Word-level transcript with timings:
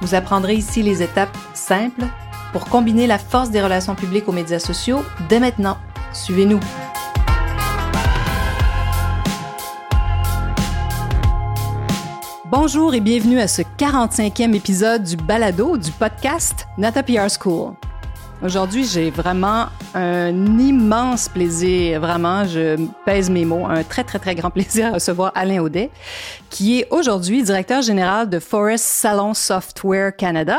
Vous 0.00 0.14
apprendrez 0.14 0.54
ici 0.54 0.82
les 0.82 1.02
étapes 1.02 1.36
simples 1.54 2.04
pour 2.52 2.66
combiner 2.66 3.06
la 3.06 3.18
force 3.18 3.50
des 3.50 3.62
relations 3.62 3.94
publiques 3.94 4.28
aux 4.28 4.32
médias 4.32 4.58
sociaux 4.58 5.02
dès 5.28 5.40
maintenant. 5.40 5.78
Suivez-nous. 6.12 6.60
Bonjour 12.48 12.94
et 12.94 13.00
bienvenue 13.00 13.40
à 13.40 13.48
ce 13.48 13.62
45e 13.62 14.54
épisode 14.54 15.02
du 15.02 15.16
balado 15.16 15.76
du 15.76 15.90
podcast 15.90 16.66
Nata 16.78 17.02
PR 17.02 17.28
School. 17.28 17.74
Aujourd'hui, 18.42 18.84
j'ai 18.84 19.10
vraiment 19.10 19.66
un 19.94 20.58
immense 20.58 21.26
plaisir, 21.28 22.00
vraiment, 22.00 22.44
je 22.44 22.76
pèse 23.06 23.30
mes 23.30 23.46
mots, 23.46 23.64
un 23.64 23.82
très, 23.82 24.04
très, 24.04 24.18
très 24.18 24.34
grand 24.34 24.50
plaisir 24.52 24.88
à 24.88 24.90
recevoir 24.92 25.32
Alain 25.34 25.62
Audet, 25.62 25.90
qui 26.50 26.80
est 26.80 26.88
aujourd'hui 26.90 27.42
directeur 27.42 27.80
général 27.80 28.28
de 28.28 28.38
Forest 28.38 28.84
Salon 28.84 29.32
Software 29.32 30.14
Canada. 30.14 30.58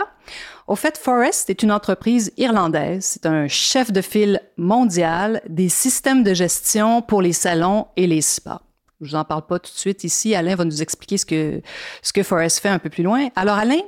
Au 0.66 0.76
fait, 0.76 0.98
Forest 0.98 1.52
est 1.52 1.62
une 1.62 1.72
entreprise 1.72 2.34
irlandaise. 2.36 3.06
C'est 3.06 3.28
un 3.28 3.48
chef 3.48 3.92
de 3.92 4.02
file 4.02 4.42
mondial 4.58 5.42
des 5.48 5.70
systèmes 5.70 6.24
de 6.24 6.34
gestion 6.34 7.04
pour 7.04 7.22
les 7.22 7.32
salons 7.32 7.86
et 7.96 8.08
les 8.08 8.22
spas. 8.22 8.62
Je 9.02 9.10
vous 9.10 9.16
en 9.16 9.24
parle 9.24 9.46
pas 9.46 9.60
tout 9.60 9.72
de 9.72 9.78
suite 9.78 10.04
ici. 10.04 10.34
Alain 10.34 10.56
va 10.56 10.66
nous 10.66 10.82
expliquer 10.82 11.18
ce 11.18 11.26
que, 11.26 11.62
ce 12.02 12.12
que 12.12 12.24
Forest 12.24 12.60
fait 12.60 12.70
un 12.70 12.80
peu 12.80 12.90
plus 12.90 13.04
loin. 13.04 13.28
Alors, 13.36 13.56
Alain, 13.56 13.82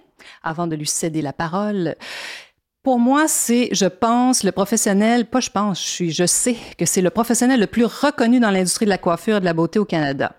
avant 0.44 0.68
de 0.68 0.76
lui 0.76 0.86
céder 0.86 1.24
la 1.24 1.34
parole, 1.34 1.96
pour 2.90 2.98
moi, 2.98 3.28
c'est, 3.28 3.70
je 3.72 3.86
pense, 3.86 4.44
le 4.44 4.52
professionnel, 4.52 5.28
pas 5.28 5.42
je 5.42 5.52
pense, 5.52 5.80
je, 5.80 5.88
suis, 5.88 6.12
je 6.12 6.26
sais 6.26 6.56
que 6.76 6.88
c'est 6.88 7.04
le 7.04 7.12
professionnel 7.12 7.59
le 7.59 7.68
plus 7.68 7.86
reconnu 7.86 8.40
dans 8.40 8.50
l'industrie 8.50 8.86
de 8.86 8.90
la 8.90 8.98
coiffure 8.98 9.38
et 9.38 9.40
de 9.40 9.46
la 9.46 9.54
beauté 9.54 9.78
au 9.78 9.86
Canada. 9.86 10.31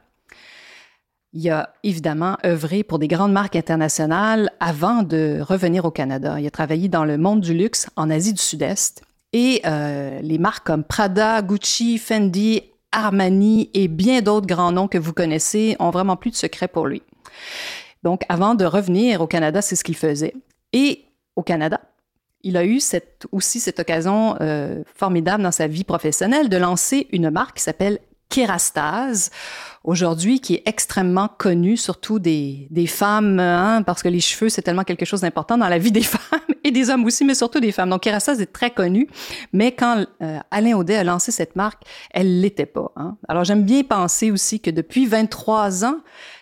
Il 1.32 1.48
a 1.48 1.72
évidemment 1.84 2.38
œuvré 2.44 2.82
pour 2.82 2.98
des 2.98 3.06
grandes 3.06 3.30
marques 3.30 3.54
internationales 3.54 4.50
avant 4.58 5.04
de 5.04 5.38
revenir 5.40 5.84
au 5.84 5.92
Canada. 5.92 6.40
Il 6.40 6.46
a 6.48 6.50
travaillé 6.50 6.88
dans 6.88 7.04
le 7.04 7.18
monde 7.18 7.40
du 7.40 7.54
luxe 7.54 7.88
en 7.94 8.10
Asie 8.10 8.32
du 8.32 8.42
Sud-Est 8.42 9.02
et 9.32 9.62
euh, 9.64 10.18
les 10.20 10.38
marques 10.38 10.66
comme 10.66 10.82
Prada, 10.82 11.42
Gucci, 11.42 11.98
Fendi, 11.98 12.64
Armani 12.90 13.70
et 13.74 13.86
bien 13.86 14.22
d'autres 14.22 14.48
grands 14.48 14.72
noms 14.72 14.88
que 14.88 14.98
vous 14.98 15.12
connaissez 15.12 15.76
ont 15.78 15.90
vraiment 15.90 16.16
plus 16.16 16.32
de 16.32 16.36
secret 16.36 16.66
pour 16.66 16.88
lui. 16.88 17.04
Donc, 18.02 18.22
avant 18.28 18.56
de 18.56 18.64
revenir 18.64 19.20
au 19.20 19.28
Canada, 19.28 19.62
c'est 19.62 19.76
ce 19.76 19.84
qu'il 19.84 19.96
faisait. 19.96 20.34
Et 20.72 21.04
au 21.36 21.44
Canada, 21.44 21.80
il 22.42 22.56
a 22.56 22.64
eu 22.64 22.80
cette, 22.80 23.26
aussi 23.32 23.60
cette 23.60 23.80
occasion 23.80 24.36
euh, 24.40 24.82
formidable 24.94 25.42
dans 25.42 25.52
sa 25.52 25.66
vie 25.66 25.84
professionnelle 25.84 26.48
de 26.48 26.56
lancer 26.56 27.08
une 27.12 27.30
marque 27.30 27.58
qui 27.58 27.62
s'appelle 27.62 27.98
Kerastase, 28.28 29.30
aujourd'hui 29.84 30.40
qui 30.40 30.54
est 30.54 30.62
extrêmement 30.66 31.28
connue, 31.28 31.76
surtout 31.76 32.18
des, 32.18 32.68
des 32.70 32.86
femmes, 32.86 33.40
hein, 33.40 33.82
parce 33.82 34.02
que 34.02 34.08
les 34.08 34.20
cheveux, 34.20 34.48
c'est 34.48 34.62
tellement 34.62 34.84
quelque 34.84 35.04
chose 35.04 35.22
d'important 35.22 35.58
dans 35.58 35.68
la 35.68 35.78
vie 35.78 35.92
des 35.92 36.02
femmes 36.02 36.49
des 36.70 36.90
hommes 36.90 37.04
aussi, 37.04 37.24
mais 37.24 37.34
surtout 37.34 37.60
des 37.60 37.72
femmes. 37.72 37.90
Donc 37.90 38.02
Kerastase 38.02 38.40
est 38.40 38.52
très 38.52 38.70
connue, 38.70 39.08
mais 39.52 39.72
quand 39.72 40.04
euh, 40.22 40.38
Alain 40.50 40.76
Audet 40.76 40.96
a 40.96 41.04
lancé 41.04 41.32
cette 41.32 41.56
marque, 41.56 41.82
elle 42.12 42.40
l'était 42.40 42.66
pas. 42.66 42.92
Hein. 42.96 43.16
Alors 43.28 43.44
j'aime 43.44 43.64
bien 43.64 43.82
penser 43.82 44.30
aussi 44.30 44.60
que 44.60 44.70
depuis 44.70 45.06
23 45.06 45.84
ans, 45.84 45.96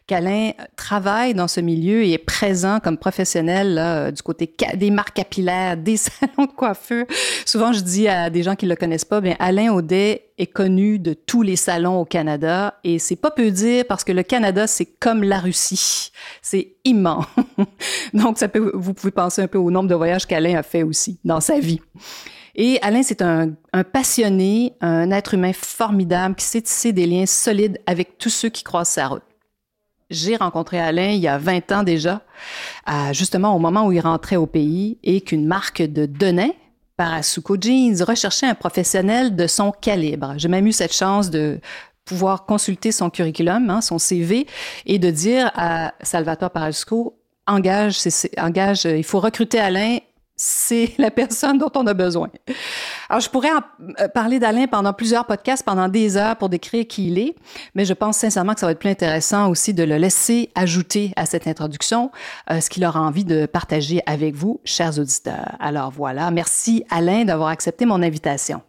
qu'Alain 0.08 0.52
travaille 0.74 1.34
dans 1.34 1.48
ce 1.48 1.60
milieu 1.60 2.02
et 2.02 2.12
est 2.12 2.18
présent 2.18 2.80
comme 2.82 2.96
professionnel 2.96 3.74
là, 3.74 4.10
du 4.10 4.22
côté 4.22 4.52
des 4.74 4.90
marques 4.90 5.14
capillaires, 5.14 5.76
des 5.76 5.98
salons 5.98 6.46
de 6.46 6.52
coiffure. 6.52 7.04
Souvent, 7.44 7.72
je 7.72 7.80
dis 7.80 8.08
à 8.08 8.30
des 8.30 8.42
gens 8.42 8.56
qui 8.56 8.66
le 8.66 8.74
connaissent 8.74 9.04
pas, 9.04 9.20
bien 9.20 9.36
Alain 9.38 9.72
Audet 9.72 10.24
est 10.38 10.46
connu 10.46 10.98
de 10.98 11.12
tous 11.12 11.42
les 11.42 11.56
salons 11.56 12.00
au 12.00 12.04
Canada 12.04 12.78
et 12.84 12.98
c'est 12.98 13.16
pas 13.16 13.30
peu 13.30 13.50
dire 13.50 13.84
parce 13.86 14.04
que 14.04 14.12
le 14.12 14.22
Canada 14.22 14.66
c'est 14.66 14.86
comme 14.86 15.24
la 15.24 15.40
Russie, 15.40 16.10
c'est 16.42 16.76
immense. 16.84 17.26
Donc 18.14 18.38
ça 18.38 18.48
peut, 18.48 18.70
vous 18.74 18.94
pouvez 18.94 19.10
penser 19.10 19.42
un 19.42 19.48
peu 19.48 19.58
au 19.58 19.70
nombre 19.70 19.88
de 19.88 19.94
voyages 19.94 20.17
qu'Alain 20.26 20.56
a 20.56 20.62
fait 20.62 20.82
aussi 20.82 21.18
dans 21.24 21.40
sa 21.40 21.58
vie. 21.58 21.80
Et 22.54 22.78
Alain, 22.82 23.04
c'est 23.04 23.22
un, 23.22 23.54
passionné, 23.92 24.74
un 24.80 25.12
être 25.12 25.34
humain 25.34 25.52
formidable 25.52 26.34
qui 26.34 26.44
sait 26.44 26.60
tisser 26.60 26.92
des 26.92 27.06
liens 27.06 27.26
solides 27.26 27.78
avec 27.86 28.18
tous 28.18 28.30
ceux 28.30 28.48
qui 28.48 28.64
croisent 28.64 28.88
sa 28.88 29.06
route. 29.06 29.22
J'ai 30.10 30.36
rencontré 30.36 30.80
Alain 30.80 31.10
il 31.10 31.20
y 31.20 31.28
a 31.28 31.38
20 31.38 31.70
ans 31.72 31.82
déjà, 31.82 32.22
justement 33.12 33.54
au 33.54 33.58
moment 33.58 33.86
où 33.86 33.92
il 33.92 34.00
rentrait 34.00 34.36
au 34.36 34.46
pays 34.46 34.98
et 35.04 35.20
qu'une 35.20 35.46
marque 35.46 35.82
de 35.82 36.06
Denain, 36.06 36.50
Parasuco 36.96 37.56
Jeans, 37.60 38.02
recherchait 38.02 38.46
un 38.46 38.56
professionnel 38.56 39.36
de 39.36 39.46
son 39.46 39.70
calibre. 39.70 40.34
J'ai 40.36 40.48
même 40.48 40.66
eu 40.66 40.72
cette 40.72 40.94
chance 40.94 41.30
de 41.30 41.60
pouvoir 42.04 42.44
consulter 42.44 42.90
son 42.90 43.10
curriculum, 43.10 43.70
hein, 43.70 43.82
son 43.82 43.98
CV, 43.98 44.48
et 44.84 44.98
de 44.98 45.10
dire 45.10 45.52
à 45.54 45.92
Salvatore 46.02 46.50
Parasuco, 46.50 47.14
engage, 47.46 47.98
engage, 48.38 48.84
il 48.84 49.04
faut 49.04 49.20
recruter 49.20 49.60
Alain 49.60 49.98
c'est 50.38 50.92
la 50.98 51.10
personne 51.10 51.58
dont 51.58 51.70
on 51.74 51.86
a 51.86 51.92
besoin. 51.92 52.30
Alors, 53.10 53.20
je 53.20 53.28
pourrais 53.28 53.50
euh, 54.00 54.08
parler 54.08 54.38
d'Alain 54.38 54.66
pendant 54.66 54.94
plusieurs 54.94 55.26
podcasts, 55.26 55.64
pendant 55.64 55.88
des 55.88 56.16
heures 56.16 56.36
pour 56.36 56.48
décrire 56.48 56.86
qui 56.86 57.08
il 57.08 57.18
est, 57.18 57.34
mais 57.74 57.84
je 57.84 57.92
pense 57.92 58.16
sincèrement 58.16 58.54
que 58.54 58.60
ça 58.60 58.66
va 58.66 58.72
être 58.72 58.78
plus 58.78 58.88
intéressant 58.88 59.50
aussi 59.50 59.74
de 59.74 59.82
le 59.82 59.96
laisser 59.96 60.50
ajouter 60.54 61.12
à 61.16 61.26
cette 61.26 61.46
introduction 61.46 62.10
euh, 62.50 62.60
ce 62.60 62.70
qu'il 62.70 62.86
aura 62.86 63.00
envie 63.00 63.24
de 63.24 63.44
partager 63.44 64.00
avec 64.06 64.34
vous, 64.34 64.60
chers 64.64 64.98
auditeurs. 64.98 65.56
Alors 65.60 65.90
voilà, 65.90 66.30
merci 66.30 66.84
Alain 66.88 67.24
d'avoir 67.24 67.48
accepté 67.48 67.84
mon 67.84 68.02
invitation. 68.02 68.62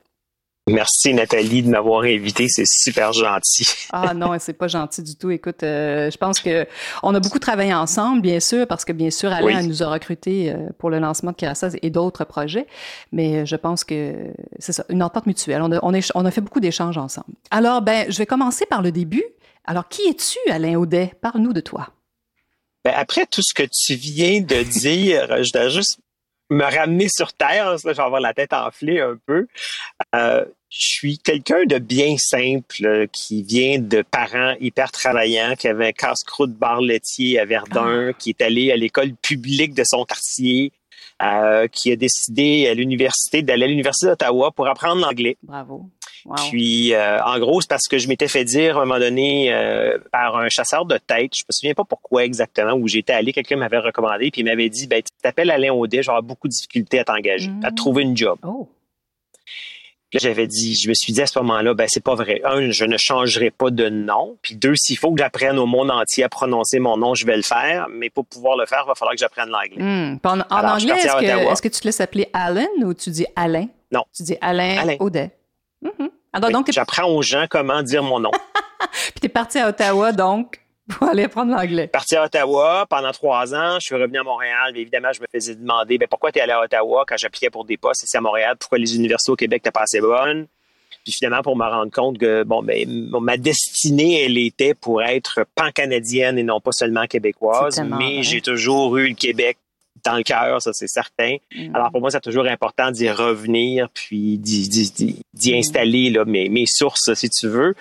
Merci 0.70 1.14
Nathalie 1.14 1.64
de 1.64 1.70
m'avoir 1.70 2.04
invité, 2.04 2.48
c'est 2.48 2.68
super 2.68 3.14
gentil. 3.14 3.68
ah 3.92 4.14
non, 4.14 4.32
c'est 4.40 4.54
pas 4.54 4.68
gentil 4.68 5.04
du 5.04 5.16
tout. 5.16 5.32
Écoute, 5.32 5.64
euh, 5.64 6.10
je 6.12 6.18
pense 6.18 6.40
que 6.40 6.68
on 7.04 7.14
a 7.16 7.20
beaucoup 7.20 7.40
travaillé 7.40 7.74
ensemble, 7.74 8.22
bien 8.22 8.40
sûr, 8.40 8.68
parce 8.68 8.86
que 8.86 8.94
bien 8.94 9.10
sûr 9.10 9.32
Alain 9.32 9.64
nous 9.64 9.84
a 9.84 9.90
recrutés 9.90 10.52
euh, 10.52 10.70
pour 10.78 10.90
le 10.90 11.00
lancement 11.00 11.32
de 11.32 11.36
Kirassaz 11.36 11.76
et 11.82 11.90
d'autres 11.90 12.24
projets, 12.24 12.68
mais 13.12 13.46
je 13.46 13.56
pense 13.56 13.84
que 13.84 14.16
c'est 14.60 14.74
ça, 14.74 14.86
une 14.90 15.04
entente 15.04 15.26
mutuelle. 15.26 15.62
On 15.62 15.72
a, 15.72 15.80
on, 15.84 15.94
on 16.16 16.26
a 16.26 16.32
fait 16.32 16.42
beaucoup 16.42 16.60
d'échanges 16.60 16.98
ensemble. 16.98 17.34
Alors, 17.52 17.82
ben, 17.82 18.06
je 18.10 18.18
vais 18.18 18.26
commencer 18.26 18.66
par 18.66 18.82
le 18.82 18.92
début. 18.92 19.24
Alors, 19.66 19.88
qui 19.88 20.02
es-tu, 20.04 20.38
Alain 20.52 20.76
Audet? 20.76 21.14
Parle-nous 21.22 21.54
de 21.54 21.62
toi. 21.62 21.90
Ben, 22.84 22.94
après 22.96 23.26
tout 23.26 23.42
ce 23.42 23.54
que 23.54 23.64
tu 23.64 23.96
viens 23.96 24.42
de 24.42 24.64
dire, 24.64 25.44
je 25.44 25.52
dois 25.52 25.70
juste 25.70 26.00
me 26.50 26.64
ramener 26.64 27.08
sur 27.10 27.34
terre, 27.34 27.78
je 27.78 27.88
vais 27.88 28.00
avoir 28.00 28.22
la 28.22 28.34
tête 28.34 28.54
enflée 28.54 29.00
un 29.00 29.18
peu. 29.26 29.48
Euh, 30.16 30.46
je 30.70 30.88
suis 30.88 31.18
quelqu'un 31.18 31.66
de 31.66 31.80
bien 31.80 32.16
simple 32.18 33.08
qui 33.12 33.42
vient 33.42 33.80
de 33.80 34.04
parents 34.04 34.56
hyper 34.60 34.92
travaillants, 34.92 35.56
qui 35.56 35.68
avait 35.68 35.88
un 35.88 35.92
casse-croûte 35.92 36.54
bar 36.54 36.82
laitier 36.82 37.40
à 37.40 37.46
Verdun, 37.46 38.10
ah. 38.10 38.14
qui 38.14 38.30
est 38.30 38.42
allé 38.42 38.72
à 38.72 38.76
l'école 38.76 39.14
publique 39.16 39.74
de 39.74 39.84
son 39.84 40.06
quartier, 40.06 40.72
euh, 41.24 41.68
qui 41.68 41.92
a 41.92 41.96
décidé 41.96 42.68
à 42.68 42.74
l'université 42.74 43.42
d'aller 43.42 43.66
à 43.66 43.68
l'université 43.68 44.08
d'Ottawa 44.08 44.52
pour 44.52 44.68
apprendre 44.68 45.02
l'anglais. 45.02 45.38
Bravo. 45.42 45.90
Puis, 46.50 46.94
euh, 46.94 47.22
en 47.24 47.40
gros, 47.40 47.62
c'est 47.62 47.70
parce 47.70 47.88
que 47.88 47.98
je 47.98 48.08
m'étais 48.08 48.28
fait 48.28 48.44
dire 48.44 48.78
à 48.78 48.82
un 48.82 48.86
moment 48.86 49.00
donné 49.00 49.54
euh, 49.54 49.98
par 50.12 50.38
un 50.38 50.50
chasseur 50.50 50.86
de 50.86 50.98
tête, 50.98 51.32
je 51.36 51.44
me 51.48 51.52
souviens 51.52 51.74
pas 51.74 51.84
pourquoi 51.84 52.24
exactement, 52.24 52.74
où 52.74 52.88
j'étais 52.88 53.14
allé, 53.14 53.34
quelqu'un 53.34 53.58
m'avait 53.58 53.80
recommandé, 53.80 54.32
puis 54.32 54.42
il 54.42 54.46
m'avait 54.46 54.70
dit, 54.70 54.88
ben, 54.88 55.02
tu 55.02 55.12
t'appelles 55.22 55.52
Alain 55.52 55.72
Audet, 55.72 56.04
j'aurai 56.04 56.22
beaucoup 56.22 56.48
de 56.48 56.54
difficultés 56.54 57.00
à 57.00 57.04
t'engager, 57.04 57.50
à 57.64 57.72
trouver 57.72 58.04
une 58.04 58.16
job. 58.16 58.38
Oh. 58.44 58.68
Puis 60.10 60.20
j'avais 60.20 60.48
dit, 60.48 60.76
je 60.76 60.90
me 60.90 60.96
suis 60.96 61.14
dit 61.14 61.22
à 61.22 61.28
ce 61.28 61.38
moment-là, 61.38 61.76
ben 61.76 61.88
c'est 61.88 62.04
pas 62.04 62.16
vrai. 62.16 62.42
Un, 62.44 62.72
je 62.72 62.84
ne 62.84 62.98
changerai 62.98 63.52
pas 63.52 63.70
de 63.70 63.90
nom. 63.90 64.38
Puis 64.42 64.56
deux, 64.56 64.74
s'il 64.76 64.98
faut 64.98 65.12
que 65.12 65.20
j'apprenne 65.20 65.60
au 65.60 65.68
monde 65.68 65.92
entier 65.92 66.24
à 66.24 66.30
prononcer 66.30 66.80
mon 66.80 66.98
nom, 66.98 67.14
je 67.14 67.28
vais 67.28 67.38
le 67.38 67.44
faire. 67.44 67.88
Mais 67.94 68.10
pour 68.10 68.26
pouvoir 68.26 68.58
le 68.58 68.66
faire, 68.66 68.82
il 68.86 68.88
va 68.88 68.96
falloir 68.96 69.14
que 69.14 69.20
j'apprenne 69.20 69.50
l'anglais. 69.50 69.78
Hmm. 69.78 70.18
En, 70.24 70.40
anglais, 70.68 70.96
est-ce 70.98 71.62
que, 71.62 71.68
tu 71.68 71.80
te 71.80 71.86
laisses 71.86 72.02
appeler 72.02 72.28
Alan 72.34 72.66
ou 72.82 72.96
tu 72.96 73.12
dis 73.12 73.28
Alain? 73.36 73.68
Non. 73.92 74.04
Tu 74.16 74.24
dis 74.24 74.38
Alain, 74.42 74.80
Alain. 74.80 74.98
Audet. 75.00 75.32
Mm-hmm. 75.84 76.10
Alors, 76.34 76.52
donc, 76.52 76.72
j'apprends 76.72 77.06
aux 77.06 77.22
gens 77.22 77.46
comment 77.50 77.82
dire 77.82 78.04
mon 78.04 78.20
nom. 78.20 78.32
Puis 78.92 79.22
t'es 79.22 79.30
parti 79.30 79.58
à 79.58 79.70
Ottawa, 79.70 80.12
donc, 80.12 80.62
pour 80.90 81.08
aller 81.08 81.24
apprendre 81.24 81.52
l'anglais. 81.52 81.88
Parti 81.88 82.16
à 82.16 82.26
Ottawa 82.26 82.86
pendant 82.90 83.12
trois 83.12 83.54
ans. 83.54 83.76
Je 83.80 83.86
suis 83.86 83.96
revenu 83.96 84.20
à 84.20 84.24
Montréal. 84.24 84.72
Mais 84.74 84.82
évidemment, 84.82 85.12
je 85.14 85.22
me 85.22 85.28
faisais 85.32 85.56
demander 85.56 85.98
ben, 85.98 86.08
pourquoi 86.08 86.32
tu 86.32 86.40
es 86.40 86.42
allé 86.42 86.54
à 86.54 86.62
Ottawa 86.62 87.06
quand 87.08 87.18
j'appliquais 87.18 87.50
pour 87.50 87.66
des 87.66 87.78
postes 87.78 88.04
ici 88.04 88.18
à 88.18 88.22
Montréal? 88.22 88.56
Pourquoi 88.60 88.78
les 88.78 88.96
universités 88.96 89.32
au 89.32 89.36
Québec 89.36 89.62
n'étaient 89.62 89.72
pas 89.72 89.84
assez 89.84 90.02
bonnes? 90.02 90.48
Puis 91.04 91.14
finalement, 91.14 91.42
pour 91.42 91.56
me 91.56 91.64
rendre 91.64 91.92
compte 91.92 92.18
que 92.18 92.44
bon, 92.44 92.62
ben, 92.62 92.86
ma 93.22 93.38
destinée, 93.38 94.26
elle 94.26 94.38
était 94.38 94.74
pour 94.74 95.02
être 95.02 95.46
pan-canadienne 95.56 96.38
et 96.38 96.44
non 96.44 96.60
pas 96.60 96.72
seulement 96.72 97.06
québécoise. 97.06 97.82
Mais 97.98 98.24
j'ai 98.24 98.42
toujours 98.42 98.98
eu 98.98 99.10
le 99.10 99.16
Québec 99.16 99.58
dans 100.06 100.16
le 100.16 100.24
cœur, 100.24 100.62
ça 100.62 100.74
c'est 100.74 100.88
certain. 100.88 101.38
Mm. 101.56 101.76
Alors 101.76 101.92
pour 101.92 102.02
moi, 102.02 102.12
c'est 102.12 102.22
toujours 102.22 102.46
important 102.46 102.92
d'y 102.92 103.10
revenir, 103.10 103.88
puis 103.94 104.38
d'y 104.38 105.56
installer 105.56 106.10
là, 106.10 106.26
mes, 106.26 106.50
mes 106.50 106.66
sources, 106.66 107.14
si 107.14 107.30
tu 107.30 107.48
veux. 107.48 107.76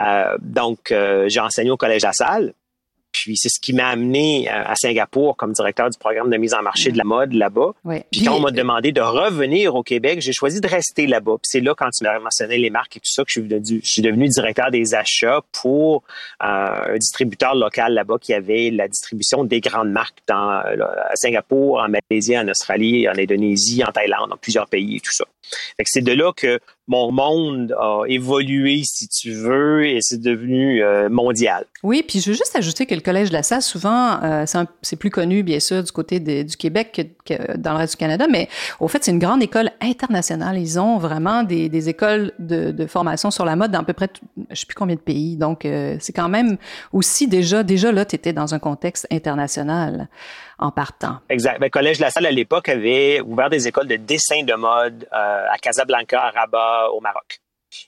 Euh, 0.00 0.36
donc, 0.40 0.92
euh, 0.92 1.28
j'ai 1.28 1.40
enseigné 1.40 1.70
au 1.70 1.76
Collège 1.76 2.02
La 2.02 2.12
Salle. 2.12 2.54
Puis 3.12 3.36
c'est 3.36 3.48
ce 3.48 3.60
qui 3.60 3.72
m'a 3.72 3.88
amené 3.88 4.48
euh, 4.48 4.62
à 4.64 4.74
Singapour 4.76 5.36
comme 5.36 5.52
directeur 5.52 5.90
du 5.90 5.98
programme 5.98 6.30
de 6.30 6.36
mise 6.36 6.54
en 6.54 6.62
marché 6.62 6.90
de 6.90 6.98
la 6.98 7.04
mode 7.04 7.32
là-bas. 7.32 7.72
Puis, 8.10 8.24
quand 8.24 8.36
on 8.36 8.40
m'a 8.40 8.50
demandé 8.50 8.92
de 8.92 9.00
revenir 9.00 9.74
au 9.74 9.82
Québec, 9.82 10.20
j'ai 10.20 10.32
choisi 10.32 10.60
de 10.60 10.68
rester 10.68 11.06
là-bas. 11.06 11.32
Puis 11.32 11.48
c'est 11.50 11.60
là 11.60 11.74
quand 11.74 11.90
tu 11.90 12.04
m'as 12.04 12.18
mentionné 12.18 12.58
les 12.58 12.70
marques 12.70 12.96
et 12.96 13.00
tout 13.00 13.10
ça 13.10 13.24
que 13.24 13.30
je 13.30 13.40
suis 13.40 13.48
devenu, 13.48 13.80
je 13.82 13.90
suis 13.90 14.02
devenu 14.02 14.28
directeur 14.28 14.70
des 14.70 14.94
achats 14.94 15.40
pour 15.52 16.04
euh, 16.42 16.94
un 16.94 16.98
distributeur 16.98 17.54
local 17.54 17.94
là-bas 17.94 18.16
qui 18.20 18.32
avait 18.34 18.70
la 18.70 18.88
distribution 18.88 19.44
des 19.44 19.60
grandes 19.60 19.90
marques 19.90 20.18
dans 20.28 20.60
à 20.60 21.16
Singapour, 21.16 21.78
en 21.78 21.88
Malaisie, 21.88 22.38
en 22.38 22.48
Australie, 22.48 23.08
en 23.08 23.16
Indonésie, 23.18 23.82
en 23.84 23.92
Thaïlande, 23.92 24.30
dans 24.30 24.36
plusieurs 24.36 24.68
pays 24.68 24.96
et 24.96 25.00
tout 25.00 25.12
ça. 25.12 25.24
C'est 25.84 26.02
de 26.02 26.12
là 26.12 26.32
que 26.34 26.60
mon 26.90 27.12
monde 27.12 27.72
a 27.78 28.02
évolué, 28.08 28.82
si 28.84 29.06
tu 29.06 29.30
veux, 29.32 29.86
et 29.86 29.98
c'est 30.00 30.20
devenu 30.20 30.82
euh, 30.82 31.08
mondial. 31.08 31.64
Oui, 31.84 32.02
puis 32.06 32.20
je 32.20 32.30
veux 32.30 32.36
juste 32.36 32.56
ajouter 32.56 32.84
que 32.84 32.96
le 32.96 33.00
Collège 33.00 33.28
de 33.28 33.34
la 33.34 33.44
Salle, 33.44 33.62
souvent, 33.62 34.20
euh, 34.24 34.44
c'est 34.82 34.96
plus 34.96 35.10
connu, 35.10 35.44
bien 35.44 35.60
sûr, 35.60 35.84
du 35.84 35.92
côté 35.92 36.18
du 36.18 36.56
Québec 36.56 37.00
que, 37.24 37.56
dans 37.56 37.72
le 37.72 37.78
reste 37.78 37.92
du 37.92 37.98
Canada, 37.98 38.26
mais 38.28 38.48
au 38.80 38.88
fait, 38.88 39.04
c'est 39.04 39.12
une 39.12 39.20
grande 39.20 39.40
école 39.40 39.70
internationale. 39.80 40.58
Ils 40.58 40.80
ont 40.80 40.98
vraiment 40.98 41.44
des, 41.44 41.88
écoles 41.88 42.32
de, 42.40 42.86
formation 42.86 43.30
sur 43.30 43.44
la 43.44 43.54
mode 43.54 43.70
dans 43.70 43.80
à 43.80 43.84
peu 43.84 43.92
près, 43.92 44.08
je 44.50 44.56
sais 44.56 44.66
plus 44.66 44.74
combien 44.74 44.96
de 44.96 45.00
pays. 45.00 45.36
Donc, 45.36 45.64
euh, 45.64 45.96
c'est 46.00 46.12
quand 46.12 46.28
même 46.28 46.56
aussi 46.92 47.28
déjà, 47.28 47.62
déjà 47.62 47.92
là, 47.92 48.04
tu 48.04 48.16
étais 48.16 48.32
dans 48.32 48.52
un 48.52 48.58
contexte 48.58 49.06
international 49.12 50.08
en 50.60 50.70
partant. 50.70 51.18
Exact. 51.28 51.54
Le 51.54 51.60
ben, 51.60 51.70
Collège 51.70 51.98
de 51.98 52.02
la 52.02 52.10
Salle, 52.10 52.26
à 52.26 52.30
l'époque, 52.30 52.68
avait 52.68 53.20
ouvert 53.22 53.50
des 53.50 53.66
écoles 53.66 53.88
de 53.88 53.96
dessin 53.96 54.44
de 54.44 54.54
mode 54.54 55.08
euh, 55.12 55.46
à 55.50 55.58
Casablanca, 55.58 56.20
à 56.20 56.30
Rabat, 56.30 56.90
au 56.92 57.00
Maroc. 57.00 57.40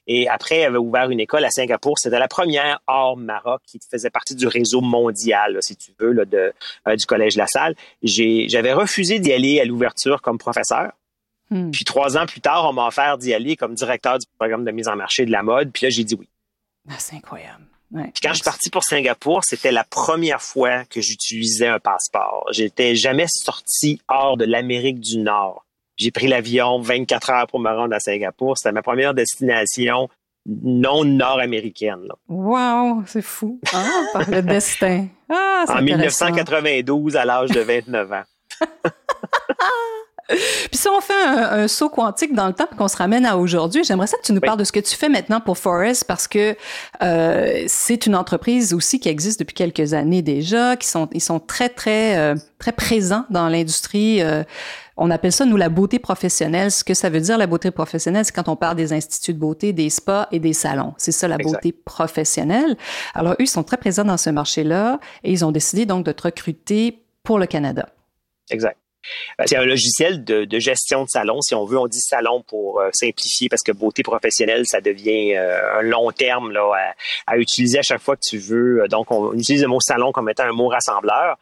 Et 0.06 0.28
après, 0.28 0.64
avait 0.64 0.78
ouvert 0.78 1.10
une 1.10 1.20
école 1.20 1.44
à 1.44 1.50
Singapour. 1.50 1.98
C'était 1.98 2.18
la 2.18 2.28
première 2.28 2.80
hors 2.86 3.16
Maroc 3.16 3.60
qui 3.66 3.78
faisait 3.90 4.10
partie 4.10 4.34
du 4.34 4.46
réseau 4.46 4.80
mondial, 4.80 5.58
si 5.60 5.76
tu 5.76 5.92
veux, 5.98 6.12
là, 6.12 6.24
de, 6.24 6.52
euh, 6.88 6.96
du 6.96 7.04
Collège 7.04 7.34
de 7.34 7.40
la 7.40 7.46
Salle. 7.46 7.74
J'avais 8.02 8.72
refusé 8.72 9.18
d'y 9.18 9.32
aller 9.32 9.60
à 9.60 9.64
l'ouverture 9.64 10.22
comme 10.22 10.38
professeur. 10.38 10.92
Hmm. 11.50 11.70
Puis 11.70 11.84
trois 11.84 12.16
ans 12.16 12.26
plus 12.26 12.40
tard, 12.40 12.68
on 12.70 12.72
m'a 12.72 12.86
offert 12.86 13.18
d'y 13.18 13.34
aller 13.34 13.56
comme 13.56 13.74
directeur 13.74 14.18
du 14.18 14.26
programme 14.38 14.64
de 14.64 14.70
mise 14.70 14.88
en 14.88 14.96
marché 14.96 15.26
de 15.26 15.32
la 15.32 15.42
mode. 15.42 15.70
Puis 15.72 15.84
là, 15.84 15.90
j'ai 15.90 16.04
dit 16.04 16.14
oui. 16.14 16.28
Ah, 16.88 16.94
c'est 16.98 17.16
incroyable 17.16 17.64
quand 17.92 18.28
je 18.30 18.34
suis 18.34 18.44
parti 18.44 18.70
pour 18.70 18.82
Singapour, 18.84 19.42
c'était 19.44 19.72
la 19.72 19.84
première 19.84 20.42
fois 20.42 20.84
que 20.84 21.00
j'utilisais 21.00 21.68
un 21.68 21.78
passeport. 21.78 22.46
J'étais 22.50 22.94
jamais 22.94 23.26
sorti 23.28 24.00
hors 24.08 24.36
de 24.36 24.44
l'Amérique 24.44 25.00
du 25.00 25.18
Nord. 25.18 25.64
J'ai 25.96 26.10
pris 26.10 26.26
l'avion 26.26 26.80
24 26.80 27.30
heures 27.30 27.46
pour 27.46 27.60
me 27.60 27.70
rendre 27.70 27.94
à 27.94 28.00
Singapour. 28.00 28.56
C'était 28.56 28.72
ma 28.72 28.82
première 28.82 29.14
destination 29.14 30.08
non 30.46 31.04
nord-américaine. 31.04 32.08
Wow, 32.28 33.04
c'est 33.06 33.22
fou. 33.22 33.60
Ah, 33.72 34.04
par 34.12 34.28
le 34.28 34.42
destin. 34.42 35.06
Ah, 35.28 35.64
en 35.68 35.82
1992, 35.82 37.16
à 37.16 37.24
l'âge 37.24 37.50
de 37.50 37.60
29 37.60 38.12
ans. 38.12 38.22
Puis 40.28 40.78
si 40.78 40.88
on 40.88 41.00
fait 41.00 41.24
un, 41.24 41.68
saut 41.68 41.88
quantique 41.88 42.34
dans 42.34 42.46
le 42.46 42.52
temps 42.52 42.68
qu'on 42.76 42.88
se 42.88 42.96
ramène 42.96 43.26
à 43.26 43.36
aujourd'hui, 43.36 43.84
j'aimerais 43.84 44.06
ça 44.06 44.16
que 44.16 44.22
tu 44.22 44.32
nous 44.32 44.40
parles 44.40 44.58
de 44.58 44.64
ce 44.64 44.72
que 44.72 44.80
tu 44.80 44.94
fais 44.96 45.08
maintenant 45.08 45.40
pour 45.40 45.58
Forest 45.58 46.04
parce 46.04 46.28
que 46.28 46.56
euh, 47.02 47.64
c'est 47.66 48.06
une 48.06 48.14
entreprise 48.14 48.72
aussi 48.72 49.00
qui 49.00 49.08
existe 49.08 49.40
depuis 49.40 49.54
quelques 49.54 49.94
années 49.94 50.22
déjà, 50.22 50.76
qui 50.76 50.88
sont 50.88 51.08
ils 51.12 51.20
sont 51.20 51.40
très 51.40 51.68
très 51.68 52.16
euh, 52.16 52.34
très 52.58 52.72
présents 52.72 53.24
dans 53.30 53.48
l'industrie. 53.48 54.22
Euh, 54.22 54.44
on 54.96 55.10
appelle 55.10 55.32
ça 55.32 55.44
nous 55.44 55.56
la 55.56 55.68
beauté 55.68 55.98
professionnelle. 55.98 56.70
Ce 56.70 56.84
que 56.84 56.94
ça 56.94 57.10
veut 57.10 57.20
dire 57.20 57.38
la 57.38 57.46
beauté 57.46 57.70
professionnelle, 57.70 58.24
c'est 58.24 58.34
quand 58.34 58.48
on 58.48 58.56
parle 58.56 58.76
des 58.76 58.92
instituts 58.92 59.34
de 59.34 59.38
beauté, 59.38 59.72
des 59.72 59.90
spas 59.90 60.28
et 60.30 60.38
des 60.38 60.52
salons. 60.52 60.94
C'est 60.98 61.12
ça 61.12 61.28
la 61.28 61.38
beauté 61.38 61.72
professionnelle. 61.72 62.76
Alors 63.14 63.32
eux 63.32 63.36
ils 63.42 63.48
sont 63.48 63.64
très 63.64 63.78
présents 63.78 64.04
dans 64.04 64.18
ce 64.18 64.30
marché-là 64.30 65.00
et 65.24 65.32
ils 65.32 65.44
ont 65.44 65.52
décidé 65.52 65.86
donc 65.86 66.04
de 66.04 66.12
te 66.12 66.22
recruter 66.22 67.02
pour 67.22 67.38
le 67.38 67.46
Canada. 67.46 67.88
Exact. 68.50 68.76
Euh, 69.40 69.44
c'est 69.46 69.56
un 69.56 69.64
logiciel 69.64 70.24
de, 70.24 70.58
gestion 70.58 71.04
de 71.04 71.08
salon, 71.08 71.40
si 71.40 71.54
on 71.54 71.64
veut. 71.64 71.78
On 71.78 71.86
dit 71.86 72.00
salon 72.00 72.42
pour 72.42 72.80
euh, 72.80 72.90
simplifier 72.92 73.48
parce 73.48 73.62
que 73.62 73.72
beauté 73.72 74.02
professionnelle, 74.02 74.64
ça 74.66 74.80
devient 74.80 75.34
euh, 75.34 75.78
un 75.78 75.82
long 75.82 76.10
terme 76.12 76.52
là, 76.52 76.94
à, 77.26 77.36
utiliser 77.36 77.78
à 77.78 77.82
chaque 77.82 78.00
fois 78.00 78.16
que 78.16 78.22
tu 78.26 78.38
veux. 78.38 78.86
Donc, 78.88 79.10
on 79.10 79.32
utilise 79.34 79.62
le 79.62 79.68
mot 79.68 79.80
salon 79.80 80.12
comme 80.12 80.28
étant 80.28 80.44
un 80.44 80.52
mot 80.52 80.68
rassembleur. 80.68 81.36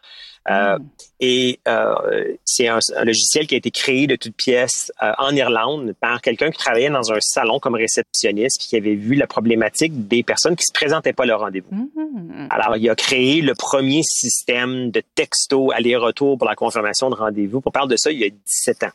Euh, 0.48 0.78
mm. 0.78 0.88
Et 1.20 1.60
euh, 1.68 2.34
c'est 2.44 2.68
un, 2.68 2.78
logiciel 3.04 3.46
qui 3.46 3.54
a 3.54 3.58
été 3.58 3.70
créé 3.70 4.06
de 4.06 4.16
toutes 4.16 4.34
pièces 4.34 4.90
euh, 5.02 5.12
en 5.18 5.34
Irlande 5.36 5.94
par 6.00 6.22
quelqu'un 6.22 6.50
qui 6.50 6.58
travaillait 6.58 6.88
dans 6.88 7.12
un 7.12 7.20
salon 7.20 7.58
comme 7.58 7.74
réceptionniste 7.74 8.58
puis 8.58 8.68
qui 8.68 8.76
avait 8.76 8.94
vu 8.94 9.14
la 9.14 9.26
problématique 9.26 10.08
des 10.08 10.22
personnes 10.22 10.56
qui 10.56 10.64
se 10.64 10.72
présentaient 10.72 11.12
pas 11.12 11.24
à 11.24 11.26
leur 11.26 11.40
rendez-vous. 11.40 11.70
Mm-hmm. 11.70 12.46
Alors, 12.48 12.76
il 12.76 12.88
a 12.88 12.94
créé 12.94 13.42
le 13.42 13.54
premier 13.54 14.02
système 14.02 14.90
de 14.90 15.02
texto 15.14 15.72
aller-retour 15.72 16.38
pour 16.38 16.48
la 16.48 16.56
confirmation 16.56 17.10
de 17.10 17.16
rendez-vous. 17.16 17.62
On 17.64 17.70
parle 17.70 17.88
de 17.88 17.96
ça 17.96 18.10
il 18.10 18.18
y 18.18 18.24
a 18.24 18.30
17 18.30 18.84
ans. 18.84 18.92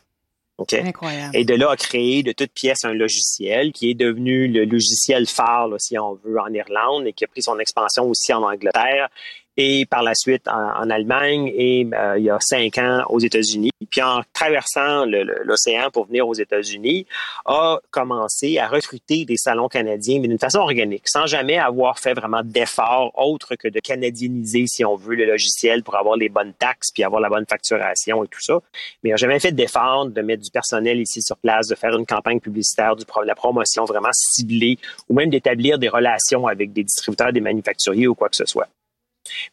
Incroyable. 0.72 1.36
Et 1.36 1.44
de 1.44 1.54
là 1.54 1.70
a 1.70 1.76
créé 1.76 2.22
de 2.22 2.32
toutes 2.32 2.52
pièces 2.52 2.84
un 2.84 2.94
logiciel 2.94 3.72
qui 3.72 3.90
est 3.90 3.94
devenu 3.94 4.48
le 4.48 4.64
logiciel 4.64 5.26
phare, 5.26 5.68
si 5.78 5.98
on 5.98 6.14
veut, 6.24 6.40
en 6.40 6.50
Irlande 6.52 7.06
et 7.06 7.12
qui 7.12 7.24
a 7.24 7.28
pris 7.28 7.42
son 7.42 7.58
expansion 7.58 8.04
aussi 8.04 8.32
en 8.32 8.42
Angleterre 8.42 9.10
et 9.56 9.86
par 9.86 10.02
la 10.02 10.14
suite 10.14 10.46
en, 10.48 10.90
Allemagne 10.90 11.52
et 11.54 11.88
euh, 11.94 12.18
il 12.18 12.24
y 12.24 12.30
a 12.30 12.38
cinq 12.40 12.78
ans 12.78 13.02
aux 13.08 13.18
États-Unis. 13.18 13.70
Puis 13.90 14.02
en 14.02 14.20
traversant 14.32 15.04
l'océan 15.04 15.90
pour 15.90 16.06
venir 16.06 16.28
aux 16.28 16.34
États-Unis, 16.34 17.06
a 17.44 17.78
commencé 17.90 18.58
à 18.58 18.68
recruter 18.68 19.24
des 19.24 19.36
salons 19.36 19.68
canadiens, 19.68 20.20
mais 20.20 20.28
d'une 20.28 20.38
façon 20.38 20.60
organique, 20.60 21.08
sans 21.08 21.26
jamais 21.26 21.58
avoir 21.58 21.98
fait 21.98 22.14
vraiment 22.14 22.42
d'efforts 22.44 23.12
autres 23.16 23.56
que 23.56 23.68
de 23.68 23.80
canadieniser, 23.80 24.66
si 24.66 24.84
on 24.84 24.94
veut, 24.94 25.16
le 25.16 25.24
logiciel 25.24 25.82
pour 25.82 25.96
avoir 25.96 26.16
les 26.16 26.28
bonnes 26.28 26.52
taxes 26.54 26.90
puis 26.92 27.02
avoir 27.02 27.20
la 27.20 27.28
bonne 27.28 27.46
facturation 27.48 28.22
et 28.22 28.28
tout 28.28 28.40
ça. 28.40 28.60
Mais 29.02 29.10
il 29.10 29.12
n'a 29.12 29.16
jamais 29.16 29.40
fait 29.40 29.52
d'efforts 29.52 30.06
de 30.06 30.22
mettre 30.22 30.42
du 30.42 30.50
personnel 30.50 31.00
ici 31.00 31.22
sur 31.22 31.36
place, 31.36 31.68
de 31.68 31.74
faire 31.74 31.96
une 31.96 32.06
campagne 32.06 32.40
publicitaire, 32.40 32.96
de 32.96 33.04
la 33.24 33.34
promotion 33.34 33.84
vraiment 33.84 34.12
ciblée 34.12 34.78
ou 35.08 35.14
même 35.14 35.30
d'établir 35.30 35.78
des 35.78 35.88
relations 35.88 36.46
avec 36.46 36.72
des 36.72 36.84
distributeurs, 36.84 37.32
des 37.32 37.40
manufacturiers 37.40 38.06
ou 38.06 38.14
quoi 38.14 38.28
que 38.28 38.36
ce 38.36 38.46
soit. 38.46 38.68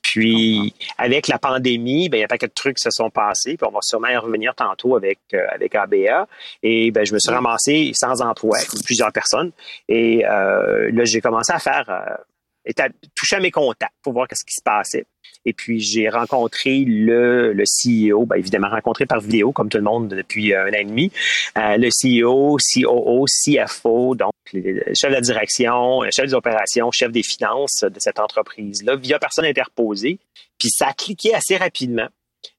Puis, 0.02 0.74
avec 0.98 1.28
la 1.28 1.40
pandémie, 1.40 2.10
ben, 2.10 2.18
il 2.18 2.22
y 2.22 2.24
a 2.24 2.27
pas 2.27 2.38
que 2.38 2.46
de 2.46 2.51
trucs 2.51 2.77
qui 2.77 2.84
se 2.84 2.92
sont 2.92 3.10
passés, 3.10 3.58
puis 3.58 3.68
on 3.68 3.72
va 3.72 3.80
sûrement 3.82 4.10
y 4.10 4.18
revenir 4.18 4.56
tantôt 4.56 4.96
avec, 4.96 5.20
euh, 5.34 5.46
avec 5.51 5.75
ABA. 5.75 6.27
Et 6.62 6.92
ben, 6.92 7.06
je 7.06 7.13
me 7.13 7.20
suis 7.20 7.32
ramassé 7.32 7.92
sans 7.94 8.22
emploi, 8.22 8.60
plusieurs 8.86 9.12
personnes. 9.12 9.51
Et 9.88 10.25
euh, 10.25 10.92
là, 10.92 11.06
j'ai 11.06 11.22
commencé 11.22 11.51
à 11.53 11.60
faire, 11.60 11.89
euh, 11.89 12.88
toucher 13.15 13.38
à 13.38 13.39
mes 13.39 13.51
contacts 13.51 13.94
pour 14.01 14.13
voir 14.13 14.27
ce 14.32 14.44
qui 14.44 14.53
se 14.53 14.62
passait. 14.63 15.06
Et 15.45 15.53
puis, 15.53 15.79
j'ai 15.79 16.09
rencontré 16.09 16.85
le, 16.85 17.53
le 17.53 17.63
CEO, 17.63 18.25
bien 18.25 18.38
évidemment 18.38 18.69
rencontré 18.69 19.05
par 19.05 19.19
vidéo, 19.19 19.51
comme 19.51 19.69
tout 19.69 19.77
le 19.77 19.83
monde 19.83 20.07
depuis 20.07 20.53
un 20.55 20.69
an 20.69 20.73
et 20.73 20.85
demi, 20.85 21.12
euh, 21.57 21.77
le 21.77 21.89
CEO, 21.89 22.57
COO, 22.57 23.25
CFO, 23.25 24.15
donc 24.15 24.33
le 24.53 24.93
chef 24.93 25.09
de 25.09 25.15
la 25.15 25.21
direction, 25.21 26.01
chef 26.12 26.27
des 26.27 26.33
opérations, 26.33 26.91
chef 26.91 27.12
des 27.12 27.23
finances 27.23 27.83
de 27.83 28.00
cette 28.00 28.19
entreprise-là, 28.19 28.95
via 28.95 29.19
personne 29.19 29.45
interposée. 29.45 30.19
Puis, 30.57 30.69
ça 30.69 30.88
a 30.88 30.93
cliqué 30.93 31.33
assez 31.33 31.57
rapidement. 31.57 32.07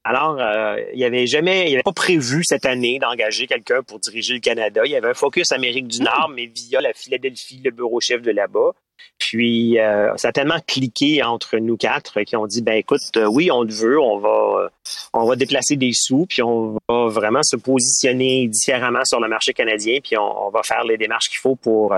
Alors, 0.02 0.38
euh, 0.38 0.76
il 0.92 0.98
n'y 0.98 1.04
avait 1.04 1.26
jamais, 1.26 1.64
il 1.64 1.68
n'y 1.68 1.74
avait 1.74 1.82
pas 1.82 1.92
prévu 1.92 2.42
cette 2.44 2.66
année 2.66 2.98
d'engager 2.98 3.46
quelqu'un 3.46 3.82
pour 3.82 3.98
diriger 3.98 4.34
le 4.34 4.40
Canada. 4.40 4.82
Il 4.84 4.90
y 4.90 4.96
avait 4.96 5.08
un 5.08 5.14
focus 5.14 5.52
Amérique 5.52 5.88
du 5.88 6.00
Nord, 6.00 6.30
mais 6.34 6.46
via 6.46 6.80
la 6.80 6.92
Philadelphie, 6.92 7.60
le 7.64 7.70
bureau 7.70 8.00
chef 8.00 8.20
de 8.22 8.30
là-bas. 8.30 8.72
Puis, 9.18 9.78
euh, 9.78 10.16
ça 10.16 10.28
a 10.28 10.32
tellement 10.32 10.60
cliqué 10.66 11.22
entre 11.22 11.58
nous 11.58 11.76
quatre 11.76 12.22
qui 12.22 12.36
ont 12.36 12.46
dit, 12.46 12.62
ben 12.62 12.74
écoute, 12.74 13.00
euh, 13.16 13.26
oui, 13.26 13.50
on 13.50 13.62
le 13.62 13.72
veut, 13.72 14.00
on 14.00 14.18
va, 14.18 14.70
on 15.12 15.24
va 15.24 15.36
déplacer 15.36 15.76
des 15.76 15.92
sous, 15.92 16.26
puis 16.26 16.42
on 16.42 16.76
va 16.88 17.06
vraiment 17.08 17.42
se 17.42 17.56
positionner 17.56 18.48
différemment 18.48 19.04
sur 19.04 19.20
le 19.20 19.28
marché 19.28 19.52
canadien, 19.52 19.98
puis 20.02 20.16
on, 20.18 20.50
va 20.50 20.62
faire 20.62 20.84
les 20.84 20.96
démarches 20.96 21.28
qu'il 21.28 21.38
faut 21.38 21.56
pour 21.56 21.94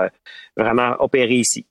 vraiment 0.55 0.95
opérer 0.99 1.35
ici. 1.35 1.65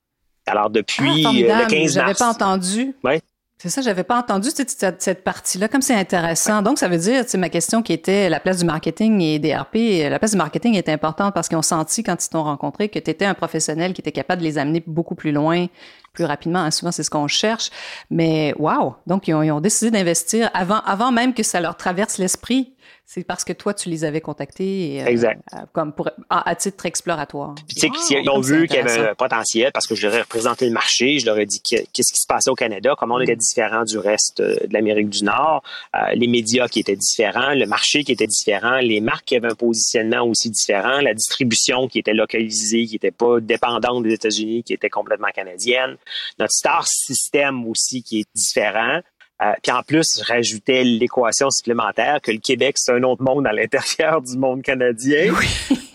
Alors, 0.46 0.70
depuis 0.70 1.24
ah, 1.26 1.32
le 1.32 1.68
15 1.68 1.70
mars. 1.70 1.92
J'avais 1.94 2.14
pas 2.14 2.30
entendu. 2.30 2.94
Ouais. 3.02 3.20
C'est 3.58 3.70
ça, 3.70 3.80
j'avais 3.80 4.04
pas 4.04 4.18
entendu 4.18 4.50
cette, 4.50 5.00
cette 5.00 5.24
partie-là, 5.24 5.68
comme 5.68 5.80
c'est 5.80 5.94
intéressant. 5.94 6.60
Donc, 6.60 6.78
ça 6.78 6.88
veut 6.88 6.98
dire, 6.98 7.24
sais, 7.26 7.38
ma 7.38 7.48
question 7.48 7.82
qui 7.82 7.94
était 7.94 8.28
la 8.28 8.38
place 8.38 8.58
du 8.58 8.66
marketing 8.66 9.22
et 9.22 9.38
des 9.38 9.56
RP, 9.56 10.10
la 10.10 10.18
place 10.18 10.32
du 10.32 10.36
marketing 10.36 10.74
est 10.74 10.90
importante 10.90 11.32
parce 11.32 11.48
qu'ils 11.48 11.56
ont 11.56 11.62
senti, 11.62 12.02
quand 12.02 12.22
ils 12.22 12.28
t'ont 12.28 12.42
rencontré, 12.42 12.90
que 12.90 12.98
tu 12.98 13.10
étais 13.10 13.24
un 13.24 13.32
professionnel 13.32 13.94
qui 13.94 14.02
était 14.02 14.12
capable 14.12 14.42
de 14.42 14.46
les 14.46 14.58
amener 14.58 14.84
beaucoup 14.86 15.14
plus 15.14 15.32
loin, 15.32 15.68
plus 16.12 16.26
rapidement. 16.26 16.58
Hein, 16.58 16.70
souvent, 16.70 16.92
c'est 16.92 17.02
ce 17.02 17.08
qu'on 17.08 17.28
cherche. 17.28 17.70
Mais 18.10 18.52
wow! 18.58 18.96
Donc, 19.06 19.26
ils 19.26 19.32
ont, 19.34 19.60
décidé 19.60 19.90
d'investir 19.90 20.50
avant, 20.52 20.80
avant 20.80 21.10
même 21.10 21.32
que 21.32 21.42
ça 21.42 21.58
leur 21.58 21.78
traverse 21.78 22.18
l'esprit 22.18 22.74
C'est 23.04 23.24
parce 23.24 23.44
que 23.44 23.52
toi, 23.52 23.72
tu 23.72 23.88
les 23.88 24.04
avais 24.04 24.20
contactés. 24.20 25.02
Euh, 25.02 25.06
exact. 25.06 25.40
comme 25.72 25.92
pour, 25.92 26.10
à, 26.28 26.54
titre 26.56 26.86
exploratoire. 26.86 27.54
tu 27.68 27.78
sais, 27.78 27.88
ils 28.10 28.28
ont 28.30 28.40
vu 28.40 28.66
qu'il 28.66 28.76
y 28.76 28.80
avait 28.80 29.10
un 29.10 29.14
potentiel 29.14 29.70
parce 29.72 29.86
que 29.86 29.94
je 29.94 30.06
leur 30.06 30.16
ai 30.16 30.22
représenté 30.22 30.66
le 30.66 30.72
marché, 30.72 31.18
je 31.18 31.26
leur 31.26 31.38
ai 31.38 31.46
dit 31.46 31.60
qu'est-ce 31.60 32.12
qui 32.12 32.20
se 32.20 32.26
passait 32.26 32.50
au 32.50 32.54
Canada, 32.54 32.94
comment 32.98 33.16
on 33.16 33.20
était 33.20 33.36
différent 33.36 33.84
du 33.84 33.98
reste 33.98 34.40
euh, 34.40 34.56
de 34.66 34.72
l'Amérique 34.72 35.08
du 35.08 35.24
Nord, 35.24 35.62
euh, 35.94 36.12
les 36.14 36.26
médias 36.26 36.68
qui 36.68 36.80
étaient 36.80 36.96
différents, 36.96 37.54
le 37.54 37.66
marché 37.66 38.04
qui 38.04 38.12
était 38.12 38.26
différent, 38.26 38.78
les 38.78 39.00
marques 39.00 39.26
qui 39.26 39.36
avaient 39.36 39.52
un 39.52 39.54
positionnement 39.54 40.22
aussi 40.22 40.50
différent, 40.50 41.00
la 41.00 41.14
distribution 41.14 41.88
qui 41.88 41.98
était 41.98 42.14
localisée, 42.14 42.86
qui 42.86 42.94
n'était 42.94 43.10
pas 43.10 43.40
dépendante 43.40 44.02
des 44.02 44.14
États-Unis, 44.14 44.62
qui 44.64 44.72
était 44.72 44.90
complètement 44.90 45.28
canadienne, 45.34 45.96
notre 46.38 46.52
star 46.52 46.86
système 46.86 47.66
aussi 47.68 48.02
qui 48.02 48.20
est 48.20 48.28
différent. 48.34 49.00
Euh, 49.42 49.52
puis 49.62 49.70
en 49.70 49.82
plus, 49.82 50.18
je 50.18 50.24
rajoutais 50.24 50.82
l'équation 50.82 51.50
supplémentaire 51.50 52.20
que 52.22 52.32
le 52.32 52.38
Québec, 52.38 52.76
c'est 52.78 52.92
un 52.92 53.02
autre 53.02 53.22
monde 53.22 53.46
à 53.46 53.52
l'intérieur 53.52 54.22
du 54.26 54.38
monde 54.38 54.62
canadien. 54.62 55.34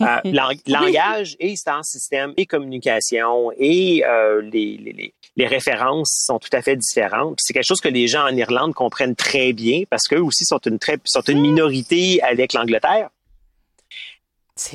Euh, 0.01 0.05
langage 0.67 1.35
et 1.39 1.55
star 1.55 1.83
système 1.83 2.33
et 2.37 2.45
communication 2.45 3.51
et 3.57 4.03
euh, 4.05 4.41
les, 4.41 4.77
les, 4.77 5.13
les, 5.35 5.47
références 5.47 6.23
sont 6.25 6.37
tout 6.37 6.49
à 6.53 6.61
fait 6.61 6.75
différentes. 6.75 7.37
C'est 7.39 7.53
quelque 7.53 7.65
chose 7.65 7.81
que 7.81 7.89
les 7.89 8.07
gens 8.07 8.23
en 8.23 8.35
Irlande 8.35 8.75
comprennent 8.75 9.15
très 9.15 9.53
bien 9.53 9.83
parce 9.89 10.07
qu'eux 10.07 10.21
aussi 10.21 10.45
sont 10.45 10.59
une, 10.59 10.77
très, 10.77 10.97
sont 11.03 11.21
une 11.21 11.41
minorité 11.41 12.21
avec 12.21 12.53
l'Angleterre. 12.53 13.09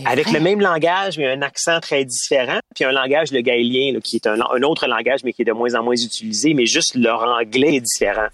Avec 0.04 0.32
le 0.32 0.40
même 0.40 0.61
langage, 0.61 1.16
mais 1.16 1.28
un 1.28 1.42
accent 1.42 1.78
très 1.78 2.04
différent, 2.04 2.58
puis 2.75 2.85
un 2.85 2.90
langage, 2.90 3.30
le 3.30 3.40
gaélien, 3.40 4.00
qui 4.00 4.16
est 4.16 4.26
un, 4.26 4.40
un, 4.40 4.62
autre 4.62 4.88
langage, 4.88 5.23
mais 5.23 5.32
qui 5.32 5.42
est 5.42 5.44
de 5.44 5.52
moins 5.52 5.75
en 5.75 5.85
moins 5.85 5.94
utilisé, 5.94 6.54
mais 6.54 6.66
juste 6.66 6.96
leur 6.96 7.23
anglais 7.23 7.76
est 7.76 7.80
différent. 7.80 8.26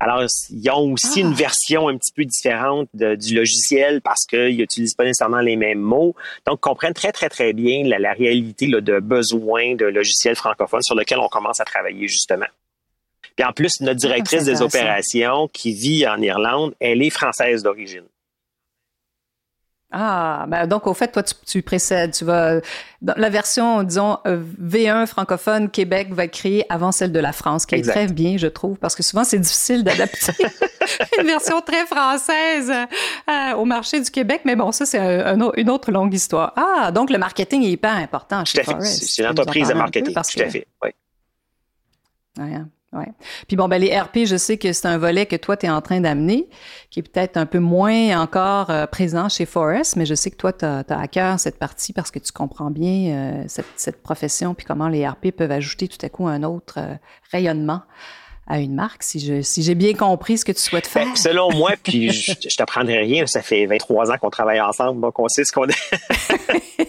Alors, 0.00 0.24
ils 0.50 0.70
ont 0.70 0.92
aussi 0.92 1.20
une 1.20 1.32
ah. 1.32 1.36
version 1.36 1.88
un 1.88 1.96
petit 1.96 2.12
peu 2.12 2.24
différente 2.24 2.88
du 2.92 3.34
logiciel 3.34 4.00
parce 4.00 4.26
qu'ils 4.26 4.56
n'utilisent 4.56 4.94
pas 4.94 5.04
nécessairement 5.04 5.40
les 5.40 5.56
mêmes 5.56 5.80
mots. 5.80 6.14
Donc, 6.46 6.58
ils 6.58 6.68
comprennent 6.68 6.94
très, 6.94 7.12
très, 7.12 7.28
très 7.28 7.52
bien 7.52 7.84
la, 7.84 8.12
réalité 8.12 8.66
de 8.66 9.00
besoin 9.00 9.74
de 9.74 9.86
logiciels 9.86 10.36
francophones 10.36 10.82
sur 10.82 10.94
lequel 10.94 11.18
on 11.18 11.28
commence 11.28 11.60
à 11.60 11.64
travailler 11.64 12.08
justement. 12.08 12.46
Puis 13.36 13.46
en 13.46 13.52
plus, 13.52 13.80
notre 13.80 13.92
ah, 13.92 14.06
directrice 14.06 14.44
des 14.44 14.60
opérations 14.62 15.48
qui 15.48 15.72
vit 15.72 16.06
en 16.06 16.20
Irlande, 16.20 16.74
elle 16.80 17.02
est 17.02 17.10
française 17.10 17.62
d'origine. 17.62 18.04
Ah, 19.92 20.46
ben 20.48 20.66
donc 20.66 20.86
au 20.86 20.94
fait, 20.94 21.08
toi, 21.08 21.22
tu, 21.22 21.62
précèdes, 21.62 22.12
tu 22.12 22.24
vas 22.24 22.60
dans 23.02 23.14
la 23.16 23.28
version, 23.28 23.82
disons 23.82 24.18
euh, 24.26 24.42
V1 24.60 25.06
francophone 25.06 25.68
Québec 25.68 26.08
va 26.12 26.24
être 26.24 26.32
créée 26.32 26.64
avant 26.70 26.92
celle 26.92 27.12
de 27.12 27.18
la 27.18 27.32
France, 27.32 27.66
qui 27.66 27.74
est 27.74 27.82
très 27.82 28.06
bien, 28.06 28.36
je 28.38 28.46
trouve, 28.46 28.78
parce 28.78 28.94
que 28.94 29.02
souvent 29.02 29.24
c'est 29.24 29.38
difficile 29.38 29.84
d'adapter 29.84 30.32
une 31.20 31.26
version 31.26 31.60
très 31.60 31.84
française 31.86 32.72
euh, 32.72 33.54
au 33.56 33.64
marché 33.64 34.00
du 34.00 34.10
Québec. 34.10 34.42
Mais 34.44 34.56
bon, 34.56 34.72
ça 34.72 34.86
c'est 34.86 34.98
une 34.98 35.70
autre 35.70 35.90
longue 35.90 36.14
histoire. 36.14 36.54
Ah, 36.56 36.90
donc 36.90 37.10
le 37.10 37.18
marketing 37.18 37.62
est 37.64 37.70
hyper 37.70 37.94
important 37.96 38.44
chez 38.44 38.62
Forest. 38.62 39.04
C'est 39.04 39.22
une 39.22 39.28
entreprise 39.28 39.68
de 39.68 39.74
marketing, 39.74 40.14
tout 40.14 40.18
à 40.18 40.22
fait. 40.24 40.66
Oui. 40.82 40.90
Ouais. 42.38 42.62
Ouais. 42.92 43.08
Puis 43.48 43.56
bon, 43.56 43.68
ben 43.68 43.78
les 43.78 43.98
RP, 43.98 44.26
je 44.26 44.36
sais 44.36 44.58
que 44.58 44.74
c'est 44.74 44.86
un 44.86 44.98
volet 44.98 45.24
que 45.24 45.36
toi, 45.36 45.56
tu 45.56 45.64
es 45.64 45.70
en 45.70 45.80
train 45.80 46.00
d'amener, 46.00 46.46
qui 46.90 47.00
est 47.00 47.02
peut-être 47.02 47.38
un 47.38 47.46
peu 47.46 47.58
moins 47.58 48.20
encore 48.20 48.68
euh, 48.68 48.86
présent 48.86 49.30
chez 49.30 49.46
Forest, 49.46 49.96
mais 49.96 50.04
je 50.04 50.14
sais 50.14 50.30
que 50.30 50.36
toi, 50.36 50.52
tu 50.52 50.66
as, 50.66 50.84
à 50.88 51.08
cœur 51.08 51.40
cette 51.40 51.58
partie 51.58 51.94
parce 51.94 52.10
que 52.10 52.18
tu 52.18 52.32
comprends 52.32 52.70
bien 52.70 53.14
euh, 53.14 53.44
cette, 53.48 53.66
cette, 53.76 54.02
profession, 54.02 54.52
puis 54.52 54.66
comment 54.66 54.88
les 54.88 55.08
RP 55.08 55.30
peuvent 55.30 55.52
ajouter 55.52 55.88
tout 55.88 56.04
à 56.04 56.10
coup 56.10 56.26
un 56.26 56.42
autre 56.42 56.74
euh, 56.78 56.94
rayonnement 57.30 57.80
à 58.46 58.58
une 58.58 58.74
marque, 58.74 59.04
si 59.04 59.20
je 59.20 59.40
si 59.40 59.62
j'ai 59.62 59.76
bien 59.76 59.94
compris 59.94 60.36
ce 60.36 60.44
que 60.44 60.52
tu 60.52 60.60
souhaites 60.60 60.90
ben, 60.92 61.06
faire. 61.06 61.16
selon 61.16 61.50
moi, 61.52 61.70
puis 61.82 62.10
je, 62.10 62.32
je 62.46 62.56
t'apprendrai 62.56 62.98
rien, 62.98 63.26
ça 63.26 63.40
fait 63.40 63.64
23 63.64 64.10
ans 64.10 64.18
qu'on 64.20 64.30
travaille 64.30 64.60
ensemble, 64.60 65.00
donc 65.00 65.18
on 65.18 65.28
sait 65.28 65.44
ce 65.44 65.52
qu'on 65.52 65.66
est. 65.66 65.90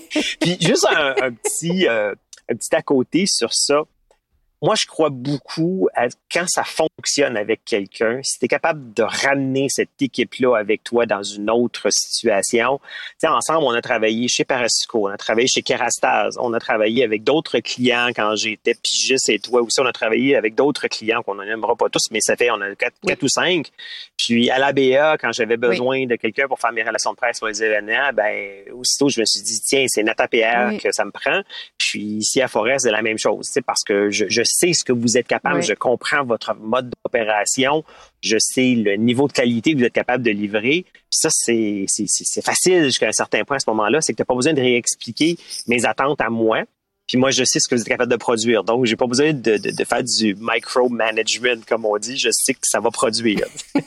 puis 0.41 0.57
juste 0.59 0.85
un, 0.93 1.15
un 1.21 1.31
petit 1.31 1.87
un 1.87 2.55
petit 2.55 2.75
à 2.75 2.81
côté 2.81 3.25
sur 3.25 3.53
ça 3.53 3.83
moi, 4.63 4.75
je 4.75 4.87
crois 4.87 5.09
beaucoup 5.09 5.89
à 5.93 6.07
quand 6.31 6.45
ça 6.47 6.63
fonctionne 6.63 7.35
avec 7.35 7.65
quelqu'un, 7.65 8.21
si 8.23 8.39
tu 8.39 8.45
es 8.45 8.47
capable 8.47 8.93
de 8.93 9.03
ramener 9.03 9.67
cette 9.67 10.01
équipe-là 10.01 10.55
avec 10.55 10.85
toi 10.85 11.05
dans 11.05 11.21
une 11.21 11.49
autre 11.49 11.89
situation. 11.91 12.79
Tu 13.19 13.27
ensemble, 13.27 13.65
on 13.65 13.71
a 13.71 13.81
travaillé 13.81 14.29
chez 14.29 14.45
Parasco, 14.45 15.09
on 15.09 15.11
a 15.11 15.17
travaillé 15.17 15.47
chez 15.49 15.63
Kerastase, 15.63 16.37
on 16.39 16.53
a 16.53 16.59
travaillé 16.61 17.03
avec 17.03 17.25
d'autres 17.25 17.59
clients 17.59 18.07
quand 18.15 18.37
j'étais 18.37 18.73
pigiste 18.81 19.27
et 19.27 19.39
toi 19.39 19.61
aussi, 19.61 19.81
on 19.81 19.85
a 19.85 19.91
travaillé 19.91 20.37
avec 20.37 20.55
d'autres 20.55 20.87
clients 20.87 21.23
qu'on 21.23 21.35
n'aimera 21.35 21.75
pas 21.75 21.89
tous, 21.89 22.09
mais 22.11 22.21
ça 22.21 22.37
fait, 22.37 22.49
on 22.49 22.61
a 22.61 22.73
quatre, 22.75 23.21
ou 23.21 23.27
cinq. 23.27 23.67
Puis 24.17 24.49
à 24.49 24.59
l'ABA, 24.59 25.17
quand 25.17 25.33
j'avais 25.33 25.57
besoin 25.57 26.05
de 26.05 26.15
quelqu'un 26.15 26.47
pour 26.47 26.61
faire 26.61 26.71
mes 26.71 26.83
relations 26.83 27.11
de 27.11 27.17
presse 27.17 27.39
pour 27.39 27.49
les 27.49 27.61
événements, 27.61 28.13
ben 28.13 28.63
aussitôt, 28.71 29.09
je 29.09 29.19
me 29.19 29.25
suis 29.25 29.41
dit, 29.41 29.59
tiens, 29.59 29.83
c'est 29.89 30.03
Nata 30.03 30.29
PR 30.29 30.77
que 30.81 30.93
ça 30.93 31.03
me 31.03 31.11
prend. 31.11 31.41
Puis 31.77 31.99
ici 31.99 32.41
à 32.41 32.47
Forest, 32.47 32.85
c'est 32.85 32.91
la 32.91 33.01
même 33.01 33.17
chose, 33.17 33.49
parce 33.65 33.83
que 33.83 34.09
je, 34.09 34.25
je 34.29 34.52
sais 34.53 34.73
ce 34.73 34.83
que 34.83 34.93
vous 34.93 35.17
êtes 35.17 35.27
capable, 35.27 35.61
je 35.61 35.73
comprends 35.73 36.23
votre 36.23 36.55
mode 36.55 36.91
d'opération, 37.03 37.83
je 38.21 38.37
sais 38.39 38.75
le 38.75 38.95
niveau 38.95 39.27
de 39.27 39.33
qualité 39.33 39.73
que 39.73 39.79
vous 39.79 39.83
êtes 39.83 39.93
capable 39.93 40.23
de 40.23 40.31
livrer. 40.31 40.85
Puis 40.93 41.03
ça, 41.11 41.29
c'est, 41.31 41.85
facile 42.41 42.85
jusqu'à 42.85 43.07
un 43.07 43.13
certain 43.13 43.43
point 43.43 43.57
à 43.57 43.59
ce 43.59 43.69
moment-là, 43.69 43.99
c'est 44.01 44.13
que 44.13 44.17
tu 44.17 44.21
n'as 44.21 44.25
pas 44.25 44.35
besoin 44.35 44.53
de 44.53 44.61
réexpliquer 44.61 45.37
mes 45.67 45.85
attentes 45.85 46.21
à 46.21 46.29
moi. 46.29 46.63
Puis 47.07 47.17
moi, 47.17 47.31
je 47.31 47.43
sais 47.43 47.59
ce 47.59 47.67
que 47.67 47.75
vous 47.75 47.81
êtes 47.81 47.87
capable 47.87 48.11
de 48.11 48.17
produire. 48.17 48.63
Donc, 48.63 48.85
j'ai 48.85 48.95
pas 48.95 49.07
besoin 49.07 49.33
de, 49.33 49.57
de 49.57 49.83
faire 49.83 50.03
du 50.03 50.35
micro-management, 50.39 51.65
comme 51.65 51.85
on 51.85 51.97
dit. 51.97 52.17
Je 52.17 52.29
sais 52.31 52.53
que 52.53 52.61
ça 52.63 52.79
va 52.79 52.91
produire. 52.91 53.45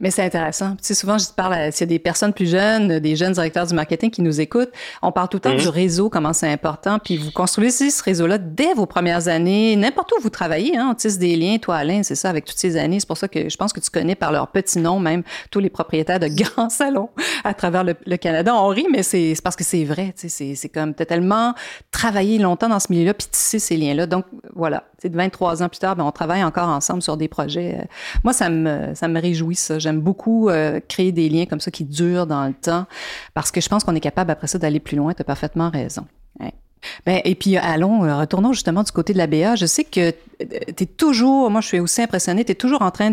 Mais 0.00 0.10
c'est 0.10 0.22
intéressant. 0.22 0.72
Tu 0.72 0.78
sais, 0.82 0.94
souvent, 0.94 1.18
je 1.18 1.26
te 1.26 1.32
parle, 1.32 1.72
s'il 1.72 1.80
y 1.80 1.84
a 1.84 1.86
des 1.86 1.98
personnes 1.98 2.32
plus 2.32 2.50
jeunes, 2.50 2.98
des 2.98 3.16
jeunes 3.16 3.32
directeurs 3.32 3.66
du 3.66 3.74
marketing 3.74 4.10
qui 4.10 4.22
nous 4.22 4.40
écoutent, 4.40 4.70
on 5.02 5.12
parle 5.12 5.28
tout 5.28 5.38
le 5.38 5.40
temps 5.40 5.52
mhm. 5.52 5.60
du 5.60 5.68
réseau, 5.68 6.10
comment 6.10 6.32
c'est 6.32 6.50
important, 6.50 6.98
puis 6.98 7.16
vous 7.16 7.30
construisez 7.30 7.90
ce 7.90 8.02
réseau-là 8.02 8.38
dès 8.38 8.74
vos 8.74 8.86
premières 8.86 9.28
années, 9.28 9.74
n'importe 9.76 10.12
où 10.12 10.22
vous 10.22 10.30
travaillez, 10.30 10.76
hein, 10.76 10.88
on 10.90 10.94
tisse 10.94 11.18
des 11.18 11.36
liens, 11.36 11.58
toi 11.58 11.76
Alain, 11.76 12.02
c'est 12.02 12.14
ça, 12.14 12.28
avec 12.28 12.44
toutes 12.44 12.58
ces 12.58 12.76
années. 12.76 13.00
C'est 13.00 13.08
pour 13.08 13.16
ça 13.16 13.28
que 13.28 13.48
je 13.48 13.56
pense 13.56 13.72
que 13.72 13.80
tu 13.80 13.90
connais 13.90 14.14
par 14.14 14.32
leur 14.32 14.48
petit 14.48 14.78
nom 14.78 15.00
même 15.00 15.22
tous 15.50 15.60
les 15.60 15.70
propriétaires 15.70 16.20
de 16.20 16.28
grands 16.30 16.68
salons 16.68 17.08
à 17.44 17.54
travers 17.54 17.84
le, 17.84 18.16
Canada. 18.16 18.54
On 18.54 18.68
rit, 18.68 18.86
mais 18.90 19.02
c'est 19.02 19.34
parce 19.42 19.56
que 19.56 19.64
c'est 19.64 19.84
vrai, 19.84 20.14
tu 20.18 20.28
sais, 20.28 20.54
c'est 20.54 20.68
comme, 20.68 20.94
t'as 20.94 21.04
tellement 21.04 21.54
travaillé 21.90 22.38
longtemps 22.38 22.68
dans 22.68 22.80
ce 22.80 22.86
milieu-là, 22.90 23.14
puis 23.14 23.26
tisser 23.30 23.58
ces 23.58 23.76
liens-là. 23.76 24.06
Donc, 24.06 24.24
voilà, 24.54 24.84
tu 25.00 25.08
sais, 25.08 25.14
23 25.14 25.62
ans 25.62 25.68
plus 25.68 25.78
tard, 25.78 25.96
ben, 25.96 26.04
on 26.04 26.12
travaille 26.12 26.42
encore 26.44 26.68
ensemble 26.68 27.02
sur 27.02 27.16
des 27.16 27.28
projets. 27.28 27.86
Moi, 28.24 28.32
ça 28.32 28.48
me, 28.48 28.94
ça 28.94 29.08
me 29.08 29.20
réjouit, 29.20 29.54
ça. 29.54 29.78
J'aime 29.86 30.00
beaucoup 30.00 30.48
euh, 30.48 30.80
créer 30.88 31.12
des 31.12 31.28
liens 31.28 31.46
comme 31.46 31.60
ça 31.60 31.70
qui 31.70 31.84
durent 31.84 32.26
dans 32.26 32.44
le 32.44 32.54
temps 32.54 32.86
parce 33.34 33.52
que 33.52 33.60
je 33.60 33.68
pense 33.68 33.84
qu'on 33.84 33.94
est 33.94 34.00
capable 34.00 34.32
après 34.32 34.48
ça 34.48 34.58
d'aller 34.58 34.80
plus 34.80 34.96
loin. 34.96 35.14
Tu 35.14 35.22
as 35.22 35.24
parfaitement 35.24 35.70
raison. 35.70 36.04
Ben, 37.04 37.20
et 37.24 37.34
puis, 37.34 37.56
allons, 37.56 38.04
euh, 38.04 38.16
retournons 38.16 38.52
justement 38.52 38.82
du 38.82 38.92
côté 38.92 39.12
de 39.12 39.18
la 39.18 39.26
BA. 39.26 39.56
Je 39.56 39.66
sais 39.66 39.84
que 39.84 40.12
tu 40.38 40.82
es 40.84 40.86
toujours, 40.86 41.50
moi 41.50 41.60
je 41.60 41.68
suis 41.68 41.80
aussi 41.80 42.02
impressionnée, 42.02 42.44
tu 42.44 42.52
es 42.52 42.54
toujours 42.54 42.82
en 42.82 42.90
train 42.90 43.12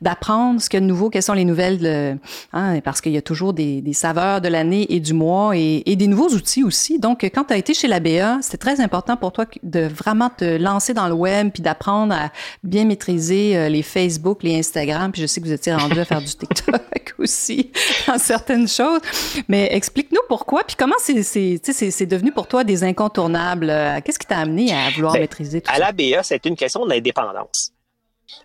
d'apprendre 0.00 0.60
ce 0.60 0.68
qu'il 0.68 0.78
y 0.78 0.78
a 0.78 0.80
de 0.80 0.86
nouveau, 0.86 1.10
quelles 1.10 1.22
sont 1.22 1.32
les 1.32 1.44
nouvelles, 1.44 1.80
euh, 1.82 2.14
hein, 2.52 2.80
parce 2.80 3.00
qu'il 3.00 3.12
y 3.12 3.16
a 3.16 3.22
toujours 3.22 3.52
des, 3.52 3.80
des 3.80 3.92
saveurs 3.92 4.40
de 4.40 4.48
l'année 4.48 4.86
et 4.94 5.00
du 5.00 5.12
mois 5.12 5.56
et, 5.56 5.82
des 5.96 6.06
nouveaux 6.06 6.30
outils 6.30 6.64
aussi. 6.64 6.98
Donc, 6.98 7.22
quand 7.34 7.44
tu 7.44 7.52
as 7.52 7.56
été 7.56 7.74
chez 7.74 7.86
la 7.86 8.00
BA, 8.00 8.38
c'était 8.40 8.58
très 8.58 8.80
important 8.80 9.16
pour 9.16 9.32
toi 9.32 9.44
de 9.62 9.80
vraiment 9.80 10.30
te 10.30 10.56
lancer 10.56 10.94
dans 10.94 11.06
le 11.06 11.14
web 11.14 11.50
puis 11.52 11.62
d'apprendre 11.62 12.14
à 12.14 12.32
bien 12.62 12.84
maîtriser 12.84 13.56
euh, 13.56 13.68
les 13.68 13.82
Facebook, 13.82 14.42
les 14.42 14.58
Instagram. 14.58 15.12
Puis 15.12 15.22
je 15.22 15.26
sais 15.26 15.40
que 15.40 15.46
vous 15.46 15.52
étiez 15.52 15.74
rendu 15.74 15.98
à 15.98 16.04
faire 16.04 16.20
du 16.20 16.26
TikTok 16.26 17.14
aussi 17.18 17.70
dans 18.06 18.18
certaines 18.18 18.68
choses. 18.68 19.00
Mais 19.48 19.68
explique-nous 19.72 20.22
pourquoi, 20.28 20.64
puis 20.64 20.76
comment 20.78 20.94
c'est 20.98 22.06
devenu 22.06 22.32
pour 22.32 22.46
toi 22.46 22.64
des 22.64 22.84
incontournables. 22.92 23.70
Euh, 23.70 24.00
qu'est-ce 24.04 24.18
qui 24.18 24.26
t'a 24.26 24.38
amené 24.38 24.72
à 24.72 24.90
vouloir 24.90 25.14
ben, 25.14 25.20
maîtriser 25.20 25.60
tout 25.60 25.70
à 25.70 25.76
ça? 25.76 25.84
À 25.84 25.92
l'ABA, 25.92 26.22
c'est 26.22 26.44
une 26.46 26.56
question 26.56 26.86
d'indépendance. 26.86 27.72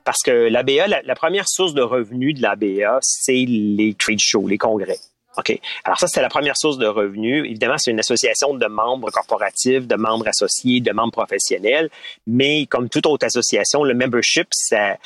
Parce 0.03 0.21
que 0.23 0.31
l'ABA, 0.31 0.87
la, 0.87 1.01
la 1.01 1.15
première 1.15 1.47
source 1.47 1.73
de 1.73 1.81
revenus 1.81 2.35
de 2.35 2.41
l'ABA, 2.41 2.99
c'est 3.01 3.45
les 3.47 3.93
trade 3.93 4.19
shows, 4.19 4.47
les 4.47 4.57
congrès. 4.57 4.97
OK? 5.37 5.59
Alors 5.83 5.99
ça, 5.99 6.07
c'est 6.07 6.21
la 6.21 6.29
première 6.29 6.57
source 6.57 6.77
de 6.77 6.87
revenus. 6.87 7.45
Évidemment, 7.45 7.77
c'est 7.77 7.91
une 7.91 7.99
association 7.99 8.55
de 8.55 8.65
membres 8.65 9.11
corporatifs, 9.11 9.87
de 9.87 9.95
membres 9.95 10.27
associés, 10.27 10.81
de 10.81 10.91
membres 10.91 11.11
professionnels. 11.11 11.89
Mais 12.25 12.65
comme 12.65 12.89
toute 12.89 13.05
autre 13.05 13.25
association, 13.25 13.83
le 13.83 13.93
membership, 13.93 14.47
ça, 14.51 14.97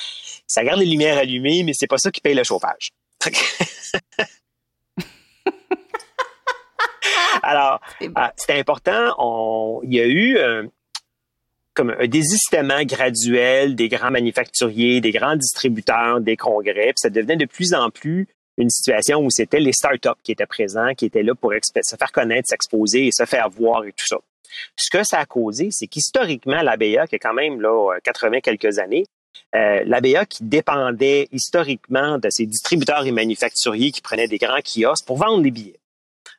ça 0.48 0.64
garde 0.64 0.80
les 0.80 0.86
lumières 0.86 1.18
allumées, 1.18 1.64
mais 1.64 1.74
c'est 1.74 1.88
pas 1.88 1.98
ça 1.98 2.12
qui 2.12 2.22
paye 2.22 2.34
le 2.34 2.44
chauffage. 2.44 2.92
Alors, 7.44 7.80
ah, 8.16 8.34
c'est 8.36 8.60
important. 8.60 9.82
il 9.84 9.94
y 9.94 10.00
a 10.00 10.06
eu 10.06 10.38
euh, 10.38 10.64
comme 11.74 11.96
un 11.98 12.08
désistement 12.08 12.84
graduel 12.84 13.76
des 13.76 13.90
grands 13.90 14.12
manufacturiers, 14.12 15.02
des 15.02 15.12
grands 15.12 15.36
distributeurs, 15.36 16.22
des 16.22 16.38
congrès. 16.38 16.88
Puis 16.88 16.98
ça 16.98 17.10
devenait 17.10 17.38
de 17.38 17.46
plus 17.46 17.74
en 17.74 17.90
plus 17.90 18.28
une 18.58 18.70
situation 18.70 19.20
où 19.20 19.30
c'était 19.30 19.60
les 19.60 19.74
startups 19.74 20.22
qui 20.24 20.34
étaient 20.34 20.46
présents, 20.46 20.94
qui 20.94 21.06
étaient 21.06 21.24
là 21.24 21.34
pour 21.34 21.54
se 21.54 21.96
faire 21.96 22.12
connaître, 22.12 22.50
s'exposer 22.50 23.08
et 23.08 23.12
se 23.12 23.26
faire 23.26 23.50
voir 23.50 23.86
et 23.86 23.92
tout 23.92 24.06
ça. 24.06 24.18
Ce 24.76 24.90
que 24.90 25.04
ça 25.04 25.20
a 25.20 25.26
causé, 25.26 25.70
c'est 25.72 25.88
qu'historiquement, 25.88 26.62
l'ABA, 26.62 27.08
qui 27.08 27.16
est 27.16 27.20
quand 27.20 27.34
même 27.34 27.62
là 27.62 27.98
80 28.04 28.42
quelques 28.42 28.80
années, 28.80 29.06
euh, 29.56 29.84
l'ABA 29.86 30.26
qui 30.26 30.44
dépendait 30.44 31.28
historiquement 31.32 32.18
de 32.18 32.30
ses 32.30 32.46
distributeurs 32.46 33.06
et 33.06 33.12
manufacturiers 33.12 33.92
qui 33.92 34.02
prenaient 34.02 34.28
des 34.28 34.38
grands 34.38 34.62
kiosques 34.62 35.06
pour 35.06 35.18
vendre 35.18 35.42
des 35.42 35.52
billets. 35.52 35.80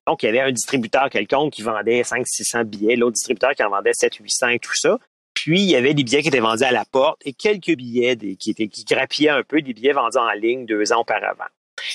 Donc, 0.06 0.22
il 0.22 0.26
y 0.26 0.28
avait 0.28 0.40
un 0.40 0.52
distributeur 0.52 1.10
quelconque 1.10 1.52
qui 1.52 1.62
vendait 1.62 2.02
500-600 2.02 2.64
billets, 2.64 2.96
l'autre 2.96 3.14
distributeur 3.14 3.52
qui 3.54 3.62
en 3.62 3.70
vendait 3.70 3.92
700-800 3.92 4.54
et 4.54 4.58
tout 4.58 4.74
ça. 4.74 4.98
Puis, 5.34 5.60
il 5.60 5.70
y 5.70 5.76
avait 5.76 5.94
des 5.94 6.04
billets 6.04 6.22
qui 6.22 6.28
étaient 6.28 6.40
vendus 6.40 6.64
à 6.64 6.72
la 6.72 6.84
porte 6.84 7.20
et 7.24 7.32
quelques 7.32 7.74
billets 7.76 8.16
qui, 8.36 8.54
grappillaient 8.88 9.30
un 9.30 9.42
peu, 9.42 9.62
des 9.62 9.72
billets 9.72 9.92
vendus 9.92 10.18
en 10.18 10.30
ligne 10.32 10.66
deux 10.66 10.92
ans 10.92 11.00
auparavant. 11.00 11.44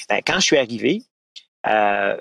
Ben, 0.10 0.22
quand 0.26 0.36
je 0.36 0.46
suis 0.46 0.58
arrivé, 0.58 1.04
euh, 1.68 2.18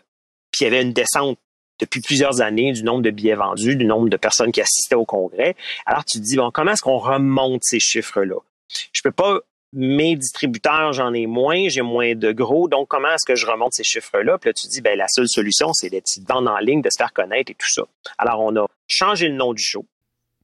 puis 0.51 0.63
il 0.63 0.65
y 0.65 0.67
avait 0.67 0.83
une 0.83 0.93
descente 0.93 1.39
depuis 1.79 2.01
plusieurs 2.01 2.41
années 2.41 2.73
du 2.73 2.83
nombre 2.83 3.03
de 3.03 3.11
billets 3.11 3.35
vendus, 3.35 3.77
du 3.77 3.85
nombre 3.85 4.09
de 4.09 4.17
personnes 4.17 4.53
qui 4.53 4.61
assistaient 4.61 4.95
au 4.95 5.05
congrès. 5.05 5.57
Alors 5.85 6.05
tu 6.05 6.19
te 6.19 6.25
dis, 6.25 6.37
bon, 6.37 6.51
comment 6.51 6.73
est-ce 6.73 6.83
qu'on 6.83 6.99
remonte 6.99 7.63
ces 7.65 7.81
chiffres-là? 7.81 8.37
Je 8.93 9.03
peux 9.03 9.13
pas, 9.13 9.41
mes 9.77 10.17
distributeurs, 10.17 10.95
j'en 10.95 11.13
ai 11.13 11.27
moins, 11.27 11.69
j'ai 11.69 11.83
moins 11.83 12.15
de 12.15 12.33
gros, 12.33 12.67
donc 12.67 12.89
comment 12.89 13.13
est-ce 13.13 13.27
que 13.27 13.35
je 13.35 13.47
remonte 13.47 13.75
ces 13.75 13.85
chiffres-là? 13.85 14.39
Puis 14.39 14.49
là, 14.49 14.55
tu 14.55 14.67
dis, 14.69 14.81
ben, 14.81 14.97
la 14.97 15.07
seule 15.07 15.29
solution, 15.29 15.73
c'est 15.75 15.91
d'être 15.91 16.09
vendre 16.27 16.51
en 16.51 16.59
ligne, 16.59 16.81
de 16.81 16.89
se 16.89 16.97
faire 16.97 17.13
connaître 17.13 17.51
et 17.51 17.55
tout 17.55 17.69
ça. 17.69 17.83
Alors, 18.17 18.41
on 18.41 18.57
a 18.57 18.67
changé 18.89 19.29
le 19.29 19.35
nom 19.35 19.53
du 19.53 19.63
show. 19.63 19.85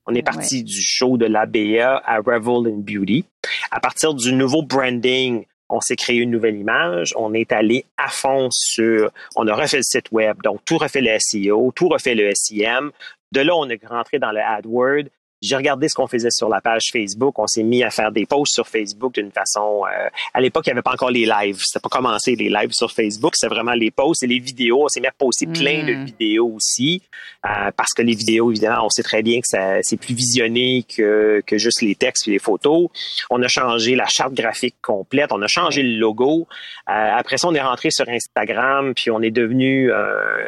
On 0.04 0.14
est 0.14 0.22
parti 0.22 0.62
du 0.64 0.82
show 0.82 1.16
de 1.16 1.26
l'ABA 1.26 2.02
à 2.04 2.18
Revel 2.18 2.72
in 2.72 2.78
Beauty. 2.78 3.24
À 3.70 3.80
partir 3.80 4.14
du 4.14 4.32
nouveau 4.32 4.62
branding, 4.62 5.46
on 5.70 5.80
s'est 5.80 5.96
créé 5.96 6.16
une 6.16 6.30
nouvelle 6.30 6.56
image, 6.56 7.14
on 7.16 7.32
est 7.32 7.52
allé 7.52 7.86
à 7.96 8.08
fond 8.08 8.48
sur, 8.50 9.10
on 9.36 9.46
a 9.46 9.54
refait 9.54 9.78
le 9.78 9.82
site 9.82 10.12
web, 10.12 10.36
donc 10.42 10.60
tout 10.66 10.76
refait 10.76 11.00
le 11.00 11.16
SEO, 11.18 11.72
tout 11.74 11.88
refait 11.88 12.14
le 12.14 12.30
SEM. 12.34 12.90
De 13.30 13.40
là, 13.40 13.56
on 13.56 13.68
est 13.70 13.82
rentré 13.86 14.18
dans 14.18 14.32
le 14.32 14.40
AdWord. 14.40 15.08
J'ai 15.42 15.56
regardé 15.56 15.88
ce 15.88 15.94
qu'on 15.96 16.06
faisait 16.06 16.30
sur 16.30 16.48
la 16.48 16.60
page 16.60 16.90
Facebook. 16.92 17.36
On 17.36 17.48
s'est 17.48 17.64
mis 17.64 17.82
à 17.82 17.90
faire 17.90 18.12
des 18.12 18.26
posts 18.26 18.54
sur 18.54 18.68
Facebook 18.68 19.12
d'une 19.14 19.32
façon. 19.32 19.82
Euh, 19.84 20.08
à 20.32 20.40
l'époque, 20.40 20.64
il 20.66 20.70
n'y 20.70 20.74
avait 20.74 20.82
pas 20.82 20.92
encore 20.92 21.10
les 21.10 21.26
lives. 21.26 21.58
C'était 21.64 21.80
pas 21.80 21.88
commencé 21.88 22.36
les 22.36 22.48
lives 22.48 22.70
sur 22.70 22.92
Facebook. 22.92 23.32
C'est 23.34 23.48
vraiment 23.48 23.72
les 23.72 23.90
posts 23.90 24.22
et 24.22 24.28
les 24.28 24.38
vidéos. 24.38 24.84
On 24.84 24.88
s'est 24.88 25.00
mis 25.00 25.08
à 25.08 25.12
poster 25.12 25.46
plein 25.46 25.84
de 25.84 25.94
mm. 25.94 26.04
vidéos 26.04 26.52
aussi, 26.54 27.02
euh, 27.44 27.72
parce 27.76 27.92
que 27.92 28.02
les 28.02 28.14
vidéos, 28.14 28.52
évidemment, 28.52 28.86
on 28.86 28.88
sait 28.88 29.02
très 29.02 29.22
bien 29.22 29.40
que 29.40 29.80
c'est 29.82 29.96
plus 29.96 30.14
visionné 30.14 30.84
que, 30.84 31.42
que 31.44 31.58
juste 31.58 31.82
les 31.82 31.96
textes 31.96 32.28
et 32.28 32.30
les 32.30 32.38
photos. 32.38 32.88
On 33.28 33.42
a 33.42 33.48
changé 33.48 33.96
la 33.96 34.06
charte 34.06 34.34
graphique 34.34 34.76
complète. 34.80 35.32
On 35.32 35.42
a 35.42 35.48
changé 35.48 35.82
le 35.82 35.98
logo. 35.98 36.46
Euh, 36.88 36.92
après 36.92 37.36
ça, 37.36 37.48
on 37.48 37.54
est 37.54 37.60
rentré 37.60 37.90
sur 37.90 38.08
Instagram, 38.08 38.94
puis 38.94 39.10
on 39.10 39.20
est 39.20 39.32
devenu 39.32 39.90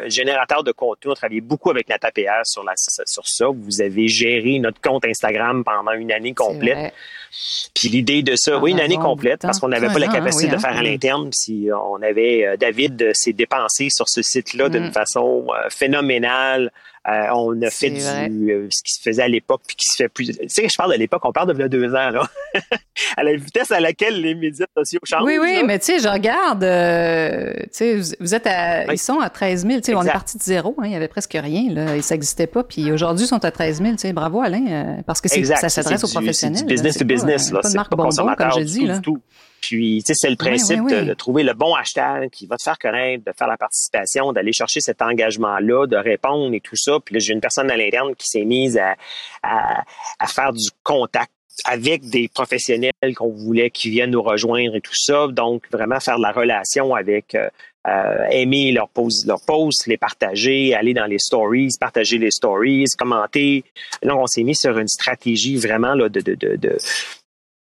générateur 0.07 0.63
de 0.63 0.71
contenu. 0.71 1.11
On 1.11 1.15
travaillait 1.15 1.41
beaucoup 1.41 1.69
avec 1.69 1.89
Nata 1.89 2.11
sur, 2.45 2.63
la, 2.63 2.73
sur 2.77 3.27
ça. 3.27 3.47
Vous 3.49 3.81
avez 3.81 4.07
géré 4.07 4.57
notre 4.59 4.79
compte 4.85 5.05
Instagram 5.05 5.63
pendant 5.63 5.93
une 5.93 6.11
année 6.11 6.33
complète. 6.33 6.93
Puis 7.73 7.89
l'idée 7.89 8.23
de 8.23 8.35
ça, 8.35 8.57
oui, 8.59 8.71
une 8.71 8.79
année 8.79 8.97
complète, 8.97 9.41
parce 9.41 9.59
qu'on 9.59 9.67
n'avait 9.67 9.87
pas 9.87 9.99
la 9.99 10.07
capacité 10.07 10.47
de 10.47 10.55
hein. 10.55 10.59
faire 10.59 10.77
à 10.77 10.81
l'interne. 10.81 11.29
Si 11.33 11.67
on 11.73 12.01
avait 12.01 12.45
euh, 12.45 12.57
David 12.57 13.01
euh, 13.01 13.11
s'est 13.13 13.33
dépensé 13.33 13.89
sur 13.89 14.07
ce 14.07 14.21
site-là 14.21 14.69
d'une 14.69 14.87
mm. 14.87 14.93
façon 14.93 15.47
euh, 17.07 17.27
on 17.33 17.61
a 17.61 17.69
fait 17.69 17.89
du, 17.89 17.99
ce 18.01 18.83
qui 18.83 18.93
se 18.93 19.01
faisait 19.01 19.23
à 19.23 19.27
l'époque, 19.27 19.61
puis 19.67 19.75
qui 19.75 19.85
se 19.85 19.95
fait 19.95 20.09
plus. 20.09 20.37
Tu 20.37 20.49
sais, 20.49 20.67
je 20.67 20.75
parle 20.75 20.93
de 20.93 20.97
l'époque, 20.97 21.21
on 21.23 21.31
parle 21.31 21.55
de 21.55 21.67
deux 21.67 21.93
ans, 21.93 22.09
là. 22.09 22.27
à 23.17 23.23
la 23.23 23.35
vitesse 23.35 23.71
à 23.71 23.79
laquelle 23.79 24.21
les 24.21 24.33
médias 24.33 24.65
sociaux 24.75 24.99
changent. 25.03 25.23
Oui, 25.23 25.37
oui, 25.39 25.61
mais 25.65 25.79
tu 25.79 25.85
sais, 25.85 25.99
je 25.99 26.07
regarde, 26.07 26.61
tu 26.61 27.69
sais, 27.71 28.17
vous 28.19 28.33
êtes 28.33 28.47
à, 28.47 28.91
ils 28.91 28.97
sont 28.97 29.19
à 29.19 29.29
13 29.29 29.67
000, 29.67 29.79
tu 29.79 29.83
sais, 29.83 29.95
on 29.95 30.03
est 30.03 30.11
parti 30.11 30.37
de 30.37 30.43
zéro, 30.43 30.75
hein, 30.79 30.85
il 30.85 30.91
y 30.91 30.95
avait 30.95 31.07
presque 31.07 31.37
rien, 31.39 31.71
là, 31.71 31.95
et 31.95 32.01
ça 32.01 32.15
n'existait 32.15 32.47
pas, 32.47 32.63
puis 32.63 32.91
aujourd'hui, 32.91 33.25
ils 33.25 33.29
sont 33.29 33.43
à 33.45 33.51
13 33.51 33.81
000, 33.81 33.91
tu 33.91 33.97
sais, 33.99 34.13
bravo 34.13 34.41
Alain, 34.41 35.01
parce 35.05 35.21
que 35.21 35.29
ça 35.29 35.69
s'adresse 35.69 36.03
aux 36.03 36.07
professionnels. 36.07 36.59
C'est 36.59 36.65
business 36.65 36.97
to 36.97 37.05
business, 37.05 37.51
là, 37.51 37.59
c'est 37.63 37.75
pas 37.75 37.85
consommateur 37.85 38.49
comme 38.49 38.63
dit, 38.63 38.87
du 38.87 39.01
tout. 39.01 39.21
Puis, 39.67 40.03
tu 40.05 40.13
sais, 40.13 40.13
c'est 40.15 40.29
le 40.29 40.35
principe 40.35 40.85
De, 40.87 41.13
trouver 41.15 41.41
le 41.41 41.53
bon 41.53 41.73
hashtag 41.73 42.29
qui 42.29 42.45
va 42.45 42.55
te 42.55 42.61
faire 42.61 42.77
connaître, 42.77 43.25
de 43.25 43.31
faire 43.35 43.47
la 43.47 43.57
participation, 43.57 44.31
d'aller 44.31 44.53
chercher 44.53 44.79
cet 44.79 45.01
engagement-là, 45.01 45.87
de 45.87 45.97
répondre 45.97 46.53
et 46.53 46.59
tout 46.59 46.75
ça. 46.75 46.99
Puis 47.03 47.15
là, 47.15 47.19
j'ai 47.19 47.33
une 47.33 47.41
personne 47.41 47.71
à 47.71 47.75
l'interne 47.75 48.13
qui 48.15 48.27
s'est 48.27 48.45
mise 48.45 48.77
à, 48.77 48.95
à, 49.41 50.27
faire 50.27 50.53
du 50.53 50.69
contact 50.83 51.31
avec 51.63 52.07
des 52.09 52.27
professionnels 52.27 52.91
qu'on 53.15 53.31
voulait 53.31 53.71
qui 53.71 53.89
viennent 53.89 54.11
nous 54.11 54.21
rejoindre 54.21 54.75
et 54.75 54.81
tout 54.81 54.95
ça. 54.95 55.27
Donc, 55.29 55.63
vraiment 55.71 55.99
faire 55.99 56.17
de 56.17 56.21
la 56.21 56.31
relation 56.31 56.93
avec 56.93 57.33
euh, 57.33 57.49
euh, 57.87 58.25
aimer 58.29 58.71
leurs 58.71 58.89
posts, 58.89 59.25
leur 59.25 59.41
posts, 59.43 59.87
les 59.87 59.97
partager, 59.97 60.75
aller 60.75 60.93
dans 60.93 61.05
les 61.05 61.17
stories, 61.17 61.69
partager 61.79 62.19
les 62.19 62.31
stories, 62.31 62.85
commenter. 62.99 63.63
Donc, 64.03 64.19
on 64.19 64.27
s'est 64.27 64.43
mis 64.43 64.55
sur 64.55 64.77
une 64.77 64.87
stratégie 64.87 65.57
vraiment 65.57 65.95
là, 65.95 66.07
de, 66.07 66.19
de, 66.19 66.35
de, 66.35 66.77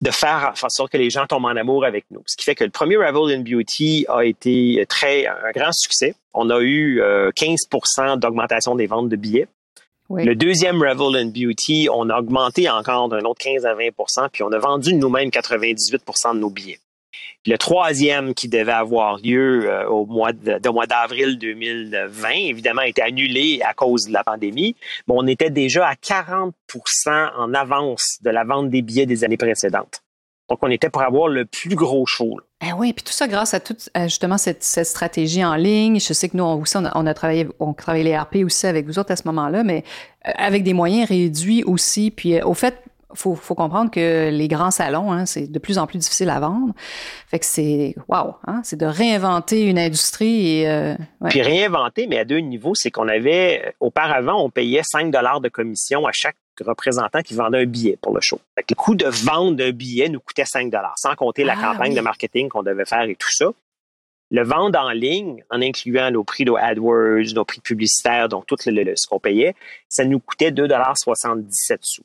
de 0.00 0.10
faire 0.10 0.54
en 0.62 0.68
sorte 0.68 0.92
que 0.92 0.98
les 0.98 1.10
gens 1.10 1.26
tombent 1.26 1.44
en 1.44 1.56
amour 1.56 1.84
avec 1.84 2.06
nous. 2.10 2.22
Ce 2.26 2.36
qui 2.36 2.44
fait 2.44 2.54
que 2.54 2.64
le 2.64 2.70
premier 2.70 2.96
Revel 2.96 3.36
in 3.36 3.42
Beauty 3.42 4.06
a 4.08 4.24
été 4.24 4.84
très 4.88 5.26
un 5.26 5.50
grand 5.54 5.72
succès. 5.72 6.14
On 6.32 6.48
a 6.50 6.60
eu 6.60 7.00
15% 7.00 7.02
euh, 7.02 8.16
d'augmentation 8.16 8.74
des 8.74 8.86
ventes 8.86 9.08
de 9.08 9.16
billets. 9.16 9.48
Le 10.12 10.34
deuxième 10.34 10.82
Revel 10.82 11.20
in 11.20 11.26
Beauty, 11.26 11.88
on 11.92 12.08
a 12.08 12.18
augmenté 12.18 12.68
encore 12.68 13.08
d'un 13.08 13.20
autre 13.20 13.40
15 13.40 13.64
à 13.64 13.74
20% 13.74 14.28
puis 14.32 14.42
on 14.42 14.50
a 14.50 14.58
vendu 14.58 14.94
nous-mêmes 14.94 15.28
98% 15.28 16.34
de 16.34 16.40
nos 16.40 16.50
billets. 16.50 16.80
Le 17.46 17.56
troisième 17.56 18.34
qui 18.34 18.48
devait 18.48 18.72
avoir 18.72 19.18
lieu 19.18 19.70
euh, 19.70 19.88
au 19.88 20.06
mois 20.06 20.32
de, 20.32 20.68
mois 20.68 20.86
d'avril 20.86 21.38
2020, 21.38 22.28
évidemment, 22.30 22.82
a 22.82 22.86
été 22.86 23.02
annulé 23.02 23.60
à 23.64 23.74
cause 23.74 24.06
de 24.06 24.12
la 24.12 24.24
pandémie. 24.24 24.76
Mais 25.08 25.14
on 25.16 25.26
était 25.26 25.50
déjà 25.50 25.88
à 25.88 25.94
40% 25.94 26.52
en 27.36 27.54
avance 27.54 28.18
de 28.22 28.30
la 28.30 28.44
vente 28.44 28.70
des 28.70 28.82
billets 28.82 29.06
des 29.06 29.24
années 29.24 29.36
précédentes. 29.36 30.02
Donc, 30.50 30.58
on 30.62 30.70
était 30.70 30.90
pour 30.90 31.02
avoir 31.02 31.28
le 31.28 31.44
plus 31.44 31.76
gros 31.76 32.04
show. 32.06 32.40
Eh 32.60 32.72
oui, 32.72 32.92
puis 32.92 33.04
tout 33.04 33.12
ça 33.12 33.28
grâce 33.28 33.54
à 33.54 33.60
toute 33.60 33.88
justement 34.02 34.36
cette, 34.36 34.64
stratégie 34.64 35.44
en 35.44 35.54
ligne. 35.54 36.00
Je 36.00 36.12
sais 36.12 36.28
que 36.28 36.36
nous 36.36 36.44
aussi 36.44 36.76
on 36.76 37.06
a, 37.06 37.14
travaillé 37.14 37.46
on 37.60 37.72
travaillé 37.72 38.02
les 38.04 38.18
RP 38.18 38.38
aussi 38.44 38.66
avec 38.66 38.84
vous 38.84 38.98
autres 38.98 39.12
à 39.12 39.16
ce 39.16 39.22
moment-là, 39.26 39.62
mais 39.62 39.84
euh, 40.26 40.32
avec 40.34 40.64
des 40.64 40.74
moyens 40.74 41.08
réduits 41.08 41.62
aussi. 41.62 42.10
Puis 42.10 42.34
euh, 42.34 42.44
au 42.44 42.54
fait, 42.54 42.82
faut, 43.14 43.34
faut 43.34 43.54
comprendre 43.54 43.90
que 43.90 44.30
les 44.30 44.48
grands 44.48 44.70
salons, 44.70 45.12
hein, 45.12 45.26
c'est 45.26 45.50
de 45.50 45.58
plus 45.58 45.78
en 45.78 45.86
plus 45.86 45.98
difficile 45.98 46.30
à 46.30 46.40
vendre. 46.40 46.74
Fait 47.28 47.38
que 47.38 47.46
c'est 47.46 47.94
wow, 48.08 48.36
hein, 48.46 48.60
c'est 48.64 48.78
de 48.78 48.86
réinventer 48.86 49.66
une 49.66 49.78
industrie. 49.78 50.60
Et, 50.60 50.68
euh, 50.68 50.94
Puis 51.28 51.42
réinventer, 51.42 52.06
mais 52.06 52.18
à 52.18 52.24
deux 52.24 52.38
niveaux, 52.38 52.74
c'est 52.74 52.90
qu'on 52.90 53.08
avait 53.08 53.74
auparavant, 53.80 54.42
on 54.42 54.50
payait 54.50 54.82
5 54.84 55.10
dollars 55.10 55.40
de 55.40 55.48
commission 55.48 56.06
à 56.06 56.12
chaque 56.12 56.36
représentant 56.60 57.22
qui 57.22 57.34
vendait 57.34 57.62
un 57.62 57.66
billet 57.66 57.98
pour 58.00 58.14
le 58.14 58.20
show. 58.20 58.40
Fait 58.54 58.62
que 58.62 58.68
le 58.70 58.76
coût 58.76 58.94
de 58.94 59.06
vente 59.06 59.56
d'un 59.56 59.70
billet 59.70 60.08
nous 60.08 60.20
coûtait 60.20 60.44
5 60.44 60.70
dollars, 60.70 60.94
sans 60.98 61.14
compter 61.14 61.44
la 61.44 61.54
ah 61.56 61.72
campagne 61.72 61.94
de 61.94 62.00
marketing 62.00 62.48
qu'on 62.48 62.62
devait 62.62 62.84
faire 62.84 63.02
et 63.02 63.16
tout 63.16 63.30
ça. 63.30 63.46
Le 64.32 64.44
vendre 64.44 64.78
en 64.78 64.90
ligne, 64.90 65.42
en 65.50 65.60
incluant 65.60 66.10
nos 66.10 66.22
prix 66.22 66.44
de 66.44 66.52
AdWords, 66.52 67.34
nos 67.34 67.44
prix 67.44 67.60
publicitaires, 67.60 68.28
donc 68.28 68.46
tout 68.46 68.56
le, 68.66 68.94
ce 68.94 69.08
qu'on 69.08 69.18
payait, 69.18 69.54
ça 69.88 70.04
nous 70.04 70.20
coûtait 70.20 70.52
2,77 70.52 71.78
sous. 71.80 72.04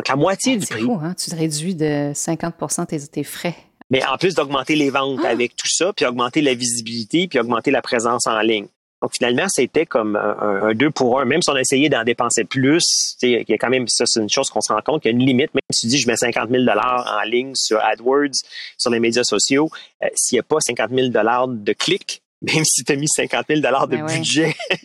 Donc, 0.00 0.08
la 0.08 0.16
moitié 0.16 0.56
du 0.56 0.66
prix. 0.66 0.82
hein? 1.02 1.14
Tu 1.14 1.34
réduis 1.34 1.74
de 1.74 2.14
50% 2.14 2.86
tes, 3.10 3.22
frais. 3.22 3.54
Mais 3.90 4.02
en 4.06 4.16
plus 4.16 4.34
d'augmenter 4.34 4.74
les 4.74 4.88
ventes 4.88 5.20
ah! 5.24 5.28
avec 5.28 5.54
tout 5.56 5.68
ça, 5.68 5.92
puis 5.92 6.06
augmenter 6.06 6.40
la 6.40 6.54
visibilité, 6.54 7.28
puis 7.28 7.38
augmenter 7.38 7.70
la 7.70 7.82
présence 7.82 8.26
en 8.26 8.40
ligne. 8.40 8.66
Donc, 9.02 9.12
finalement, 9.12 9.44
c'était 9.48 9.84
comme 9.84 10.16
un, 10.16 10.72
deux 10.72 10.90
pour 10.90 11.20
un. 11.20 11.26
Même 11.26 11.42
si 11.42 11.50
on 11.50 11.56
essayait 11.56 11.90
d'en 11.90 12.02
dépenser 12.02 12.44
plus, 12.44 13.14
il 13.20 13.44
y 13.46 13.52
a 13.52 13.58
quand 13.58 13.68
même, 13.68 13.88
ça, 13.88 14.04
c'est 14.06 14.20
une 14.20 14.30
chose 14.30 14.48
qu'on 14.48 14.62
se 14.62 14.72
rend 14.72 14.80
compte, 14.80 15.02
qu'il 15.02 15.10
y 15.10 15.14
a 15.14 15.16
une 15.18 15.26
limite. 15.26 15.52
Même 15.54 15.60
si 15.70 15.82
tu 15.82 15.86
dis, 15.88 15.98
je 15.98 16.06
mets 16.06 16.16
50 16.16 16.48
000 16.48 16.64
en 16.66 17.22
ligne 17.22 17.52
sur 17.54 17.78
AdWords, 17.78 18.40
sur 18.78 18.90
les 18.90 19.00
médias 19.00 19.24
sociaux, 19.24 19.68
euh, 20.02 20.06
s'il 20.14 20.36
n'y 20.36 20.40
a 20.40 20.44
pas 20.44 20.60
50 20.60 20.90
000 20.94 21.08
de 21.10 21.72
clics, 21.74 22.22
même 22.42 22.64
si 22.64 22.84
tu 22.84 22.92
as 22.92 22.96
mis 22.96 23.08
50 23.08 23.46
000 23.48 23.60
de 23.60 23.96
ben 23.96 24.06
budget, 24.06 24.54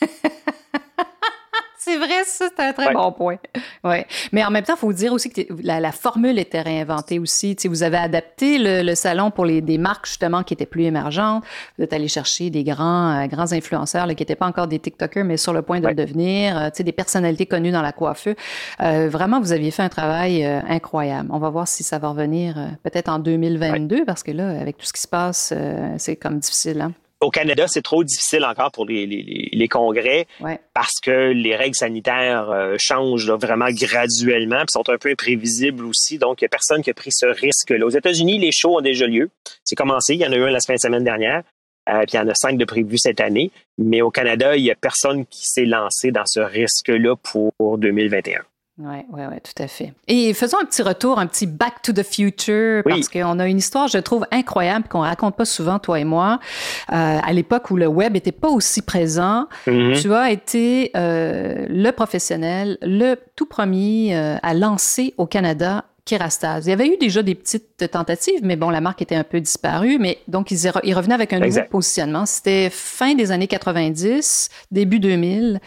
C'est 1.86 1.98
vrai, 1.98 2.24
ça, 2.24 2.46
c'est 2.48 2.62
un 2.64 2.72
très 2.72 2.92
bon 2.92 3.12
point. 3.12 3.36
Ouais. 3.84 4.04
Mais 4.32 4.44
en 4.44 4.50
même 4.50 4.64
temps, 4.64 4.74
il 4.74 4.80
faut 4.80 4.92
dire 4.92 5.12
aussi 5.12 5.30
que 5.30 5.42
la, 5.62 5.92
formule 5.92 6.40
était 6.40 6.60
réinventée 6.60 7.20
aussi. 7.20 7.54
Tu 7.54 7.68
vous 7.68 7.84
avez 7.84 7.98
adapté 7.98 8.58
le, 8.58 8.94
salon 8.96 9.30
pour 9.30 9.44
les, 9.44 9.60
des 9.60 9.78
marques, 9.78 10.06
justement, 10.06 10.42
qui 10.42 10.54
étaient 10.54 10.66
plus 10.66 10.82
émergentes. 10.82 11.44
Vous 11.78 11.84
êtes 11.84 11.92
allé 11.92 12.08
chercher 12.08 12.50
des 12.50 12.64
grands, 12.64 13.22
euh, 13.22 13.26
grands 13.28 13.52
influenceurs 13.52 14.08
qui 14.08 14.22
n'étaient 14.22 14.34
pas 14.34 14.46
encore 14.46 14.66
des 14.66 14.80
TikTokers, 14.80 15.24
mais 15.24 15.36
sur 15.36 15.52
le 15.52 15.62
point 15.62 15.78
de 15.78 15.86
le 15.86 15.94
devenir. 15.94 16.58
Euh, 16.58 16.70
des 16.76 16.92
personnalités 16.92 17.46
connues 17.46 17.70
dans 17.70 17.82
la 17.82 17.92
coiffure. 17.92 18.34
Euh, 18.80 19.08
vraiment, 19.08 19.40
vous 19.40 19.52
aviez 19.52 19.70
fait 19.70 19.82
un 19.82 19.88
travail 19.88 20.44
incroyable. 20.44 21.28
On 21.32 21.38
va 21.38 21.50
voir 21.50 21.68
si 21.68 21.84
ça 21.84 22.00
va 22.00 22.08
revenir 22.08 22.56
peut-être 22.82 23.08
en 23.08 23.20
2022, 23.20 24.04
parce 24.04 24.24
que 24.24 24.32
là, 24.32 24.48
avec 24.60 24.76
tout 24.76 24.86
ce 24.86 24.92
qui 24.92 25.00
se 25.00 25.08
passe, 25.08 25.54
c'est 25.98 26.16
comme 26.16 26.40
difficile. 26.40 26.80
Hein? 26.80 26.92
Au 27.20 27.30
Canada, 27.30 27.66
c'est 27.66 27.82
trop 27.82 28.04
difficile 28.04 28.44
encore 28.44 28.70
pour 28.70 28.84
les, 28.84 29.06
les, 29.06 29.68
congrès 29.68 30.26
parce 30.74 31.00
que 31.02 31.32
les 31.32 31.56
règles 31.56 31.74
sanitaires 31.74 32.50
euh, 32.50 32.76
changent 32.78 33.30
vraiment 33.30 33.68
graduellement 33.70 34.60
et 34.60 34.70
sont 34.70 34.88
un 34.88 34.98
peu 34.98 35.10
imprévisibles 35.10 35.84
aussi. 35.86 36.18
Donc, 36.18 36.40
il 36.40 36.44
n'y 36.44 36.46
a 36.46 36.50
personne 36.50 36.82
qui 36.82 36.90
a 36.90 36.94
pris 36.94 37.10
ce 37.12 37.26
risque-là. 37.26 37.84
Aux 37.84 37.90
États-Unis, 37.90 38.38
les 38.38 38.52
shows 38.52 38.76
ont 38.76 38.82
déjà 38.82 39.06
lieu. 39.06 39.30
C'est 39.64 39.76
commencé. 39.76 40.14
Il 40.14 40.20
y 40.20 40.26
en 40.26 40.32
a 40.32 40.36
eu 40.36 40.42
un 40.42 40.50
la 40.50 40.60
semaine 40.60 41.04
dernière. 41.04 41.42
Euh, 41.88 42.00
puis 42.00 42.14
il 42.14 42.16
y 42.16 42.18
en 42.18 42.28
a 42.28 42.34
cinq 42.34 42.58
de 42.58 42.64
prévus 42.64 42.98
cette 42.98 43.20
année. 43.20 43.50
Mais 43.78 44.02
au 44.02 44.10
Canada, 44.10 44.56
il 44.56 44.62
n'y 44.62 44.70
a 44.70 44.74
personne 44.74 45.24
qui 45.26 45.46
s'est 45.46 45.64
lancé 45.64 46.10
dans 46.10 46.26
ce 46.26 46.40
risque-là 46.40 47.16
pour 47.16 47.52
2021. 47.78 48.42
Oui, 48.78 48.96
oui, 49.10 49.22
oui, 49.30 49.36
tout 49.42 49.62
à 49.62 49.68
fait. 49.68 49.94
Et 50.06 50.34
faisons 50.34 50.58
un 50.60 50.66
petit 50.66 50.82
retour, 50.82 51.18
un 51.18 51.26
petit 51.26 51.46
back 51.46 51.80
to 51.82 51.92
the 51.92 52.02
future, 52.02 52.82
parce 52.84 53.08
qu'on 53.08 53.38
a 53.38 53.48
une 53.48 53.56
histoire, 53.56 53.88
je 53.88 53.96
trouve, 53.96 54.26
incroyable, 54.30 54.86
qu'on 54.88 55.00
raconte 55.00 55.34
pas 55.34 55.46
souvent, 55.46 55.78
toi 55.78 55.98
et 55.98 56.04
moi. 56.04 56.40
Euh, 56.92 57.18
à 57.22 57.32
l'époque 57.32 57.70
où 57.70 57.76
le 57.76 57.86
web 57.86 58.12
n'était 58.12 58.32
pas 58.32 58.48
aussi 58.48 58.82
présent, 58.82 59.46
mm-hmm. 59.66 60.02
tu 60.02 60.12
as 60.12 60.30
été 60.30 60.90
euh, 60.94 61.64
le 61.70 61.90
professionnel, 61.90 62.76
le 62.82 63.14
tout 63.34 63.46
premier 63.46 64.14
euh, 64.14 64.36
à 64.42 64.52
lancer 64.52 65.14
au 65.16 65.24
Canada 65.24 65.84
Kerastase. 66.06 66.66
Il 66.66 66.70
y 66.70 66.72
avait 66.72 66.86
eu 66.86 66.96
déjà 66.96 67.22
des 67.22 67.34
petites 67.34 67.90
tentatives, 67.90 68.40
mais 68.42 68.56
bon, 68.56 68.70
la 68.70 68.80
marque 68.80 69.02
était 69.02 69.16
un 69.16 69.24
peu 69.24 69.40
disparue. 69.40 69.98
Mais 69.98 70.18
donc, 70.28 70.50
ils, 70.50 70.70
ils 70.84 70.94
revenaient 70.94 71.14
avec 71.14 71.32
un 71.32 71.40
nouveau 71.40 71.60
positionnement. 71.68 72.24
C'était 72.24 72.70
fin 72.70 73.14
des 73.14 73.32
années 73.32 73.48
90, 73.48 74.48
début 74.70 75.00
2000. 75.00 75.60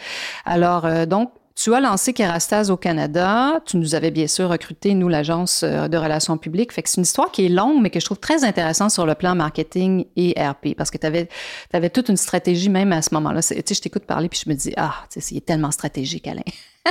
Alors, 0.46 0.86
euh, 0.86 1.06
donc, 1.06 1.30
tu 1.62 1.74
as 1.74 1.80
lancé 1.80 2.14
Kerastase 2.14 2.70
au 2.70 2.76
Canada. 2.78 3.60
Tu 3.66 3.76
nous 3.76 3.94
avais 3.94 4.10
bien 4.10 4.26
sûr 4.26 4.48
recruté, 4.48 4.94
nous, 4.94 5.08
l'agence 5.08 5.62
euh, 5.62 5.88
de 5.88 5.98
relations 5.98 6.38
publiques. 6.38 6.72
Fait 6.72 6.82
que 6.82 6.88
c'est 6.88 6.96
une 6.96 7.02
histoire 7.02 7.30
qui 7.30 7.44
est 7.44 7.48
longue, 7.50 7.82
mais 7.82 7.90
que 7.90 8.00
je 8.00 8.04
trouve 8.06 8.18
très 8.18 8.44
intéressante 8.44 8.90
sur 8.90 9.04
le 9.04 9.14
plan 9.14 9.34
marketing 9.34 10.06
et 10.16 10.34
RP, 10.38 10.74
parce 10.74 10.90
que 10.90 10.96
tu 10.96 11.06
avais, 11.06 11.28
avais, 11.74 11.90
toute 11.90 12.08
une 12.08 12.16
stratégie 12.16 12.70
même 12.70 12.92
à 12.92 13.02
ce 13.02 13.12
moment-là. 13.14 13.42
Tu 13.42 13.54
sais, 13.54 13.74
je 13.74 13.80
t'écoute 13.80 14.04
parler, 14.04 14.30
puis 14.30 14.40
je 14.42 14.48
me 14.48 14.54
dis, 14.54 14.72
ah, 14.78 14.94
tu 15.12 15.20
sais, 15.20 15.34
c'est 15.34 15.40
tellement 15.42 15.70
stratégique, 15.70 16.26
Alain. 16.26 16.42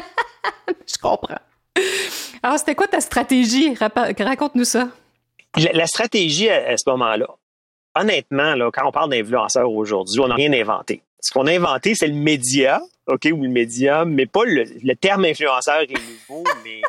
je 0.67 0.97
comprends. 1.01 1.39
Alors, 2.43 2.59
c'était 2.59 2.75
quoi 2.75 2.87
ta 2.87 3.01
stratégie? 3.01 3.75
Raconte-nous 3.75 4.65
ça. 4.65 4.89
La, 5.73 5.87
stratégie 5.87 6.49
à, 6.49 6.77
ce 6.77 6.87
moment-là, 6.91 7.27
honnêtement, 7.95 8.53
là, 8.53 8.69
quand 8.71 8.87
on 8.87 8.91
parle 8.91 9.09
d'influenceurs 9.09 9.71
aujourd'hui, 9.71 10.19
on 10.19 10.27
n'a 10.27 10.35
rien 10.35 10.53
inventé. 10.53 11.01
Ce 11.21 11.31
qu'on 11.31 11.47
a 11.47 11.53
inventé, 11.53 11.95
c'est 11.95 12.07
le 12.07 12.13
média, 12.13 12.81
OK, 13.07 13.27
ou 13.31 13.43
le 13.43 13.49
média, 13.49 14.05
mais 14.05 14.25
pas 14.25 14.45
le, 14.45 14.93
terme 14.95 15.25
influenceur 15.25 15.81
est 15.81 15.93
nouveau, 15.93 16.43
mais 16.63 16.81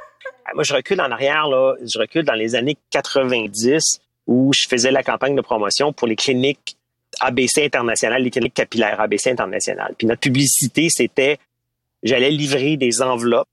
ah, 0.44 0.52
moi, 0.54 0.64
je 0.64 0.74
recule 0.74 1.00
en 1.00 1.10
arrière, 1.10 1.48
là, 1.48 1.74
je 1.82 1.98
recule 1.98 2.24
dans 2.24 2.34
les 2.34 2.54
années 2.54 2.76
90 2.90 4.00
où 4.26 4.52
je 4.54 4.66
faisais 4.68 4.90
la 4.90 5.02
campagne 5.02 5.34
de 5.34 5.40
promotion 5.40 5.92
pour 5.92 6.06
les 6.06 6.16
cliniques 6.16 6.76
ABC 7.20 7.64
internationales, 7.64 8.22
les 8.22 8.30
cliniques 8.30 8.54
capillaires 8.54 9.00
ABC 9.00 9.30
internationales. 9.30 9.94
Puis 9.98 10.06
notre 10.06 10.20
publicité, 10.20 10.88
c'était 10.88 11.38
j'allais 12.02 12.30
livrer 12.30 12.76
des 12.76 13.02
enveloppes 13.02 13.48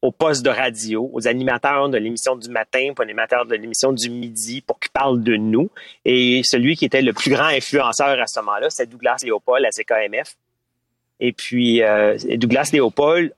aux 0.00 0.12
postes 0.12 0.44
de 0.44 0.50
radio, 0.50 1.10
aux 1.12 1.26
animateurs 1.26 1.88
de 1.88 1.98
l'émission 1.98 2.36
du 2.36 2.48
matin, 2.50 2.92
aux 2.96 3.02
animateurs 3.02 3.46
de 3.46 3.56
l'émission 3.56 3.92
du 3.92 4.10
midi 4.10 4.60
pour 4.60 4.78
qu'ils 4.78 4.92
parlent 4.92 5.22
de 5.22 5.36
nous. 5.36 5.70
Et 6.04 6.42
celui 6.44 6.76
qui 6.76 6.84
était 6.84 7.02
le 7.02 7.12
plus 7.12 7.30
grand 7.30 7.46
influenceur 7.46 8.20
à 8.20 8.26
ce 8.26 8.38
moment-là, 8.40 8.70
c'est 8.70 8.86
Douglas 8.86 9.18
Léopold 9.24 9.64
à 9.64 9.70
CKMF. 9.70 10.36
Et 11.20 11.32
puis, 11.32 11.82
euh, 11.82 12.16
Douglas 12.36 12.70
Léopold, 12.72 13.34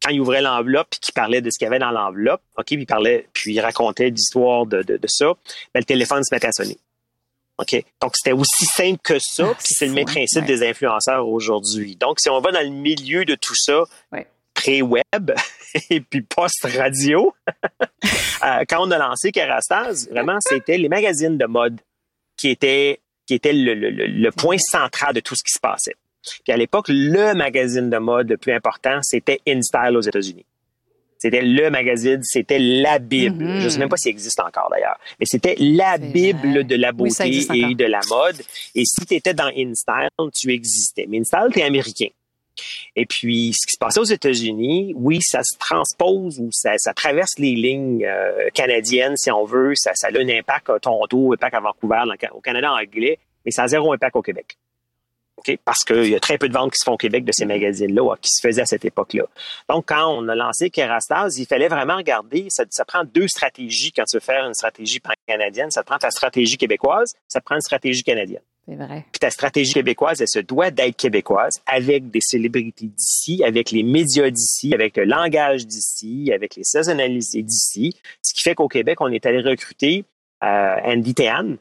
quand 0.00 0.10
il 0.10 0.20
ouvrait 0.20 0.42
l'enveloppe 0.42 0.88
et 0.94 0.98
qu'il 1.00 1.14
parlait 1.14 1.40
de 1.40 1.50
ce 1.50 1.58
qu'il 1.58 1.66
y 1.66 1.68
avait 1.68 1.80
dans 1.80 1.90
l'enveloppe, 1.90 2.42
OK, 2.56 2.66
puis 2.66 2.76
il 2.82 2.86
parlait, 2.86 3.26
puis 3.32 3.54
il 3.54 3.60
racontait 3.60 4.10
l'histoire 4.10 4.66
de, 4.66 4.82
de, 4.82 4.98
ça, 5.06 5.32
ben, 5.74 5.80
le 5.80 5.84
téléphone 5.84 6.22
se 6.22 6.32
mettait 6.32 6.48
à 6.48 6.52
sonner. 6.52 6.78
OK? 7.58 7.84
Donc, 8.00 8.12
c'était 8.14 8.32
aussi 8.32 8.66
simple 8.66 9.00
que 9.02 9.18
ça, 9.18 9.48
ah, 9.50 9.54
puis 9.54 9.74
c'est 9.74 9.86
le 9.86 9.92
même 9.92 10.04
principe 10.04 10.44
des 10.44 10.66
influenceurs 10.66 11.26
aujourd'hui. 11.26 11.96
Donc, 11.96 12.20
si 12.20 12.30
on 12.30 12.40
va 12.40 12.52
dans 12.52 12.62
le 12.62 12.70
milieu 12.70 13.24
de 13.24 13.34
tout 13.34 13.54
ça, 13.56 13.84
pré-web 14.54 15.32
et 15.90 16.00
puis 16.00 16.22
post-radio, 16.22 17.34
euh, 17.74 18.64
quand 18.68 18.86
on 18.86 18.90
a 18.90 18.98
lancé 18.98 19.32
Kerastase, 19.32 20.08
vraiment, 20.10 20.38
c'était 20.40 20.78
les 20.78 20.88
magazines 20.88 21.38
de 21.38 21.46
mode 21.46 21.80
qui 22.36 22.48
étaient, 22.48 23.00
qui 23.26 23.34
étaient 23.34 23.52
le, 23.52 23.74
le, 23.74 23.90
le, 23.90 24.30
point 24.32 24.58
central 24.58 25.14
de 25.14 25.20
tout 25.20 25.34
ce 25.34 25.42
qui 25.42 25.52
se 25.52 25.60
passait. 25.60 25.94
Puis 26.44 26.52
à 26.52 26.56
l'époque, 26.56 26.86
le 26.88 27.34
magazine 27.34 27.90
de 27.90 27.98
mode 27.98 28.30
le 28.30 28.36
plus 28.36 28.52
important, 28.52 29.00
c'était 29.02 29.40
InStyle 29.46 29.96
aux 29.96 30.02
États-Unis. 30.02 30.46
C'était 31.22 31.42
le 31.42 31.70
magazine, 31.70 32.20
c'était 32.24 32.58
la 32.58 32.98
Bible. 32.98 33.46
Je 33.60 33.64
ne 33.64 33.68
sais 33.68 33.78
même 33.78 33.88
pas 33.88 33.96
s'il 33.96 34.10
existe 34.10 34.40
encore 34.40 34.68
d'ailleurs, 34.72 34.98
mais 35.20 35.26
c'était 35.26 35.54
la 35.56 35.96
Bible 35.96 36.64
de 36.64 36.74
la 36.74 36.90
beauté 36.90 37.46
et 37.54 37.74
de 37.76 37.84
la 37.84 38.00
mode. 38.10 38.42
Et 38.74 38.84
si 38.84 39.06
tu 39.06 39.14
étais 39.14 39.32
dans 39.32 39.46
InStyle, 39.46 40.08
tu 40.34 40.52
existais. 40.52 41.06
Mais 41.08 41.18
InStyle, 41.18 41.48
tu 41.52 41.60
es 41.60 41.62
américain. 41.62 42.08
Et 42.96 43.06
puis, 43.06 43.52
ce 43.52 43.66
qui 43.66 43.72
se 43.72 43.78
passait 43.78 44.00
aux 44.00 44.04
États-Unis, 44.04 44.92
oui, 44.96 45.20
ça 45.22 45.42
se 45.42 45.56
transpose 45.58 46.38
ou 46.38 46.48
ça, 46.52 46.76
traverse 46.94 47.38
les 47.38 47.54
lignes 47.54 48.04
euh, 48.04 48.48
canadiennes, 48.54 49.16
si 49.16 49.30
on 49.30 49.44
veut. 49.44 49.74
Ça, 49.74 49.92
a 50.02 50.18
un 50.18 50.28
impact 50.28 50.70
à 50.70 50.78
Toronto, 50.78 51.30
un 51.30 51.34
impact 51.34 51.54
à 51.54 51.60
Vancouver, 51.60 52.02
au 52.32 52.40
Canada 52.40 52.72
anglais, 52.72 53.18
mais 53.44 53.50
ça 53.50 53.64
a 53.64 53.68
zéro 53.68 53.92
impact 53.92 54.16
au 54.16 54.22
Québec. 54.22 54.56
Parce 55.64 55.84
qu'il 55.84 56.06
y 56.06 56.14
a 56.14 56.20
très 56.20 56.38
peu 56.38 56.48
de 56.48 56.52
ventes 56.52 56.72
qui 56.72 56.78
se 56.78 56.84
font 56.84 56.92
au 56.92 56.98
Québec 56.98 57.24
de 57.24 57.32
ces 57.32 57.44
magazines-là, 57.44 58.14
qui 58.20 58.30
se 58.30 58.40
faisaient 58.40 58.62
à 58.62 58.66
cette 58.66 58.84
époque-là. 58.84 59.24
Donc, 59.68 59.86
quand 59.88 60.06
on 60.06 60.28
a 60.28 60.34
lancé 60.34 60.70
Kerastase, 60.70 61.38
il 61.38 61.46
fallait 61.46 61.68
vraiment 61.68 61.96
regarder, 61.96 62.46
ça, 62.48 62.64
ça 62.70 62.84
prend 62.84 63.02
deux 63.02 63.26
stratégies 63.26 63.92
quand 63.92 64.04
tu 64.04 64.16
veux 64.16 64.20
faire 64.20 64.46
une 64.46 64.54
stratégie 64.54 65.00
pan-canadienne. 65.00 65.70
Ça 65.70 65.82
prend 65.82 65.98
ta 65.98 66.10
stratégie 66.10 66.56
québécoise, 66.56 67.12
ça 67.26 67.40
prend 67.40 67.56
une 67.56 67.62
stratégie 67.62 68.04
canadienne. 68.04 68.42
C'est 68.68 68.76
vrai. 68.76 69.04
Puis 69.10 69.18
ta 69.18 69.30
stratégie 69.30 69.72
québécoise, 69.72 70.20
elle 70.20 70.28
se 70.28 70.38
doit 70.38 70.70
d'être 70.70 70.96
québécoise 70.96 71.60
avec 71.66 72.10
des 72.10 72.20
célébrités 72.20 72.86
d'ici, 72.86 73.42
avec 73.44 73.72
les 73.72 73.82
médias 73.82 74.30
d'ici, 74.30 74.72
avec 74.72 74.96
le 74.96 75.04
langage 75.04 75.66
d'ici, 75.66 76.30
avec 76.32 76.54
les 76.54 76.62
saisonnalités 76.62 77.42
d'ici. 77.42 77.96
Ce 78.22 78.32
qui 78.32 78.42
fait 78.42 78.54
qu'au 78.54 78.68
Québec, 78.68 79.00
on 79.00 79.08
est 79.08 79.26
allé 79.26 79.40
recruter 79.40 80.04
euh, 80.44 80.76
Andy 80.84 81.14
Tehan, 81.14 81.56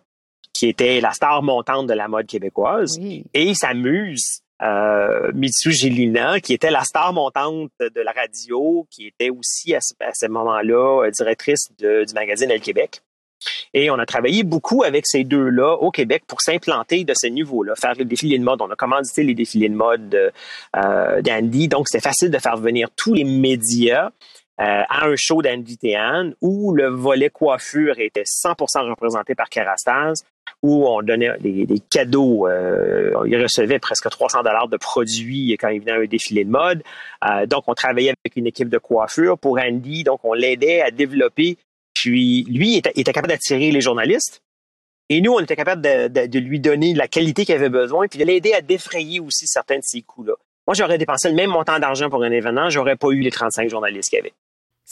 qui 0.54 0.68
était 0.68 1.02
la 1.02 1.12
star 1.12 1.42
montante 1.42 1.88
de 1.88 1.94
la 1.94 2.08
mode 2.08 2.28
québécoise, 2.28 3.00
et 3.34 3.54
sa 3.56 3.74
muse, 3.74 4.42
euh, 4.62 5.32
Mitsu 5.34 5.72
Gélina, 5.72 6.40
qui 6.40 6.54
était 6.54 6.70
la 6.70 6.84
star 6.84 7.14
montante 7.14 7.72
de 7.80 8.02
la 8.02 8.12
radio, 8.12 8.86
qui 8.92 9.08
était 9.08 9.32
aussi 9.32 9.74
à 9.74 9.80
ce, 9.82 10.28
moment-là 10.28 11.06
euh, 11.06 11.12
directrice 11.12 11.72
du 11.80 12.14
magazine 12.14 12.52
Elle 12.52 12.62
Québec. 12.62 13.02
Et 13.74 13.90
on 13.90 14.00
a 14.00 14.06
travaillé 14.06 14.44
beaucoup 14.44 14.84
avec 14.84 15.06
ces 15.08 15.24
deux-là 15.24 15.76
au 15.76 15.92
Québec 15.92 16.24
pour 16.28 16.42
s'implanter 16.42 17.04
de 17.04 17.14
ce 17.16 17.28
niveau-là, 17.28 17.76
faire 17.76 17.94
les 17.94 18.06
défilés 18.06 18.40
de 18.40 18.44
mode. 18.44 18.62
On 18.62 18.70
a 18.70 18.76
commandité 18.76 19.24
les 19.24 19.34
défilés 19.34 19.70
de 19.70 19.76
mode 19.76 20.32
euh, 20.76 21.22
d'Andy, 21.22 21.68
donc 21.68 21.88
c'était 21.88 22.04
facile 22.04 22.32
de 22.32 22.38
faire 22.38 22.58
venir 22.58 22.90
tous 22.96 23.14
les 23.14 23.24
médias 23.24 24.10
euh, 24.62 24.84
à 24.90 25.08
un 25.08 25.16
show 25.16 25.42
d'Andy 25.42 25.78
Théan 25.78 26.32
où 26.40 26.74
le 26.74 26.88
volet 26.88 27.30
coiffure 27.30 27.98
était 27.98 28.24
100% 28.24 28.88
représenté 28.90 29.34
par 29.34 29.50
Kerastase, 29.50 30.24
où 30.62 30.88
on 30.88 31.02
donnait 31.02 31.36
des, 31.40 31.80
cadeaux. 31.90 32.48
Euh, 32.48 33.12
il 33.26 33.42
recevait 33.42 33.80
presque 33.80 34.08
300 34.08 34.44
dollars 34.44 34.68
de 34.68 34.78
produits 34.78 35.58
quand 35.60 35.70
il 35.70 35.80
venait 35.80 35.94
à 35.94 35.96
un 35.96 36.06
défilé 36.06 36.44
de 36.44 36.52
mode. 36.52 36.84
Euh, 37.28 37.48
donc, 37.48 37.64
on 37.68 37.74
travaillait 37.74 38.14
avec 38.24 38.36
une 38.36 38.46
équipe 38.46 38.70
de 38.70 38.78
coiffure 38.78 39.40
pour 39.40 39.58
Andy. 39.58 40.04
Donc, 40.04 40.20
on 40.24 40.34
l'aidait 40.34 40.82
à 40.82 40.92
développer 40.92 41.58
puis 42.02 42.46
lui, 42.50 42.74
il 42.74 42.78
était, 42.78 43.14
capable 43.14 43.28
d'attirer 43.28 43.70
les 43.70 43.80
journalistes. 43.80 44.42
Et 45.10 45.22
nous, 45.22 45.34
on 45.34 45.40
était 45.40 45.56
capable 45.56 45.84
de, 45.84 46.40
lui 46.40 46.60
donner 46.60 46.96
la 46.96 47.08
qualité 47.08 47.46
qu'il 47.46 47.54
avait 47.54 47.70
besoin, 47.70 48.08
puis 48.08 48.18
de 48.18 48.26
l'aider 48.26 48.54
à 48.54 48.62
défrayer 48.62 49.20
aussi 49.20 49.46
certains 49.46 49.78
de 49.78 49.84
ces 49.84 50.02
coûts-là. 50.02 50.34
Moi, 50.66 50.74
j'aurais 50.74 50.98
dépensé 50.98 51.30
le 51.30 51.36
même 51.36 51.52
montant 51.52 51.78
d'argent 51.78 52.10
pour 52.10 52.24
un 52.24 52.32
événement, 52.32 52.72
j'aurais 52.72 52.96
pas 52.96 53.10
eu 53.10 53.20
les 53.20 53.30
35 53.30 53.70
journalistes 53.70 54.10
qu'il 54.10 54.18
y 54.18 54.20
avait. 54.20 54.34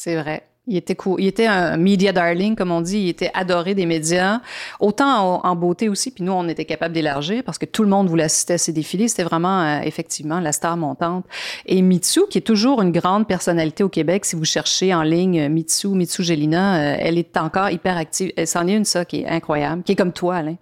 C'est 0.02 0.16
vrai. 0.16 0.44
Il 0.66 0.78
était 0.78 0.96
cool. 0.96 1.20
Il 1.20 1.28
était 1.28 1.46
un 1.46 1.76
media 1.76 2.14
darling, 2.14 2.56
comme 2.56 2.72
on 2.72 2.80
dit. 2.80 3.00
Il 3.00 3.10
était 3.10 3.32
adoré 3.34 3.76
des 3.76 3.86
médias, 3.86 4.40
autant 4.80 5.44
en, 5.44 5.56
beauté 5.58 5.90
aussi. 5.90 6.12
Puis 6.12 6.24
nous, 6.24 6.32
on 6.32 6.48
était 6.48 6.64
capable 6.64 6.94
d'élargir 6.94 7.44
parce 7.44 7.58
que 7.58 7.66
tout 7.66 7.84
le 7.84 7.90
monde 7.90 8.08
voulait 8.08 8.24
assister 8.24 8.54
à 8.54 8.58
ses 8.58 8.72
défilés. 8.72 9.10
C'était 9.10 9.26
vraiment, 9.26 9.62
euh, 9.62 9.82
effectivement, 9.82 10.40
la 10.40 10.54
star 10.54 10.78
montante. 10.78 11.26
Et 11.66 11.82
Mitsu, 11.82 12.22
qui 12.30 12.38
est 12.38 12.48
toujours 12.48 12.82
une 12.82 12.94
grande 12.94 13.28
personnalité 13.28 13.84
au 13.84 13.90
Québec, 13.90 14.24
si 14.24 14.38
vous 14.38 14.46
cherchez 14.46 14.94
en 14.94 15.04
ligne 15.04 15.42
euh, 15.42 15.50
Mitsu, 15.50 15.90
Mitsu 15.90 16.24
Gelina, 16.24 16.78
euh, 16.78 16.98
elle 16.98 17.18
est 17.18 17.36
encore 17.36 17.70
hyper 17.70 17.98
active. 17.98 18.32
Elle 18.38 18.48
s'en 18.48 18.68
est 18.68 18.78
une, 18.78 18.86
ça, 18.86 19.04
qui 19.04 19.24
est 19.24 19.28
incroyable, 19.28 19.84
qui 19.84 19.92
est 19.92 19.98
comme 19.98 20.14
toi, 20.14 20.38
Alain. 20.38 20.56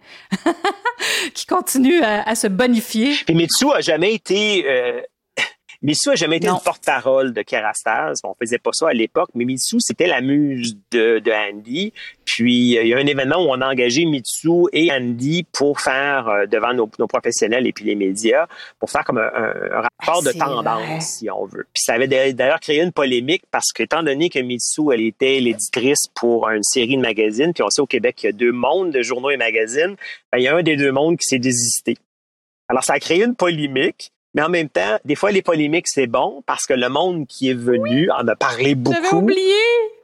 qui 1.36 1.46
continue 1.46 2.02
à, 2.02 2.34
se 2.34 2.48
bonifier. 2.48 3.14
Et 3.28 3.36
Mitsu 3.36 3.68
a 3.72 3.82
jamais 3.82 4.16
été 4.16 4.66
Mitsou 5.82 6.10
n'a 6.10 6.16
jamais 6.16 6.38
été 6.38 6.48
une 6.48 6.60
porte-parole 6.64 7.34
de 7.34 7.42
Kerastase. 7.42 8.20
On 8.24 8.34
faisait 8.34 8.58
pas 8.58 8.72
ça 8.74 8.90
à 8.90 8.94
l'époque, 8.94 9.30
mais 9.36 9.46
Mitsou, 9.46 9.80
c'était 9.80 10.08
la 10.08 10.22
muse 10.22 10.78
de, 10.92 11.20
de, 11.20 11.32
Andy. 11.32 11.94
Puis, 12.26 12.78
euh, 12.78 12.84
il 12.84 12.88
y 12.88 12.94
a 12.94 12.98
un 12.98 13.06
événement 13.06 13.38
où 13.38 13.50
on 13.50 13.62
a 13.62 13.70
engagé 13.70 14.06
Mitsou 14.06 14.70
et 14.74 14.92
Andy 14.92 15.46
pour 15.52 15.80
faire, 15.80 16.28
euh, 16.28 16.46
devant 16.46 16.74
nos, 16.74 16.88
professionnels 16.88 17.68
et 17.68 17.74
puis 17.74 17.86
les 17.86 17.96
médias, 17.96 18.48
pour 18.80 18.90
faire 18.90 19.04
comme 19.04 19.20
un, 19.20 19.88
rapport 20.00 20.24
de 20.24 20.32
tendance, 20.32 21.18
si 21.18 21.30
on 21.30 21.46
veut. 21.46 21.68
Puis, 21.74 21.84
ça 21.84 21.94
avait 21.94 22.08
d'ailleurs 22.08 22.60
créé 22.60 22.82
une 22.82 22.92
polémique 22.92 23.44
parce 23.52 23.72
que, 23.74 23.84
étant 23.84 24.04
donné 24.04 24.30
que 24.30 24.40
Mitsou, 24.40 24.92
elle 24.92 25.02
était 25.02 25.40
l'éditrice 25.40 26.08
pour 26.16 26.50
une 26.50 26.64
série 26.64 26.98
de 26.98 27.02
magazines, 27.02 27.54
puis 27.54 27.64
on 27.64 27.70
sait 27.70 27.82
au 27.82 27.88
Québec 27.88 28.16
qu'il 28.16 28.28
y 28.28 28.34
a 28.34 28.36
deux 28.36 28.52
mondes 28.52 28.92
de 28.92 29.02
journaux 29.02 29.30
et 29.30 29.38
magazines, 29.38 29.96
ben, 30.32 30.40
il 30.40 30.44
y 30.44 30.48
a 30.48 30.56
un 30.56 30.64
des 30.64 30.76
deux 30.76 30.92
mondes 30.92 31.18
qui 31.18 31.26
s'est 31.26 31.40
désisté. 31.40 31.98
Alors, 32.68 32.84
ça 32.84 32.94
a 32.94 33.00
créé 33.00 33.24
une 33.24 33.36
polémique. 33.36 34.12
Mais 34.34 34.42
en 34.42 34.50
même 34.50 34.70
temps, 34.70 34.98
des 35.06 35.16
fois, 35.16 35.32
les 35.32 35.42
polémiques, 35.42 35.88
c'est 35.88 36.08
bon 36.08 36.44
parce 36.46 36.66
que 36.66 36.74
le 36.74 36.90
monde 36.90 37.26
qui 37.28 37.50
est 37.50 37.56
venu 37.56 38.10
en 38.12 38.28
a 38.28 38.36
parlé 38.36 38.76
beaucoup. 38.76 38.96
J'avais 39.02 39.16
oublié. 39.16 39.54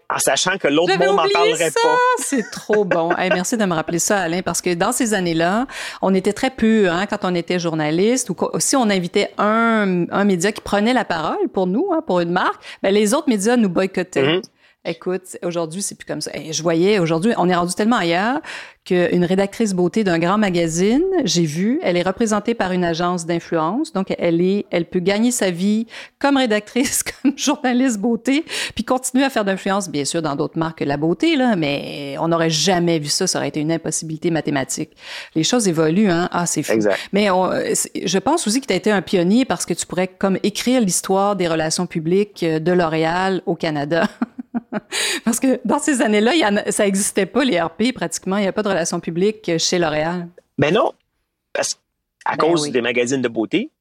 en 0.10 0.18
sachant 0.18 0.58
que 0.58 0.68
l'autre 0.68 0.98
monde 0.98 1.18
n'en 1.18 1.28
parlerait 1.30 1.72
pas. 1.72 1.98
C'est 2.18 2.50
trop 2.52 2.86
bon. 2.86 3.10
merci 3.18 3.58
de 3.58 3.66
me 3.66 3.74
rappeler 3.74 4.00
ça, 4.00 4.20
Alain, 4.20 4.42
parce 4.42 4.62
que 4.62 4.74
dans 4.74 4.92
ces 4.92 5.14
années-là, 5.14 5.68
on 6.02 6.14
était 6.14 6.34
très 6.34 6.50
peu 6.50 6.90
hein, 6.90 7.06
quand 7.08 7.20
on 7.24 7.36
était 7.36 7.60
journaliste 7.60 8.30
ou 8.30 8.36
si 8.60 8.76
on 8.76 8.90
invitait 8.90 9.32
un, 9.38 10.06
un 10.10 10.24
média 10.24 10.52
qui 10.52 10.62
prenait 10.62 10.94
la 10.94 11.06
parole 11.06 11.50
pour 11.54 11.68
nous, 11.68 11.90
hein, 11.94 12.02
pour 12.06 12.20
une 12.20 12.32
marque, 12.32 12.62
ben, 12.82 12.94
les 12.94 13.14
autres 13.14 13.30
médias 13.30 13.58
nous 13.58 13.70
boycottaient. 13.70 14.38
Mm-hmm. 14.38 14.53
Écoute, 14.86 15.38
aujourd'hui, 15.44 15.82
c'est 15.82 15.96
plus 15.96 16.06
comme 16.06 16.20
ça. 16.20 16.32
je 16.52 16.62
voyais, 16.62 17.00
aujourd'hui, 17.00 17.32
on 17.38 17.48
est 17.48 17.56
rendu 17.56 17.74
tellement 17.74 17.96
ailleurs 17.96 18.42
qu'une 18.84 19.24
rédactrice 19.24 19.74
beauté 19.74 20.04
d'un 20.04 20.20
grand 20.20 20.38
magazine, 20.38 21.06
j'ai 21.24 21.46
vu, 21.46 21.80
elle 21.84 21.96
est 21.96 22.02
représentée 22.02 22.54
par 22.54 22.74
une 22.74 22.84
agence 22.84 23.26
d'influence. 23.26 23.94
Donc, 23.94 24.14
elle 24.18 24.42
est, 24.42 24.66
elle 24.72 24.84
peut 24.84 25.00
gagner 25.00 25.32
sa 25.32 25.52
vie 25.52 25.88
comme 26.20 26.36
rédactrice, 26.36 27.02
comme 27.22 27.32
journaliste 27.38 28.00
beauté, 28.00 28.44
puis 28.76 28.84
continuer 28.84 29.24
à 29.24 29.30
faire 29.30 29.46
d'influence, 29.46 29.90
bien 29.90 30.04
sûr, 30.04 30.22
dans 30.22 30.36
d'autres 30.36 30.60
marques 30.60 30.80
que 30.80 30.84
la 30.84 30.98
beauté, 30.98 31.38
là, 31.38 31.56
mais 31.56 32.18
on 32.20 32.28
n'aurait 32.28 32.50
jamais 32.50 33.00
vu 33.00 33.08
ça. 33.08 33.26
Ça 33.26 33.40
aurait 33.40 33.48
été 33.48 33.62
une 33.62 33.72
impossibilité 33.72 34.32
mathématique. 34.32 34.90
Les 35.34 35.44
choses 35.44 35.70
évoluent, 35.70 36.10
hein. 36.10 36.28
Ah, 36.34 36.46
c'est 36.46 36.62
fou. 36.62 36.74
Exact. 36.74 37.00
Mais 37.14 37.28
je 37.28 38.18
pense 38.18 38.46
aussi 38.48 38.60
que 38.60 38.68
tu 38.68 38.74
as 38.74 38.78
été 38.78 38.92
un 38.92 39.02
pionnier 39.02 39.46
parce 39.46 39.66
que 39.66 39.74
tu 39.74 39.86
pourrais 39.86 40.10
comme 40.10 40.38
écrire 40.44 40.82
l'histoire 40.82 41.38
des 41.38 41.48
relations 41.48 41.86
publiques 41.86 42.44
de 42.44 42.72
L'Oréal 42.74 43.42
au 43.46 43.56
Canada. 43.56 44.10
Parce 45.26 45.40
que 45.40 45.60
dans 45.66 45.80
ces 45.80 46.02
années-là, 46.02 46.32
ça 46.72 46.86
n'existait 46.86 47.26
pas, 47.26 47.44
les 47.44 47.60
RP, 47.60 47.94
pratiquement. 47.94 48.38
Il 48.38 48.42
n'y 48.42 48.48
a 48.48 48.54
pas 48.54 48.64
de 48.64 48.70
relations 48.70 49.00
publiques 49.00 49.52
chez 49.58 49.80
L'Oréal. 49.80 50.28
Ben 50.58 50.74
non, 50.74 50.94
parce 51.52 51.80
à 52.26 52.36
ben 52.36 52.48
cause 52.48 52.70
des 52.70 52.82
magazines 52.82 53.22
de 53.22 53.28
beauté. 53.28 53.72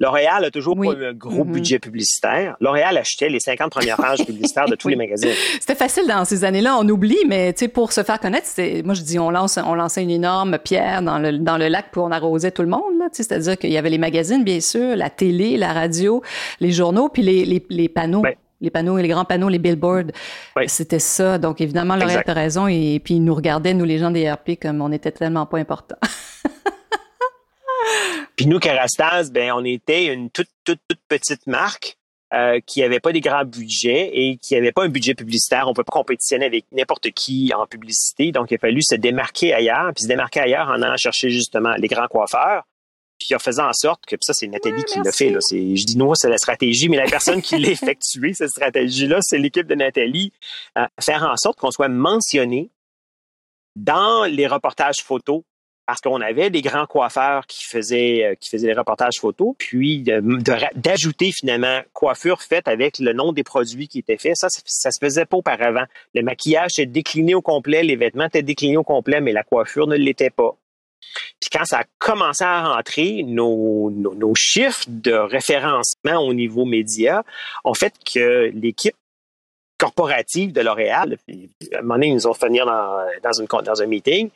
L'Oréal 0.00 0.44
a 0.44 0.50
toujours 0.50 0.74
pas 0.76 0.94
eu 0.94 1.04
un 1.04 1.12
gros 1.12 1.44
mm-hmm. 1.44 1.52
budget 1.52 1.78
publicitaire. 1.78 2.56
L'Oréal 2.60 2.98
achetait 2.98 3.28
les 3.28 3.38
50 3.38 3.70
premières 3.70 3.96
pages 3.98 4.24
publicitaires 4.24 4.66
de 4.66 4.74
tous 4.74 4.88
les 4.88 4.96
magazines. 4.96 5.30
C'était 5.60 5.76
facile 5.76 6.08
dans 6.08 6.24
ces 6.24 6.44
années-là, 6.44 6.76
on 6.76 6.88
oublie, 6.88 7.18
mais 7.28 7.54
pour 7.72 7.92
se 7.92 8.02
faire 8.02 8.18
connaître, 8.18 8.48
moi 8.84 8.94
je 8.94 9.02
dis 9.02 9.20
on 9.20 9.30
lance, 9.30 9.60
on 9.64 9.74
lançait 9.74 10.02
une 10.02 10.10
énorme 10.10 10.58
pierre 10.58 11.02
dans 11.02 11.20
le, 11.20 11.38
dans 11.38 11.56
le 11.56 11.68
lac 11.68 11.92
pour 11.92 12.04
on 12.04 12.10
arrosait 12.10 12.50
tout 12.50 12.62
le 12.62 12.68
monde. 12.68 12.82
C'est-à-dire 13.12 13.56
qu'il 13.56 13.70
y 13.70 13.78
avait 13.78 13.90
les 13.90 13.98
magazines, 13.98 14.42
bien 14.42 14.60
sûr, 14.60 14.96
la 14.96 15.08
télé, 15.08 15.56
la 15.56 15.72
radio, 15.72 16.20
les 16.58 16.72
journaux, 16.72 17.08
puis 17.08 17.22
les, 17.22 17.62
les, 17.68 17.88
panneaux. 17.88 18.22
Ben, 18.22 18.34
les 18.62 18.70
panneaux, 18.70 18.96
les 18.96 19.08
grands 19.08 19.24
panneaux, 19.24 19.48
les 19.48 19.58
billboards. 19.58 20.12
C'était 20.66 21.00
ça. 21.00 21.36
Donc, 21.36 21.60
évidemment, 21.60 21.96
L'Oréal 21.96 22.24
a 22.26 22.32
raison. 22.32 22.68
Et 22.68 23.00
puis, 23.04 23.14
ils 23.14 23.24
nous 23.24 23.34
regardaient, 23.34 23.74
nous, 23.74 23.84
les 23.84 23.98
gens 23.98 24.10
des 24.10 24.30
RP, 24.30 24.52
comme 24.60 24.80
on 24.80 24.92
était 24.92 25.10
tellement 25.10 25.46
pas 25.46 25.58
importants. 25.58 25.98
puis 28.36 28.46
nous, 28.46 28.60
Carastase, 28.60 29.32
ben, 29.32 29.52
on 29.54 29.64
était 29.64 30.06
une 30.06 30.30
toute, 30.30 30.48
toute, 30.64 30.80
toute 30.88 31.00
petite 31.08 31.46
marque 31.48 31.98
euh, 32.32 32.60
qui 32.64 32.80
n'avait 32.80 33.00
pas 33.00 33.12
des 33.12 33.20
grands 33.20 33.44
budgets 33.44 34.10
et 34.14 34.38
qui 34.38 34.54
n'avait 34.54 34.72
pas 34.72 34.84
un 34.84 34.88
budget 34.88 35.14
publicitaire. 35.14 35.64
On 35.66 35.70
ne 35.70 35.74
peut 35.74 35.84
pas 35.84 35.92
compétitionner 35.92 36.46
avec 36.46 36.64
n'importe 36.70 37.10
qui 37.10 37.52
en 37.54 37.66
publicité. 37.66 38.30
Donc, 38.30 38.52
il 38.52 38.54
a 38.54 38.58
fallu 38.58 38.80
se 38.80 38.94
démarquer 38.94 39.52
ailleurs, 39.52 39.92
puis 39.92 40.04
se 40.04 40.08
démarquer 40.08 40.40
ailleurs 40.40 40.68
en 40.68 40.80
allant 40.80 40.96
chercher 40.96 41.30
justement 41.30 41.74
les 41.76 41.88
grands 41.88 42.06
coiffeurs 42.06 42.62
puis 43.24 43.34
en 43.34 43.38
faisant 43.38 43.68
en 43.68 43.72
sorte 43.72 44.04
que 44.06 44.16
ça, 44.20 44.32
c'est 44.32 44.46
Nathalie 44.46 44.84
qui 44.84 44.98
l'a 45.00 45.12
fait. 45.12 45.30
Là. 45.30 45.38
Je 45.50 45.84
dis 45.84 45.96
non, 45.96 46.14
c'est 46.14 46.28
la 46.28 46.38
stratégie, 46.38 46.88
mais 46.88 46.96
la 46.96 47.08
personne 47.08 47.42
qui 47.42 47.58
l'a 47.58 47.70
effectué, 47.70 48.32
cette 48.34 48.50
stratégie-là, 48.50 49.18
c'est 49.20 49.38
l'équipe 49.38 49.66
de 49.66 49.74
Nathalie. 49.74 50.32
Euh, 50.78 50.86
faire 51.00 51.22
en 51.22 51.36
sorte 51.36 51.58
qu'on 51.58 51.70
soit 51.70 51.88
mentionné 51.88 52.70
dans 53.76 54.24
les 54.24 54.46
reportages 54.46 55.02
photos 55.02 55.42
parce 55.86 56.00
qu'on 56.00 56.20
avait 56.20 56.50
des 56.50 56.62
grands 56.62 56.86
coiffeurs 56.86 57.46
qui 57.46 57.64
faisaient 57.64 58.24
euh, 58.24 58.34
qui 58.36 58.48
faisaient 58.48 58.68
les 58.68 58.72
reportages 58.78 59.18
photos, 59.18 59.54
puis 59.58 60.02
d'ajouter 60.02 61.32
finalement 61.32 61.80
coiffure 61.92 62.40
faite 62.42 62.68
avec 62.68 62.98
le 62.98 63.12
nom 63.12 63.32
des 63.32 63.42
produits 63.42 63.88
qui 63.88 63.98
étaient 63.98 64.16
faits. 64.16 64.36
Ça, 64.36 64.48
ça, 64.48 64.90
se 64.90 64.98
faisait 64.98 65.26
pas 65.26 65.36
auparavant. 65.36 65.84
Le 66.14 66.22
maquillage 66.22 66.72
était 66.78 66.86
décliné 66.86 67.34
au 67.34 67.42
complet, 67.42 67.82
les 67.82 67.96
vêtements 67.96 68.26
étaient 68.26 68.42
déclinés 68.42 68.76
au 68.76 68.84
complet, 68.84 69.20
mais 69.20 69.32
la 69.32 69.42
coiffure 69.42 69.86
ne 69.86 69.96
l'était 69.96 70.30
pas. 70.30 70.56
Puis 71.40 71.50
quand 71.50 71.64
ça 71.64 71.80
a 71.80 71.84
commencé 71.98 72.44
à 72.44 72.74
rentrer, 72.74 73.22
nos, 73.22 73.90
nos, 73.90 74.34
chiffres 74.34 74.84
de 74.88 75.12
référencement 75.12 76.18
au 76.18 76.34
niveau 76.34 76.64
média 76.64 77.24
ont 77.64 77.74
fait 77.74 77.94
que 78.04 78.50
l'équipe 78.54 78.94
corporative 79.78 80.52
de 80.52 80.60
L'Oréal, 80.60 81.18
à 81.28 81.78
un 81.78 81.82
moment 81.82 81.94
donné, 81.94 82.08
ils 82.08 82.14
nous 82.14 82.26
ont 82.26 82.34
fait 82.34 82.46
venir 82.46 82.66
dans, 82.66 83.04
dans, 83.22 83.32
une, 83.32 83.46
dans 83.46 83.82
un 83.82 83.86
meeting. 83.86 84.30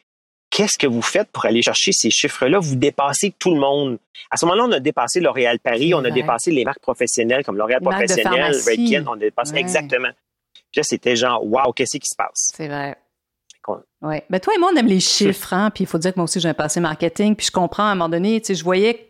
Qu'est-ce 0.50 0.78
que 0.78 0.86
vous 0.86 1.02
faites 1.02 1.28
pour 1.30 1.44
aller 1.44 1.62
chercher 1.62 1.92
ces 1.92 2.10
chiffres-là? 2.10 2.58
Vous 2.58 2.76
dépassez 2.76 3.32
tout 3.38 3.52
le 3.54 3.60
monde. 3.60 3.98
À 4.30 4.36
ce 4.36 4.46
moment-là, 4.46 4.64
on 4.64 4.72
a 4.72 4.80
dépassé 4.80 5.20
L'Oréal 5.20 5.58
Paris, 5.60 5.94
on 5.94 6.04
a 6.04 6.10
dépassé 6.10 6.50
les 6.50 6.64
marques 6.64 6.80
professionnelles 6.80 7.44
comme 7.44 7.56
L'Oréal 7.56 7.80
Professionnel, 7.80 8.54
Redken, 8.66 9.08
on 9.08 9.12
a 9.12 9.16
dépassé 9.18 9.56
exactement. 9.56 10.10
Puis 10.52 10.78
là, 10.78 10.82
c'était 10.82 11.16
genre, 11.16 11.44
waouh, 11.44 11.72
qu'est-ce 11.72 11.98
qui 11.98 12.08
se 12.08 12.16
passe? 12.16 12.52
C'est 12.54 12.68
vrai. 12.68 12.96
Oui. 14.02 14.16
Ben, 14.30 14.40
toi 14.40 14.54
et 14.54 14.58
moi, 14.58 14.70
on 14.72 14.76
aime 14.76 14.86
les 14.86 15.00
chiffres, 15.00 15.52
hein? 15.52 15.70
Puis 15.70 15.84
il 15.84 15.86
faut 15.86 15.98
dire 15.98 16.12
que 16.12 16.18
moi 16.18 16.24
aussi, 16.24 16.40
j'ai 16.40 16.48
un 16.48 16.54
passé 16.54 16.80
marketing. 16.80 17.34
Puis 17.34 17.46
je 17.46 17.52
comprends 17.52 17.84
à 17.84 17.90
un 17.90 17.94
moment 17.94 18.08
donné, 18.08 18.40
tu 18.40 18.48
sais, 18.48 18.54
je 18.54 18.64
voyais 18.64 19.06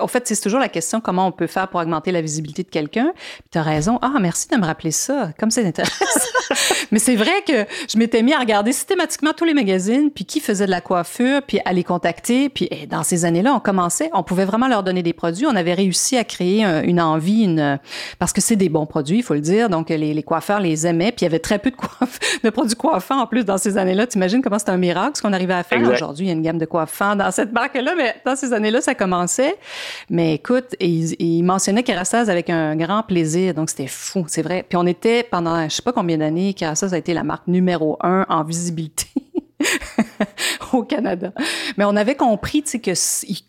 en 0.00 0.06
fait, 0.06 0.26
c'est 0.26 0.40
toujours 0.40 0.60
la 0.60 0.68
question 0.68 1.00
comment 1.00 1.26
on 1.26 1.32
peut 1.32 1.46
faire 1.46 1.68
pour 1.68 1.80
augmenter 1.80 2.10
la 2.10 2.20
visibilité 2.20 2.62
de 2.62 2.68
quelqu'un. 2.68 3.12
Puis 3.14 3.50
tu 3.52 3.58
as 3.58 3.62
raison. 3.62 3.98
Ah, 4.02 4.14
merci 4.20 4.48
de 4.48 4.56
me 4.56 4.64
rappeler 4.64 4.90
ça. 4.90 5.30
Comme 5.38 5.50
c'est 5.50 5.64
intéressant. 5.64 6.27
Mais 6.92 6.98
c'est 6.98 7.16
vrai 7.16 7.42
que 7.46 7.66
je 7.88 7.98
m'étais 7.98 8.22
mis 8.22 8.32
à 8.32 8.38
regarder 8.38 8.72
systématiquement 8.72 9.32
tous 9.36 9.44
les 9.44 9.54
magazines, 9.54 10.10
puis 10.10 10.24
qui 10.24 10.40
faisait 10.40 10.66
de 10.66 10.70
la 10.70 10.80
coiffure, 10.80 11.42
puis 11.42 11.60
à 11.64 11.72
les 11.72 11.84
contacter. 11.84 12.48
Puis 12.48 12.68
eh, 12.70 12.86
dans 12.86 13.02
ces 13.02 13.24
années-là, 13.24 13.54
on 13.54 13.60
commençait, 13.60 14.10
on 14.12 14.22
pouvait 14.22 14.44
vraiment 14.44 14.68
leur 14.68 14.82
donner 14.82 15.02
des 15.02 15.12
produits. 15.12 15.46
On 15.46 15.56
avait 15.56 15.74
réussi 15.74 16.16
à 16.16 16.24
créer 16.24 16.64
une 16.64 17.00
envie, 17.00 17.44
une 17.44 17.78
parce 18.18 18.32
que 18.32 18.40
c'est 18.40 18.56
des 18.56 18.68
bons 18.68 18.86
produits, 18.86 19.18
il 19.18 19.22
faut 19.22 19.34
le 19.34 19.40
dire. 19.40 19.68
Donc 19.68 19.90
les, 19.90 20.14
les, 20.14 20.22
coiffeurs 20.22 20.60
les 20.60 20.86
aimaient, 20.86 21.12
puis 21.12 21.22
il 21.22 21.24
y 21.24 21.26
avait 21.26 21.38
très 21.38 21.58
peu 21.58 21.70
de, 21.70 21.76
de 22.44 22.50
produits 22.50 22.76
coiffants 22.76 23.20
en 23.20 23.26
plus 23.26 23.44
dans 23.44 23.58
ces 23.58 23.78
années-là. 23.78 24.06
T'imagines 24.06 24.42
comment 24.42 24.58
c'était 24.58 24.72
un 24.72 24.76
miracle 24.76 25.12
ce 25.16 25.22
qu'on 25.22 25.32
arrivait 25.32 25.54
à 25.54 25.62
faire 25.62 25.80
aujourd'hui. 25.88 26.26
Il 26.26 26.28
y 26.28 26.32
a 26.32 26.34
une 26.34 26.42
gamme 26.42 26.58
de 26.58 26.66
coiffants 26.66 27.16
dans 27.16 27.30
cette 27.30 27.52
marque-là, 27.52 27.94
mais 27.96 28.16
dans 28.24 28.36
ces 28.36 28.52
années-là, 28.52 28.80
ça 28.80 28.94
commençait. 28.94 29.56
Mais 30.10 30.34
écoute, 30.34 30.74
il, 30.80 31.14
il 31.18 31.42
mentionnait 31.42 31.82
Kerastase 31.82 32.30
avec 32.30 32.50
un 32.50 32.76
grand 32.76 33.02
plaisir, 33.02 33.54
donc 33.54 33.70
c'était 33.70 33.86
fou, 33.86 34.24
c'est 34.28 34.42
vrai. 34.42 34.64
Puis 34.68 34.76
on 34.76 34.86
était 34.86 35.22
pendant 35.22 35.68
je 35.68 35.74
sais 35.74 35.82
pas 35.82 35.92
combien 35.92 36.18
d'années, 36.18 36.37
Kerastase 36.56 36.94
a 36.94 36.98
été 36.98 37.14
la 37.14 37.24
marque 37.24 37.46
numéro 37.46 37.96
un 38.00 38.26
en 38.28 38.44
visibilité. 38.44 39.06
au 40.72 40.82
Canada. 40.82 41.32
Mais 41.76 41.84
on 41.84 41.96
avait 41.96 42.14
compris, 42.14 42.62
tu 42.62 42.70
sais, 42.70 42.78
que 42.78 42.92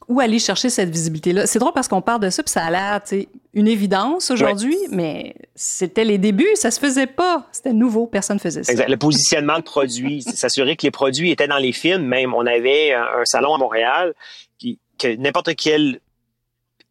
où 0.08 0.20
aller 0.20 0.40
chercher 0.40 0.70
cette 0.70 0.90
visibilité-là. 0.90 1.48
C'est 1.48 1.60
drôle 1.60 1.74
parce 1.74 1.88
qu'on 1.88 2.02
parle 2.02 2.22
de 2.22 2.30
ça, 2.30 2.44
puis 2.44 2.52
ça 2.52 2.64
a 2.66 2.72
l'air, 2.72 3.02
tu 3.04 3.10
sais, 3.10 3.28
une 3.54 3.68
évidence 3.68 4.32
aujourd'hui, 4.32 4.78
mais 4.92 5.36
c'était 5.56 6.06
les 6.06 6.18
débuts, 6.18 6.56
ça 6.56 6.72
se 6.72 6.80
faisait 6.80 7.08
pas. 7.08 7.48
C'était 7.52 7.74
nouveau, 7.74 8.08
personne 8.08 8.40
faisait 8.40 8.64
ça. 8.64 8.72
Exact. 8.72 8.90
Le 8.90 8.98
positionnement 8.98 9.58
de 9.58 9.64
produits, 9.64 10.22
s'assurer 10.34 10.76
que 10.76 10.86
les 10.86 10.92
produits 10.92 11.32
étaient 11.32 11.48
dans 11.48 11.58
les 11.58 11.74
films. 11.74 12.04
Même, 12.04 12.34
on 12.34 12.46
avait 12.46 12.94
un, 12.94 13.26
salon 13.26 13.54
à 13.54 13.58
Montréal 13.58 14.14
qui, 14.58 14.80
que 14.98 15.16
n'importe 15.16 15.56
quel 15.56 16.00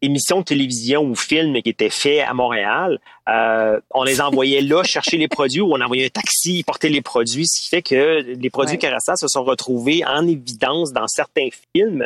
émissions 0.01 0.39
de 0.39 0.45
télévision 0.45 1.03
ou 1.03 1.15
films 1.15 1.61
qui 1.61 1.69
étaient 1.69 1.89
faits 1.89 2.27
à 2.27 2.33
Montréal, 2.33 2.99
euh, 3.27 3.79
on 3.91 4.03
les 4.03 4.21
envoyait 4.21 4.61
là 4.61 4.83
chercher 4.85 5.17
les 5.17 5.27
produits 5.27 5.61
ou 5.61 5.73
on 5.73 5.81
envoyait 5.81 6.05
un 6.05 6.09
taxi 6.09 6.63
porter 6.63 6.89
les 6.89 7.01
produits, 7.01 7.47
ce 7.47 7.61
qui 7.61 7.69
fait 7.69 7.81
que 7.81 8.21
les 8.21 8.49
produits 8.49 8.77
ouais. 8.81 9.15
se 9.15 9.27
sont 9.27 9.43
retrouvés 9.43 10.03
en 10.05 10.27
évidence 10.27 10.93
dans 10.93 11.07
certains 11.07 11.49
films 11.75 12.03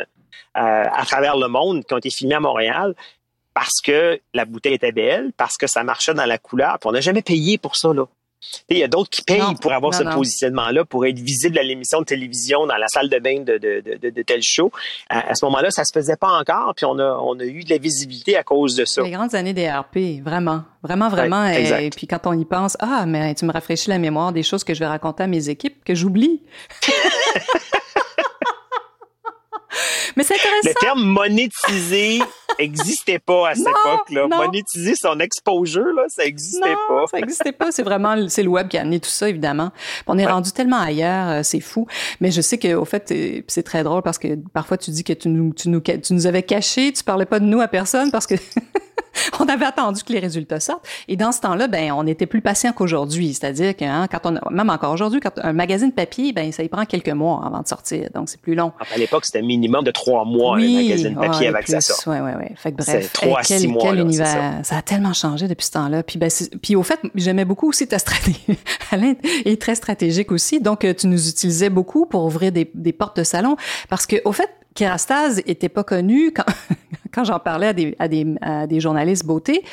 euh, 0.56 0.84
à 0.92 1.04
travers 1.04 1.36
le 1.36 1.48
monde 1.48 1.84
qui 1.84 1.94
ont 1.94 1.98
été 1.98 2.10
filmés 2.10 2.34
à 2.34 2.40
Montréal 2.40 2.94
parce 3.54 3.80
que 3.82 4.20
la 4.34 4.44
bouteille 4.44 4.74
était 4.74 4.92
belle, 4.92 5.32
parce 5.36 5.56
que 5.56 5.68
ça 5.68 5.84
marchait 5.84 6.12
dans 6.12 6.26
la 6.26 6.38
couleur. 6.38 6.78
Puis 6.80 6.88
on 6.88 6.92
n'a 6.92 7.00
jamais 7.00 7.22
payé 7.22 7.56
pour 7.56 7.76
ça 7.76 7.92
là. 7.92 8.06
Il 8.68 8.78
y 8.78 8.82
a 8.82 8.88
d'autres 8.88 9.10
qui 9.10 9.22
payent 9.22 9.42
pour 9.60 9.72
avoir 9.72 9.94
ce 9.94 10.02
positionnement-là, 10.02 10.84
pour 10.84 11.06
être 11.06 11.18
visible 11.18 11.58
à 11.58 11.62
l'émission 11.62 12.00
de 12.00 12.04
télévision, 12.04 12.66
dans 12.66 12.76
la 12.76 12.88
salle 12.88 13.08
de 13.08 13.18
bain 13.18 13.40
de, 13.40 13.58
de, 13.58 13.82
de, 14.00 14.10
de 14.10 14.22
tel 14.22 14.42
show. 14.42 14.70
À, 15.08 15.34
ce 15.34 15.44
moment-là, 15.46 15.70
ça 15.70 15.84
se 15.84 15.92
faisait 15.92 16.16
pas 16.16 16.38
encore, 16.38 16.74
puis 16.74 16.86
on 16.86 16.98
a, 16.98 17.18
on 17.22 17.38
a 17.38 17.44
eu 17.44 17.64
de 17.64 17.70
la 17.70 17.78
visibilité 17.78 18.36
à 18.36 18.42
cause 18.42 18.74
de 18.74 18.84
ça. 18.84 19.02
Les 19.02 19.10
grandes 19.10 19.34
années 19.34 19.52
des 19.52 19.68
RP, 19.68 20.22
vraiment. 20.22 20.62
Vraiment, 20.82 21.08
vraiment. 21.08 21.46
et, 21.46 21.90
puis 21.90 22.06
quand 22.06 22.26
on 22.26 22.38
y 22.38 22.44
pense, 22.44 22.76
ah, 22.80 23.06
mais 23.06 23.34
tu 23.34 23.46
me 23.46 23.52
rafraîchis 23.52 23.88
la 23.88 23.98
mémoire 23.98 24.32
des 24.32 24.42
choses 24.42 24.64
que 24.64 24.74
je 24.74 24.80
vais 24.80 24.86
raconter 24.86 25.22
à 25.22 25.26
mes 25.26 25.48
équipes 25.48 25.82
que 25.84 25.94
j'oublie. 25.94 26.42
Mais 30.16 30.22
c'est 30.22 30.34
intéressant. 30.34 30.68
Le 30.68 30.74
terme 30.80 31.02
monétiser 31.04 32.20
n'existait 32.58 33.18
pas 33.26 33.50
à 33.50 33.54
cette 33.54 33.66
époque-là. 33.66 34.28
Monétiser 34.28 34.94
son 34.94 35.18
exposure, 35.20 35.92
là, 35.94 36.04
ça 36.08 36.24
n'existait 36.24 36.74
pas. 36.88 37.04
ça 37.10 37.18
n'existait 37.18 37.52
pas. 37.52 37.72
C'est 37.72 37.82
vraiment 37.82 38.28
c'est 38.28 38.42
le 38.42 38.48
web 38.48 38.68
qui 38.68 38.78
a 38.78 38.82
amené 38.82 39.00
tout 39.00 39.10
ça, 39.10 39.28
évidemment. 39.28 39.70
On 40.06 40.18
est 40.18 40.26
rendu 40.26 40.52
tellement 40.52 40.80
ailleurs, 40.80 41.28
euh, 41.28 41.40
c'est 41.42 41.60
fou. 41.60 41.86
Mais 42.20 42.30
je 42.30 42.40
sais 42.40 42.58
qu'au 42.58 42.84
fait, 42.84 43.10
euh, 43.10 43.42
c'est 43.48 43.62
très 43.62 43.82
drôle 43.82 44.02
parce 44.02 44.18
que 44.18 44.36
parfois 44.52 44.76
tu 44.76 44.90
dis 44.90 45.04
que 45.04 45.12
tu 45.12 45.28
nous, 45.28 45.52
tu 45.54 45.68
nous, 45.68 45.80
tu 45.80 46.12
nous 46.12 46.26
avais 46.26 46.42
caché, 46.42 46.92
tu 46.92 47.04
parlais 47.04 47.26
pas 47.26 47.40
de 47.40 47.44
nous 47.44 47.60
à 47.60 47.68
personne 47.68 48.10
parce 48.10 48.26
que 48.26 48.34
on 49.40 49.46
avait 49.48 49.64
attendu 49.64 50.02
que 50.02 50.12
les 50.12 50.18
résultats 50.18 50.60
sortent. 50.60 50.86
Et 51.08 51.16
dans 51.16 51.32
ce 51.32 51.40
temps-là, 51.40 51.68
ben, 51.68 51.92
on 51.92 52.06
était 52.06 52.26
plus 52.26 52.40
patient 52.40 52.72
qu'aujourd'hui. 52.72 53.34
C'est-à-dire 53.34 53.76
que 53.76 53.84
hein, 53.84 54.06
quand 54.10 54.26
on, 54.26 54.50
même 54.50 54.70
encore 54.70 54.92
aujourd'hui, 54.92 55.20
quand 55.20 55.38
un 55.38 55.52
magazine 55.52 55.92
papier, 55.92 56.32
ben, 56.32 56.52
ça 56.52 56.62
y 56.62 56.68
prend 56.68 56.84
quelques 56.84 57.08
mois 57.10 57.42
avant 57.44 57.60
de 57.60 57.68
sortir. 57.68 58.08
Donc, 58.14 58.28
c'est 58.28 58.40
plus 58.40 58.54
long. 58.54 58.72
Ah, 58.80 58.84
à 58.94 58.98
l'époque, 58.98 59.24
c'était 59.24 59.42
minimum 59.64 59.84
de 59.84 59.90
trois 59.90 60.24
mois 60.24 60.56
un 60.56 60.60
magazine 60.60 61.14
papier 61.14 61.48
avec 61.48 61.66
ça 61.66 61.80
sort. 61.80 61.98
Oui, 62.06 62.18
oui, 62.22 62.30
oui. 62.38 62.54
Fait 62.56 62.72
que 62.72 62.76
bref. 62.76 63.12
Trois 63.12 63.40
à 63.40 63.42
six 63.42 63.66
mois. 63.66 63.82
Quel 63.82 64.00
univers. 64.00 64.60
Ça. 64.62 64.76
a 64.76 64.82
tellement 64.82 65.12
changé 65.12 65.48
depuis 65.48 65.66
ce 65.66 65.72
temps-là. 65.72 66.02
Puis, 66.02 66.18
ben, 66.18 66.30
puis 66.62 66.76
au 66.76 66.82
fait, 66.82 67.00
j'aimais 67.14 67.44
beaucoup 67.44 67.68
aussi 67.68 67.86
ta 67.86 67.98
stratégie. 67.98 68.44
Alain 68.90 69.14
est 69.44 69.60
très 69.60 69.74
stratégique 69.74 70.30
aussi. 70.32 70.60
Donc, 70.60 70.86
tu 70.96 71.06
nous 71.06 71.28
utilisais 71.28 71.70
beaucoup 71.70 72.06
pour 72.06 72.24
ouvrir 72.24 72.52
des, 72.52 72.70
des 72.74 72.92
portes 72.92 73.16
de 73.16 73.24
salon. 73.24 73.56
Parce 73.88 74.06
que, 74.06 74.16
au 74.24 74.32
fait, 74.32 74.50
Kerastase 74.74 75.40
était 75.46 75.68
pas 75.68 75.84
connu 75.84 76.32
quand, 76.32 76.44
quand 77.14 77.24
j'en 77.24 77.38
parlais 77.38 77.68
à 77.68 77.72
des, 77.72 77.94
à 77.98 78.08
des, 78.08 78.26
à 78.40 78.66
des 78.66 78.80
journalistes 78.80 79.24
beauté. 79.24 79.64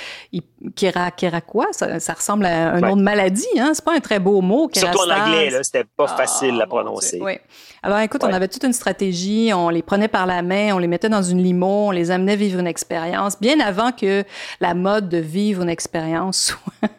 Kéra, 0.75 1.11
quoi? 1.41 1.67
Ça, 1.71 1.99
ça, 1.99 2.13
ressemble 2.13 2.45
à 2.45 2.73
un 2.73 2.81
nom 2.81 2.95
de 2.95 3.01
maladie, 3.01 3.47
hein? 3.57 3.71
C'est 3.73 3.83
pas 3.83 3.95
un 3.95 3.99
très 3.99 4.19
beau 4.19 4.41
mot, 4.41 4.69
Surtout 4.71 4.99
en 4.99 5.09
anglais, 5.09 5.49
là, 5.49 5.63
c'était 5.63 5.83
pas 5.83 6.05
ah, 6.07 6.15
facile 6.15 6.61
à 6.61 6.67
prononcer. 6.67 7.19
Oui. 7.19 7.33
Alors, 7.81 7.99
écoute, 7.99 8.23
on 8.23 8.31
avait 8.31 8.47
toute 8.47 8.63
une 8.63 8.73
stratégie. 8.73 9.51
On 9.53 9.69
les 9.69 9.81
prenait 9.81 10.07
par 10.07 10.27
la 10.27 10.43
main, 10.43 10.73
on 10.73 10.77
les 10.77 10.87
mettait 10.87 11.09
dans 11.09 11.23
une 11.23 11.41
limo, 11.41 11.87
on 11.87 11.91
les 11.91 12.11
amenait 12.11 12.35
vivre 12.35 12.59
une 12.59 12.67
expérience. 12.67 13.39
Bien 13.41 13.59
avant 13.59 13.91
que 13.91 14.23
la 14.59 14.75
mode 14.75 15.09
de 15.09 15.17
vivre 15.17 15.63
une 15.63 15.69
expérience 15.69 16.55
soit, 16.83 16.91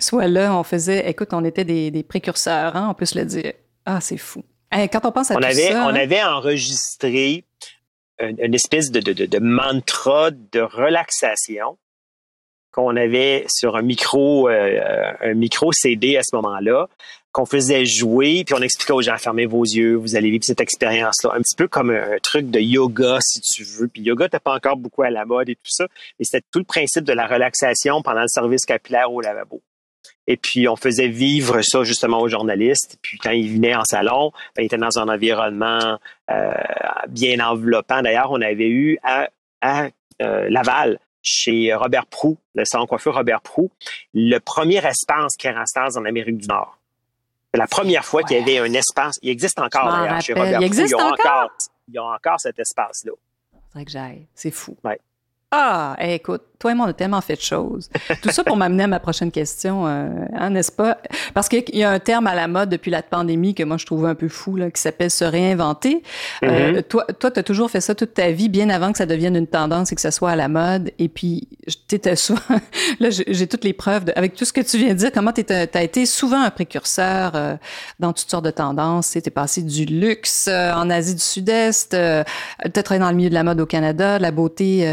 soit 0.00 0.26
là, 0.26 0.56
on 0.56 0.64
faisait, 0.64 1.08
écoute, 1.08 1.28
on 1.32 1.44
était 1.44 1.64
des, 1.64 1.92
des 1.92 2.02
précurseurs, 2.02 2.74
hein? 2.74 2.88
On 2.90 2.94
peut 2.94 3.06
se 3.06 3.16
le 3.16 3.24
dire. 3.24 3.52
Ah, 3.86 4.00
c'est 4.00 4.18
fou 4.18 4.42
quand 4.70 5.04
on 5.04 5.12
pense 5.12 5.30
à 5.30 5.34
on 5.34 5.38
tout 5.38 5.44
avait, 5.44 5.72
ça, 5.72 5.86
on 5.86 5.94
avait 5.94 6.22
enregistré 6.22 7.44
une, 8.20 8.54
espèce 8.54 8.90
de, 8.90 9.00
de, 9.00 9.26
de, 9.26 9.38
mantra 9.38 10.30
de 10.30 10.60
relaxation 10.60 11.78
qu'on 12.72 12.96
avait 12.96 13.44
sur 13.48 13.76
un 13.76 13.82
micro, 13.82 14.48
euh, 14.48 15.12
un 15.20 15.34
micro 15.34 15.72
CD 15.72 16.16
à 16.16 16.22
ce 16.22 16.36
moment-là, 16.36 16.88
qu'on 17.32 17.46
faisait 17.46 17.86
jouer, 17.86 18.44
puis 18.44 18.54
on 18.54 18.62
expliquait 18.62 18.92
aux 18.92 19.02
gens 19.02 19.16
fermez 19.16 19.46
vos 19.46 19.62
yeux, 19.62 19.94
vous 19.94 20.16
allez 20.16 20.30
vivre 20.30 20.44
cette 20.44 20.60
expérience-là, 20.60 21.32
un 21.34 21.40
petit 21.40 21.56
peu 21.56 21.68
comme 21.68 21.90
un, 21.90 22.18
truc 22.22 22.50
de 22.50 22.58
yoga 22.58 23.18
si 23.20 23.40
tu 23.40 23.64
veux. 23.64 23.88
Puis 23.88 24.02
yoga, 24.02 24.28
t'as 24.28 24.40
pas 24.40 24.54
encore 24.54 24.76
beaucoup 24.76 25.02
à 25.02 25.10
la 25.10 25.24
mode 25.24 25.48
et 25.48 25.54
tout 25.54 25.70
ça, 25.70 25.86
mais 26.18 26.24
c'était 26.24 26.44
tout 26.50 26.58
le 26.58 26.64
principe 26.64 27.04
de 27.04 27.12
la 27.12 27.26
relaxation 27.26 28.02
pendant 28.02 28.22
le 28.22 28.28
service 28.28 28.64
capillaire 28.64 29.12
au 29.12 29.20
lavabo. 29.20 29.62
Et 30.30 30.36
puis, 30.36 30.68
on 30.68 30.76
faisait 30.76 31.08
vivre 31.08 31.62
ça 31.62 31.82
justement 31.84 32.20
aux 32.20 32.28
journalistes. 32.28 32.98
Puis, 33.00 33.16
quand 33.16 33.30
ils 33.30 33.54
venaient 33.54 33.74
en 33.74 33.84
salon, 33.84 34.30
ben, 34.54 34.62
ils 34.62 34.66
étaient 34.66 34.76
dans 34.76 34.98
un 34.98 35.08
environnement 35.08 35.98
euh, 36.30 36.52
bien 37.08 37.40
enveloppant. 37.40 38.02
D'ailleurs, 38.02 38.30
on 38.30 38.42
avait 38.42 38.68
eu 38.68 38.98
à, 39.02 39.30
euh, 39.64 40.50
Laval, 40.50 41.00
chez 41.22 41.72
Robert 41.74 42.04
Prou, 42.06 42.36
le 42.54 42.66
salon 42.66 42.86
coiffeur 42.86 43.14
Robert 43.14 43.40
Prou, 43.40 43.70
le 44.12 44.38
premier 44.38 44.86
espace 44.86 45.34
Kerastase 45.36 45.96
en 45.96 46.04
Amérique 46.04 46.36
du 46.36 46.46
Nord. 46.46 46.78
C'est 47.52 47.58
la 47.58 47.66
première 47.66 48.04
fois 48.04 48.22
qu'il 48.22 48.36
y 48.36 48.40
avait 48.40 48.58
un 48.58 48.74
espace. 48.74 49.18
Il 49.22 49.30
existe 49.30 49.58
encore 49.58 49.90
d'ailleurs 49.90 50.20
chez 50.20 50.34
Robert 50.34 50.60
il 50.60 50.64
existe 50.64 50.92
Prou. 50.92 51.02
Ils 51.02 51.26
encore? 51.26 51.50
Ils 51.90 51.98
ont 51.98 52.12
encore 52.12 52.38
cet 52.38 52.58
espace-là. 52.58 53.12
C'est 53.52 53.74
vrai 53.74 53.84
que 53.86 53.90
j'aille. 53.90 54.26
C'est 54.34 54.50
fou. 54.50 54.76
Ouais. 54.84 55.00
Ah, 55.50 55.96
écoute, 56.00 56.42
toi 56.58 56.72
et 56.72 56.74
moi, 56.74 56.86
on 56.86 56.90
a 56.90 56.92
tellement 56.92 57.20
fait 57.20 57.36
de 57.36 57.40
choses. 57.40 57.88
Tout 58.20 58.30
ça 58.30 58.42
pour 58.42 58.56
m'amener 58.56 58.84
à 58.84 58.86
ma 58.86 59.00
prochaine 59.00 59.30
question, 59.30 59.86
euh, 59.86 60.08
hein, 60.34 60.50
n'est-ce 60.50 60.72
pas? 60.72 60.98
Parce 61.32 61.48
qu'il 61.48 61.64
y 61.72 61.84
a 61.84 61.90
un 61.90 62.00
terme 62.00 62.26
à 62.26 62.34
la 62.34 62.48
mode 62.48 62.68
depuis 62.68 62.90
la 62.90 63.02
pandémie 63.02 63.54
que 63.54 63.62
moi, 63.62 63.76
je 63.76 63.86
trouve 63.86 64.06
un 64.06 64.14
peu 64.14 64.28
fou, 64.28 64.56
là, 64.56 64.70
qui 64.70 64.80
s'appelle 64.80 65.10
se 65.10 65.24
réinventer. 65.24 66.02
Euh, 66.42 66.72
mm-hmm. 66.72 66.82
toi, 66.82 67.06
toi, 67.18 67.30
tu 67.30 67.40
as 67.40 67.42
toujours 67.42 67.70
fait 67.70 67.80
ça 67.80 67.94
toute 67.94 68.14
ta 68.14 68.30
vie, 68.30 68.48
bien 68.48 68.68
avant 68.70 68.92
que 68.92 68.98
ça 68.98 69.06
devienne 69.06 69.36
une 69.36 69.46
tendance 69.46 69.92
et 69.92 69.94
que 69.94 70.00
ça 70.00 70.10
soit 70.10 70.30
à 70.30 70.36
la 70.36 70.48
mode. 70.48 70.90
Et 70.98 71.08
puis, 71.08 71.48
t'étais 71.86 72.16
souvent... 72.16 72.40
là, 73.00 73.08
j'ai 73.10 73.46
toutes 73.46 73.64
les 73.64 73.72
preuves, 73.72 74.04
de, 74.04 74.12
avec 74.16 74.34
tout 74.34 74.44
ce 74.44 74.52
que 74.52 74.60
tu 74.60 74.78
viens 74.78 74.88
de 74.88 74.98
dire, 74.98 75.12
comment 75.12 75.32
tu 75.32 75.44
as 75.48 75.82
été 75.82 76.06
souvent 76.06 76.42
un 76.42 76.50
précurseur 76.50 77.32
euh, 77.36 77.56
dans 78.00 78.12
toutes 78.12 78.30
sortes 78.30 78.44
de 78.44 78.50
tendances. 78.50 79.16
Tu 79.24 79.30
passé 79.30 79.62
du 79.62 79.84
luxe 79.84 80.48
en 80.48 80.90
Asie 80.90 81.14
du 81.14 81.20
Sud-Est, 81.20 81.94
euh, 81.94 82.24
tu 82.64 82.80
as 82.80 82.82
travaillé 82.82 83.00
dans 83.00 83.10
le 83.10 83.16
milieu 83.16 83.28
de 83.28 83.34
la 83.34 83.44
mode 83.44 83.60
au 83.60 83.66
Canada, 83.66 84.18
de 84.18 84.22
la 84.22 84.30
beauté, 84.30 84.84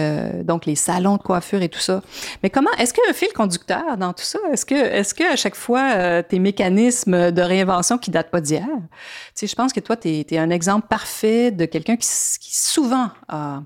donc 0.45 0.65
les 0.65 0.75
salons 0.75 1.17
de 1.17 1.21
coiffure 1.21 1.61
et 1.61 1.69
tout 1.69 1.79
ça. 1.79 2.01
Mais 2.43 2.49
comment, 2.49 2.71
est-ce 2.77 2.93
qu'il 2.93 3.03
y 3.03 3.07
a 3.07 3.09
un 3.09 3.13
fil 3.13 3.31
conducteur 3.33 3.97
dans 3.97 4.13
tout 4.13 4.23
ça? 4.23 4.39
Est-ce 4.51 4.65
que, 4.65 4.75
est-ce 4.75 5.13
que 5.13 5.31
à 5.31 5.35
chaque 5.35 5.55
fois, 5.55 5.91
euh, 5.95 6.21
tes 6.21 6.39
mécanismes 6.39 7.31
de 7.31 7.41
réinvention 7.41 7.97
qui 7.97 8.11
datent 8.11 8.31
pas 8.31 8.41
d'hier? 8.41 8.65
Tu 8.65 9.31
sais, 9.33 9.47
je 9.47 9.55
pense 9.55 9.73
que 9.73 9.79
toi, 9.79 9.97
tu 9.97 10.09
es, 10.09 10.37
un 10.37 10.49
exemple 10.49 10.87
parfait 10.87 11.51
de 11.51 11.65
quelqu'un 11.65 11.97
qui, 11.97 12.07
souvent 12.07 13.09
a 13.27 13.63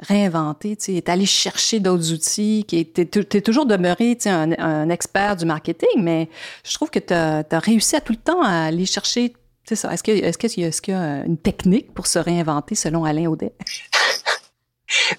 réinventé, 0.00 0.76
tu 0.76 0.96
sais, 0.96 1.10
allé 1.10 1.26
chercher 1.26 1.80
d'autres 1.80 2.12
outils, 2.12 2.64
qui 2.66 2.78
est, 2.78 3.42
toujours 3.42 3.66
demeuré, 3.66 4.16
tu 4.20 4.28
un, 4.28 4.90
expert 4.90 5.36
du 5.36 5.46
marketing, 5.46 6.02
mais 6.02 6.28
je 6.64 6.74
trouve 6.74 6.90
que 6.90 6.98
tu 6.98 7.14
as, 7.14 7.44
réussi 7.58 7.96
à 7.96 8.00
tout 8.00 8.12
le 8.12 8.18
temps 8.18 8.42
à 8.42 8.66
aller 8.66 8.86
chercher, 8.86 9.34
tu 9.66 9.74
ça. 9.74 9.92
Est-ce 9.92 10.02
qu'il 10.02 10.62
est 10.62 10.88
y, 10.88 10.92
a 10.92 11.24
une 11.24 11.38
technique 11.38 11.92
pour 11.92 12.06
se 12.06 12.18
réinventer 12.18 12.74
selon 12.74 13.04
Alain 13.04 13.26
Audet? 13.26 13.52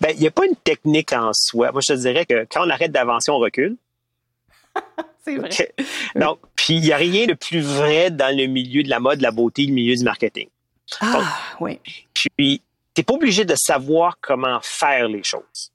Ben, 0.02 0.12
il 0.16 0.22
n'y 0.22 0.28
a 0.28 0.32
pas 0.32 0.46
une 0.46 0.56
technique 0.56 1.14
en 1.14 1.32
soi. 1.34 1.72
Moi, 1.72 1.82
je 1.82 1.94
te 1.94 2.00
dirais 2.00 2.26
que 2.26 2.46
quand 2.50 2.66
on 2.66 2.70
arrête 2.70 2.92
d'avancer, 2.92 3.32
on 3.32 3.40
recule. 3.40 3.78
C'est 5.26 5.36
vrai. 5.36 5.50
Donc, 6.16 6.40
puis 6.56 6.76
il 6.76 6.82
n'y 6.82 6.94
a 6.94 6.98
rien 6.98 7.26
de 7.26 7.34
plus 7.34 7.62
vrai 7.62 8.12
dans 8.12 8.36
le 8.36 8.46
milieu 8.46 8.84
de 8.84 8.90
la 8.90 9.00
mode, 9.00 9.18
de 9.18 9.24
la 9.24 9.32
beauté, 9.32 9.66
le 9.66 9.74
milieu 9.74 9.96
du 9.96 10.04
marketing. 10.04 10.48
Ah, 11.02 11.38
oui. 11.60 11.80
Puis, 12.14 12.30
tu 12.38 13.02
n'es 13.02 13.04
pas 13.04 13.14
obligé 13.14 13.44
de 13.44 13.56
savoir 13.56 14.18
comment 14.22 14.60
faire 14.62 15.08
les 15.08 15.24
choses. 15.24 15.72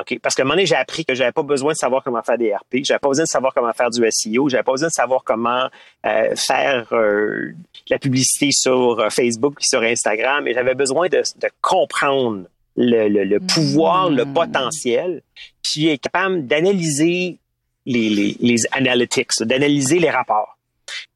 OK? 0.00 0.18
Parce 0.22 0.34
qu'à 0.34 0.42
un 0.42 0.44
moment 0.44 0.54
donné, 0.54 0.66
j'ai 0.66 0.76
appris 0.76 1.04
que 1.04 1.14
j'avais 1.14 1.32
pas 1.32 1.42
besoin 1.42 1.72
de 1.72 1.78
savoir 1.78 2.04
comment 2.04 2.22
faire 2.22 2.38
des 2.38 2.54
RP, 2.54 2.84
j'avais 2.84 2.98
pas 3.00 3.08
besoin 3.08 3.24
de 3.24 3.28
savoir 3.28 3.52
comment 3.52 3.72
faire 3.72 3.90
du 3.90 4.04
SEO, 4.10 4.48
j'avais 4.48 4.62
pas 4.62 4.72
besoin 4.72 4.88
de 4.88 4.92
savoir 4.92 5.24
comment 5.24 5.68
euh, 6.06 6.36
faire 6.36 6.88
euh, 6.92 7.52
la 7.88 7.98
publicité 7.98 8.50
sur 8.52 9.00
euh, 9.00 9.10
Facebook 9.10 9.54
et 9.60 9.64
sur 9.64 9.82
Instagram, 9.82 10.44
mais 10.44 10.54
j'avais 10.54 10.74
besoin 10.74 11.08
de, 11.08 11.18
de 11.18 11.48
comprendre 11.60 12.44
le, 12.78 13.38
pouvoir, 13.38 14.10
le 14.10 14.24
hmm. 14.24 14.34
potentiel, 14.34 15.22
qui 15.62 15.88
est 15.88 15.98
capable 15.98 16.46
d'analyser 16.46 17.38
les, 17.86 18.36
les, 18.40 18.56
analytics, 18.72 19.30
d'analyser 19.40 19.98
les 19.98 20.10
rapports, 20.10 20.58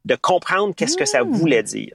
de 0.04 0.16
comprendre 0.16 0.74
qu'est-ce 0.74 0.96
que 0.96 1.04
ça 1.04 1.24
hmm. 1.24 1.32
voulait 1.32 1.62
dire. 1.62 1.94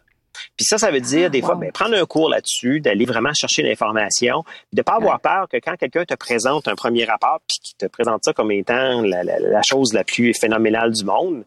Puis 0.56 0.66
ça, 0.66 0.78
ça 0.78 0.92
veut 0.92 1.02
dire 1.02 1.32
des 1.32 1.42
fois 1.42 1.56
ben, 1.56 1.72
prendre 1.72 1.96
un 1.96 2.06
cours 2.06 2.30
là-dessus, 2.30 2.80
d'aller 2.80 3.06
vraiment 3.06 3.34
chercher 3.34 3.64
l'information, 3.64 4.44
de 4.72 4.82
pas 4.84 4.96
avoir 4.96 5.20
peur 5.20 5.48
que 5.50 5.58
quand 5.58 5.76
quelqu'un 5.76 6.06
te 6.06 6.14
présente 6.14 6.68
un 6.68 6.76
premier 6.76 7.06
rapport, 7.06 7.42
puis 7.48 7.58
qu'il 7.60 7.76
te 7.76 7.88
présente 7.88 8.24
ça 8.24 8.34
comme 8.34 8.52
étant 8.52 9.02
la, 9.02 9.24
la, 9.24 9.62
chose 9.64 9.94
la 9.94 10.04
plus 10.04 10.34
phénoménale 10.34 10.92
du 10.92 11.04
monde, 11.04 11.44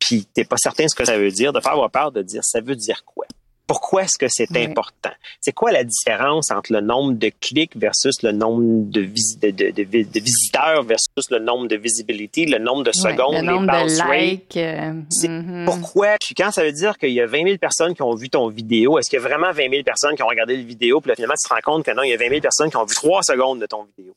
puis 0.00 0.26
t'es 0.34 0.44
pas 0.44 0.56
certain 0.56 0.84
de 0.84 0.88
ce 0.88 0.96
que 0.96 1.04
ça 1.04 1.16
veut 1.16 1.30
dire, 1.30 1.52
de 1.52 1.60
pas 1.60 1.70
avoir 1.70 1.90
peur 1.90 2.10
de 2.10 2.22
dire 2.22 2.42
ça 2.42 2.60
veut 2.60 2.76
dire 2.76 3.04
quoi? 3.04 3.26
Pourquoi 3.66 4.02
est-ce 4.02 4.18
que 4.18 4.26
c'est 4.28 4.56
important? 4.56 5.12
C'est 5.40 5.52
quoi 5.52 5.72
la 5.72 5.84
différence 5.84 6.50
entre 6.50 6.72
le 6.72 6.80
nombre 6.80 7.12
de 7.12 7.30
clics 7.40 7.76
versus 7.76 8.22
le 8.22 8.32
nombre 8.32 8.62
de, 8.90 9.02
de, 9.02 10.20
visiteurs 10.20 10.82
versus 10.82 11.30
le 11.30 11.38
nombre 11.38 11.68
de 11.68 11.76
visibilité, 11.76 12.44
le 12.44 12.58
nombre 12.58 12.82
de 12.82 12.92
secondes, 12.92 13.34
le 13.34 13.42
nombre 13.42 13.66
de 13.66 14.12
likes, 14.12 14.56
euh, 14.56 14.92
mm-hmm. 15.10 15.64
Pourquoi? 15.64 16.16
Puis 16.20 16.34
quand 16.34 16.50
ça 16.50 16.64
veut 16.64 16.72
dire 16.72 16.98
qu'il 16.98 17.12
y 17.12 17.20
a 17.20 17.26
20 17.26 17.44
000 17.44 17.58
personnes 17.58 17.94
qui 17.94 18.02
ont 18.02 18.14
vu 18.14 18.28
ton 18.28 18.48
vidéo, 18.48 18.98
est-ce 18.98 19.08
qu'il 19.08 19.18
y 19.18 19.22
a 19.22 19.26
vraiment 19.26 19.52
20 19.52 19.70
000 19.70 19.82
personnes 19.84 20.16
qui 20.16 20.22
ont 20.22 20.28
regardé 20.28 20.56
la 20.56 20.62
vidéo, 20.62 21.00
puis 21.00 21.10
là, 21.10 21.14
finalement, 21.14 21.34
tu 21.40 21.48
te 21.48 21.54
rends 21.54 21.60
compte 21.60 21.84
que 21.84 21.92
non, 21.92 22.02
il 22.02 22.10
y 22.10 22.14
a 22.14 22.16
20 22.16 22.28
000 22.28 22.40
personnes 22.40 22.70
qui 22.70 22.76
ont 22.76 22.84
vu 22.84 22.94
3 22.94 23.22
secondes 23.22 23.60
de 23.60 23.66
ton 23.66 23.86
vidéo? 23.96 24.14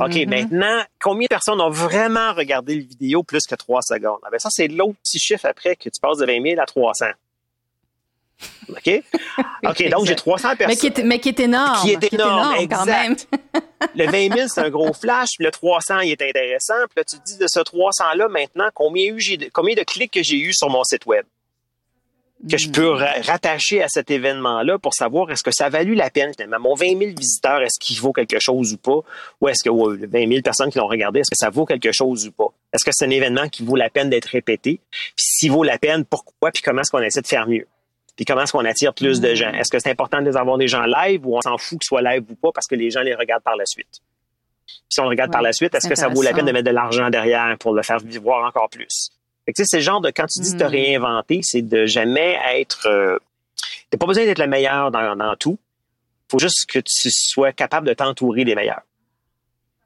OK, 0.00 0.10
mm-hmm. 0.10 0.28
maintenant, 0.28 0.82
combien 1.00 1.26
de 1.26 1.28
personnes 1.28 1.60
ont 1.60 1.70
vraiment 1.70 2.34
regardé 2.34 2.74
la 2.74 2.80
vidéo 2.80 3.22
plus 3.22 3.42
que 3.48 3.54
3 3.54 3.82
secondes? 3.82 4.18
Ah 4.24 4.28
ben 4.30 4.38
ça, 4.38 4.48
c'est 4.50 4.66
l'autre 4.66 4.98
petit 5.02 5.20
chiffre 5.20 5.46
après 5.46 5.76
que 5.76 5.88
tu 5.88 6.00
passes 6.00 6.18
de 6.18 6.26
20 6.26 6.42
000 6.42 6.60
à 6.60 6.66
300. 6.66 7.06
OK? 8.68 9.02
OK, 9.68 9.88
donc 9.90 10.06
j'ai 10.06 10.14
300 10.14 10.56
personnes. 10.56 10.66
Mais 10.68 10.76
qui 10.76 10.86
est, 10.86 11.04
mais 11.04 11.18
qui 11.18 11.28
est 11.30 11.40
énorme. 11.40 11.82
Qui 11.82 11.92
est 11.92 12.12
énorme, 12.12 12.68
quand 12.68 12.86
même. 12.86 13.16
le 13.94 14.06
20 14.06 14.36
000, 14.36 14.48
c'est 14.48 14.60
un 14.60 14.70
gros 14.70 14.92
flash, 14.92 15.30
puis 15.36 15.44
le 15.44 15.50
300, 15.50 16.00
il 16.00 16.12
est 16.12 16.22
intéressant. 16.22 16.74
Puis 16.88 16.96
là, 16.98 17.04
tu 17.04 17.16
te 17.18 17.24
dis 17.24 17.38
de 17.38 17.46
ce 17.46 17.60
300-là, 17.60 18.28
maintenant, 18.28 18.68
combien, 18.74 19.14
eu, 19.14 19.20
combien 19.52 19.74
de 19.74 19.82
clics 19.82 20.12
que 20.12 20.22
j'ai 20.22 20.38
eu 20.38 20.52
sur 20.52 20.68
mon 20.70 20.84
site 20.84 21.06
Web? 21.06 21.24
que 22.48 22.58
je 22.58 22.68
peux 22.68 22.90
rattacher 22.90 23.82
à 23.82 23.88
cet 23.88 24.10
événement-là 24.10 24.78
pour 24.78 24.92
savoir 24.94 25.30
est-ce 25.30 25.42
que 25.42 25.50
ça 25.50 25.66
a 25.66 25.68
valu 25.70 25.94
la 25.94 26.10
peine 26.10 26.32
finalement? 26.34 26.60
Mon 26.60 26.74
20 26.74 26.98
000 26.98 27.00
visiteurs, 27.16 27.62
est-ce 27.62 27.78
qu'il 27.80 27.98
vaut 27.98 28.12
quelque 28.12 28.38
chose 28.38 28.74
ou 28.74 28.76
pas? 28.76 29.00
Ou 29.40 29.48
est-ce 29.48 29.64
que 29.64 29.70
20 29.70 30.28
000 30.28 30.42
personnes 30.42 30.70
qui 30.70 30.78
l'ont 30.78 30.86
regardé, 30.86 31.20
est-ce 31.20 31.30
que 31.30 31.38
ça 31.38 31.50
vaut 31.50 31.64
quelque 31.64 31.92
chose 31.92 32.26
ou 32.26 32.32
pas? 32.32 32.52
Est-ce 32.72 32.84
que 32.84 32.90
c'est 32.92 33.06
un 33.06 33.10
événement 33.10 33.48
qui 33.48 33.64
vaut 33.64 33.76
la 33.76 33.88
peine 33.88 34.10
d'être 34.10 34.26
répété? 34.26 34.80
Puis 34.90 35.24
s'il 35.26 35.52
vaut 35.52 35.62
la 35.62 35.78
peine, 35.78 36.04
pourquoi? 36.04 36.50
Puis 36.50 36.62
comment 36.62 36.82
est-ce 36.82 36.90
qu'on 36.90 37.00
essaie 37.00 37.22
de 37.22 37.26
faire 37.26 37.48
mieux? 37.48 37.66
Puis 38.16 38.24
comment 38.24 38.42
est-ce 38.42 38.52
qu'on 38.52 38.64
attire 38.64 38.94
plus 38.94 39.20
de 39.20 39.34
gens? 39.34 39.52
Est-ce 39.52 39.70
que 39.70 39.78
c'est 39.78 39.90
important 39.90 40.20
de 40.20 40.26
les 40.26 40.36
avoir 40.36 40.56
des 40.56 40.68
gens 40.68 40.84
live 40.84 41.26
ou 41.26 41.36
on 41.36 41.40
s'en 41.40 41.58
fout 41.58 41.78
que 41.78 41.84
ce 41.84 41.88
soit 41.88 42.02
live 42.02 42.22
ou 42.30 42.34
pas 42.36 42.52
parce 42.52 42.66
que 42.66 42.74
les 42.74 42.90
gens 42.90 43.00
les 43.00 43.14
regardent 43.14 43.42
par 43.42 43.56
la 43.56 43.66
suite? 43.66 44.00
si 44.88 45.00
on 45.00 45.08
regarde 45.08 45.32
par 45.32 45.42
la 45.42 45.52
suite, 45.52 45.74
est-ce 45.74 45.88
que 45.88 45.94
ça 45.94 46.08
vaut 46.08 46.22
la 46.22 46.32
peine 46.32 46.46
de 46.46 46.52
mettre 46.52 46.66
de 46.66 46.74
l'argent 46.74 47.10
derrière 47.10 47.56
pour 47.58 47.74
le 47.74 47.82
faire 47.82 47.98
voir 48.22 48.46
encore 48.46 48.68
plus? 48.68 49.10
c'est 49.52 49.76
le 49.76 49.82
genre 49.82 50.00
de 50.00 50.10
quand 50.10 50.26
tu 50.26 50.40
dis 50.40 50.54
de 50.54 50.58
te 50.58 50.64
hmm. 50.64 50.68
réinventer, 50.68 51.40
c'est 51.42 51.62
de 51.62 51.84
jamais 51.84 52.38
être. 52.54 52.86
Euh, 52.86 53.18
t'as 53.90 53.98
pas 53.98 54.06
besoin 54.06 54.24
d'être 54.24 54.38
le 54.38 54.46
meilleur 54.46 54.90
dans, 54.90 55.16
dans 55.16 55.36
tout. 55.36 55.58
Faut 56.30 56.38
juste 56.38 56.64
que 56.66 56.78
tu 56.78 57.10
sois 57.10 57.52
capable 57.52 57.86
de 57.86 57.92
t'entourer 57.92 58.44
des 58.44 58.54
meilleurs. 58.54 58.82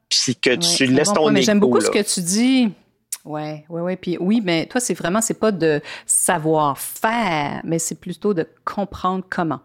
puis 0.09 0.37
que 0.37 0.55
tu 0.55 0.87
laisses 0.87 1.13
ton 1.13 1.31
Mais 1.31 1.43
j'aime 1.43 1.59
beaucoup 1.59 1.81
ce 1.81 1.91
que 1.91 2.03
tu 2.03 2.21
dis. 2.21 2.71
Ouais, 3.29 3.67
ouais, 3.69 3.83
ouais. 3.83 3.97
Puis 3.97 4.17
oui, 4.19 4.41
mais 4.43 4.65
toi, 4.67 4.81
c'est 4.81 4.95
vraiment, 4.95 5.21
c'est 5.21 5.39
pas 5.39 5.53
de 5.53 5.83
savoir 6.07 6.79
faire, 6.79 7.61
mais 7.63 7.79
c'est 7.79 8.01
plutôt 8.01 8.33
de 8.33 8.49
comprendre 8.65 9.23
comment. 9.29 9.61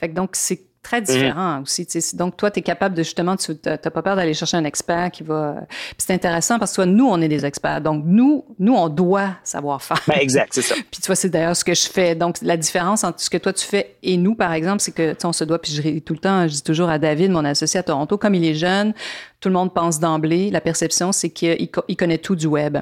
Fait 0.00 0.08
que 0.08 0.14
donc, 0.14 0.30
c'est 0.32 0.62
très 0.84 1.00
mhm. 1.00 1.06
différent 1.06 1.62
aussi. 1.62 1.86
Donc, 2.14 2.36
toi, 2.36 2.50
tu 2.52 2.60
es 2.60 2.62
capable 2.62 2.94
de 2.94 3.02
justement, 3.02 3.36
tu 3.36 3.56
n'as 3.64 3.76
pas 3.78 4.02
peur 4.02 4.14
d'aller 4.14 4.34
chercher 4.34 4.56
un 4.56 4.64
expert 4.64 5.10
qui 5.10 5.24
va. 5.24 5.56
c'est 5.98 6.12
intéressant 6.12 6.60
parce 6.60 6.70
que 6.70 6.76
toi, 6.76 6.86
nous, 6.86 7.08
on 7.08 7.20
est 7.20 7.28
des 7.28 7.44
experts. 7.44 7.80
Donc, 7.80 8.04
nous, 8.06 8.44
nous 8.60 8.74
on 8.74 8.88
doit 8.88 9.30
savoir 9.42 9.82
faire. 9.82 10.00
Ben, 10.06 10.18
exact, 10.20 10.52
c'est 10.54 10.62
ça. 10.62 10.74
puis 10.90 11.00
tu 11.00 11.06
vois, 11.06 11.16
c'est 11.16 11.30
d'ailleurs 11.30 11.56
ce 11.56 11.64
que 11.64 11.74
je 11.74 11.88
fais. 11.88 12.14
Donc, 12.14 12.36
la 12.42 12.56
différence 12.56 13.02
entre 13.02 13.20
ce 13.20 13.30
que 13.30 13.38
toi, 13.38 13.52
tu 13.52 13.64
fais 13.66 13.96
et 14.02 14.16
nous, 14.16 14.34
par 14.34 14.52
exemple, 14.52 14.80
c'est 14.80 14.92
que, 14.92 15.16
on 15.24 15.32
se 15.32 15.44
doit, 15.44 15.60
puis 15.60 15.72
je 15.72 15.98
tout 16.00 16.12
le 16.12 16.18
temps, 16.20 16.46
je 16.46 16.52
dis 16.52 16.62
toujours 16.62 16.90
à 16.90 16.98
David, 16.98 17.30
mon 17.30 17.44
associé 17.44 17.80
à 17.80 17.82
Toronto, 17.82 18.18
comme 18.18 18.34
il 18.34 18.44
est 18.44 18.54
jeune, 18.54 18.92
tout 19.40 19.48
le 19.48 19.54
monde 19.54 19.72
pense 19.72 19.98
d'emblée, 19.98 20.50
la 20.50 20.60
perception, 20.60 21.12
c'est 21.12 21.30
qu'il 21.30 21.68
connaît 21.98 22.18
tout 22.18 22.36
du 22.36 22.46
web. 22.46 22.78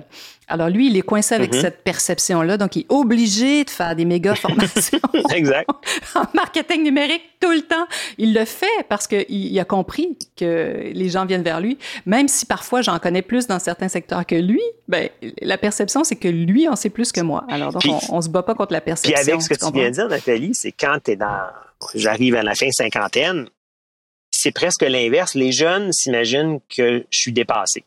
Alors 0.52 0.68
lui, 0.68 0.88
il 0.88 0.96
est 0.98 1.02
coincé 1.02 1.34
avec 1.34 1.54
mm-hmm. 1.54 1.60
cette 1.62 1.82
perception-là, 1.82 2.58
donc 2.58 2.76
il 2.76 2.80
est 2.80 2.86
obligé 2.90 3.64
de 3.64 3.70
faire 3.70 3.96
des 3.96 4.04
méga 4.04 4.34
formations. 4.36 5.00
exact. 5.34 5.70
en 6.14 6.24
marketing 6.34 6.82
numérique 6.82 7.22
tout 7.40 7.50
le 7.50 7.62
temps. 7.62 7.86
Il 8.18 8.34
le 8.34 8.44
fait 8.44 8.66
parce 8.90 9.06
qu'il 9.06 9.58
a 9.58 9.64
compris 9.64 10.18
que 10.36 10.90
les 10.92 11.08
gens 11.08 11.24
viennent 11.24 11.42
vers 11.42 11.60
lui, 11.60 11.78
même 12.04 12.28
si 12.28 12.44
parfois 12.44 12.82
j'en 12.82 12.98
connais 12.98 13.22
plus 13.22 13.46
dans 13.46 13.58
certains 13.58 13.88
secteurs 13.88 14.26
que 14.26 14.34
lui. 14.34 14.60
Ben 14.88 15.08
la 15.40 15.56
perception, 15.56 16.04
c'est 16.04 16.16
que 16.16 16.28
lui 16.28 16.68
en 16.68 16.76
sait 16.76 16.90
plus 16.90 17.12
que 17.12 17.22
moi. 17.22 17.46
Alors 17.48 17.72
donc 17.72 17.82
on, 18.10 18.16
ne 18.18 18.22
se 18.22 18.28
bat 18.28 18.42
pas 18.42 18.54
contre 18.54 18.74
la 18.74 18.82
perception. 18.82 19.18
Puis 19.22 19.30
avec 19.30 19.42
ce 19.42 19.48
que 19.48 19.54
tu, 19.54 19.72
viens 19.72 19.88
de 19.88 19.94
dire, 19.94 20.08
Nathalie, 20.08 20.54
c'est 20.54 20.72
quand 20.72 20.98
tu 21.02 21.12
es 21.12 21.16
dans, 21.16 21.46
j'arrive 21.94 22.34
à 22.34 22.42
la 22.42 22.54
fin 22.54 22.70
cinquantaine, 22.70 23.48
c'est 24.30 24.52
presque 24.52 24.82
l'inverse. 24.82 25.34
Les 25.34 25.52
jeunes 25.52 25.92
s'imaginent 25.92 26.60
que 26.68 27.04
je 27.10 27.18
suis 27.18 27.32
dépassé. 27.32 27.84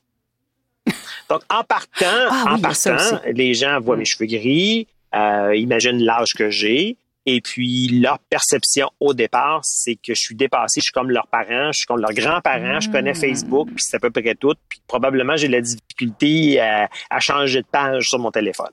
Donc, 1.29 1.41
en 1.49 1.63
partant, 1.63 2.27
ah 2.29 2.45
en 2.49 2.59
partant 2.59 2.97
les 3.33 3.53
gens 3.53 3.79
voient 3.79 3.97
mes 3.97 4.05
cheveux 4.05 4.27
gris, 4.27 4.87
euh, 5.15 5.55
imaginent 5.55 6.03
l'âge 6.03 6.33
que 6.33 6.49
j'ai, 6.49 6.97
et 7.25 7.41
puis 7.41 7.87
leur 7.87 8.19
perception 8.19 8.91
au 8.99 9.13
départ, 9.13 9.61
c'est 9.63 9.95
que 9.95 10.13
je 10.13 10.21
suis 10.21 10.35
dépassé, 10.35 10.79
je 10.79 10.85
suis 10.85 10.93
comme 10.93 11.09
leurs 11.09 11.27
parents, 11.27 11.71
je 11.71 11.79
suis 11.79 11.87
comme 11.87 11.99
leurs 11.99 12.13
grands-parents, 12.13 12.79
je 12.79 12.89
connais 12.89 13.13
hmm. 13.13 13.15
Facebook, 13.15 13.69
puis 13.69 13.83
c'est 13.83 13.97
à 13.97 13.99
peu 13.99 14.11
près 14.11 14.35
tout, 14.35 14.53
puis 14.69 14.79
probablement 14.87 15.35
j'ai 15.35 15.47
la 15.47 15.61
difficulté 15.61 16.59
à, 16.59 17.19
changer 17.19 17.61
de 17.61 17.67
page 17.67 18.09
sur 18.09 18.19
mon 18.19 18.29
téléphone. 18.29 18.71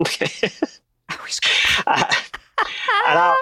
ah 0.00 0.04
oui, 1.24 1.30
je 1.30 1.84
Alors, 3.06 3.36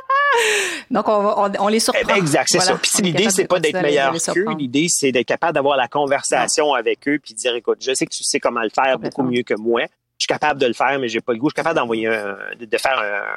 donc 0.90 1.08
on, 1.08 1.52
on, 1.58 1.68
les 1.68 1.80
surprend. 1.80 2.14
Exact, 2.14 2.48
c'est 2.48 2.60
ça. 2.60 2.76
Puis 2.76 3.02
l'idée, 3.02 3.30
c'est 3.30 3.46
pas 3.46 3.60
d'être 3.60 3.80
meilleur 3.80 4.12
qu'eux. 4.12 4.46
L'idée, 4.56 4.86
c'est 4.88 5.12
d'être 5.12 5.26
capable 5.26 5.54
d'avoir 5.54 5.76
la 5.76 5.88
conversation 5.88 6.74
avec 6.74 7.06
eux 7.08 7.18
puis 7.22 7.34
de 7.34 7.38
dire, 7.38 7.54
écoute, 7.54 7.78
je 7.80 7.94
sais 7.94 8.06
que 8.06 8.14
tu 8.14 8.24
sais 8.24 8.40
comment 8.40 8.62
le 8.62 8.70
faire 8.70 8.98
beaucoup 8.98 9.22
mieux 9.22 9.42
que 9.42 9.54
moi. 9.54 9.82
Je 10.18 10.24
suis 10.24 10.28
capable 10.28 10.60
de 10.60 10.66
le 10.66 10.72
faire, 10.72 10.98
mais 10.98 11.08
j'ai 11.08 11.20
pas 11.20 11.32
le 11.32 11.38
goût. 11.38 11.48
Je 11.48 11.50
suis 11.50 11.62
capable 11.62 11.78
d'envoyer 11.78 12.08
de 12.08 12.78
faire 12.78 13.28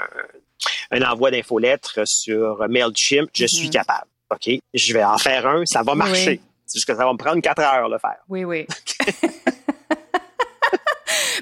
un, 0.92 1.02
envoi 1.02 1.32
d'infolettre 1.32 2.02
sur 2.06 2.66
MailChimp. 2.70 3.30
Je 3.34 3.46
suis 3.46 3.68
mm-hmm. 3.68 3.72
capable. 3.72 4.08
OK? 4.32 4.50
Je 4.74 4.94
vais 4.94 5.04
en 5.04 5.18
faire 5.18 5.48
un, 5.48 5.64
ça 5.66 5.84
va 5.84 5.96
marcher. 5.96 6.40
C'est 6.66 6.78
juste 6.78 6.88
que 6.88 6.96
ça 6.96 7.04
va 7.04 7.12
me 7.12 7.18
prendre 7.18 7.42
quatre 7.42 7.62
heures 7.62 7.90
le 7.90 7.98
faire. 7.98 8.20
Oui, 8.28 8.44
oui. 8.44 8.68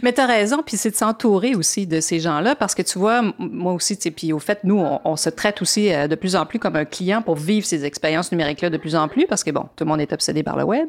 Mais 0.03 0.13
tu 0.13 0.21
as 0.21 0.25
raison, 0.25 0.61
puis 0.65 0.77
c'est 0.77 0.91
de 0.91 0.95
s'entourer 0.95 1.55
aussi 1.55 1.87
de 1.87 1.99
ces 1.99 2.19
gens-là, 2.19 2.55
parce 2.55 2.75
que 2.75 2.81
tu 2.81 2.99
vois, 2.99 3.21
moi 3.37 3.73
aussi, 3.73 3.95
puis 4.11 4.33
au 4.33 4.39
fait, 4.39 4.59
nous, 4.63 4.83
on, 5.03 5.15
se 5.15 5.29
traite 5.29 5.61
aussi 5.61 5.91
euh, 5.91 6.07
de 6.07 6.15
plus 6.15 6.35
en 6.35 6.45
plus 6.45 6.59
comme 6.59 6.75
un 6.75 6.85
client 6.85 7.21
pour 7.21 7.35
vivre 7.35 7.65
ces 7.65 7.85
expériences 7.85 8.31
numériques-là 8.31 8.69
de 8.69 8.77
plus 8.77 8.95
en 8.95 9.07
plus, 9.07 9.25
parce 9.25 9.43
que 9.43 9.51
bon, 9.51 9.65
tout 9.75 9.83
le 9.83 9.85
monde 9.85 10.01
est 10.01 10.13
obsédé 10.13 10.43
par 10.43 10.55
le 10.57 10.63
web. 10.63 10.87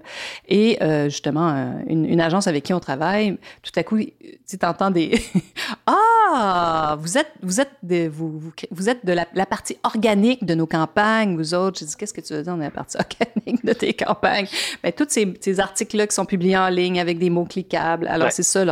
Et 0.48 0.78
euh, 0.82 1.08
justement, 1.08 1.48
euh, 1.48 1.72
une, 1.86 2.20
agence 2.20 2.46
avec 2.46 2.64
qui 2.64 2.74
on 2.74 2.80
travaille, 2.80 3.38
tout 3.62 3.72
à 3.76 3.82
coup, 3.82 3.98
tu 3.98 4.66
entends 4.66 4.90
des 4.90 5.22
ah, 5.86 6.96
vous 7.00 7.16
êtes, 7.16 7.32
vous 7.42 7.60
êtes 7.60 7.70
de, 7.82 8.08
vous, 8.08 8.40
vous, 8.70 8.88
êtes 8.90 9.04
de 9.06 9.12
la, 9.12 9.46
partie 9.46 9.78
organique 9.84 10.44
de 10.44 10.54
nos 10.54 10.66
campagnes, 10.66 11.36
vous 11.36 11.54
autres. 11.54 11.78
J'ai 11.80 11.86
dit, 11.86 11.94
qu'est-ce 11.96 12.14
que 12.14 12.20
tu 12.20 12.34
veux 12.34 12.42
dire 12.42 12.56
dans 12.56 12.62
la 12.62 12.70
partie 12.70 12.98
organique 13.36 13.64
de 13.64 13.72
tes 13.72 13.94
campagnes? 13.94 14.46
Mais 14.84 14.90
ben, 14.90 15.06
tous 15.06 15.12
ces, 15.12 15.32
ces 15.40 15.60
articles-là 15.60 16.06
qui 16.06 16.14
sont 16.14 16.26
publiés 16.26 16.58
en 16.58 16.68
ligne 16.68 17.00
avec 17.00 17.18
des 17.18 17.30
mots 17.30 17.46
cliquables. 17.46 18.06
Alors 18.08 18.32
c'est 18.32 18.42
ça 18.42 18.64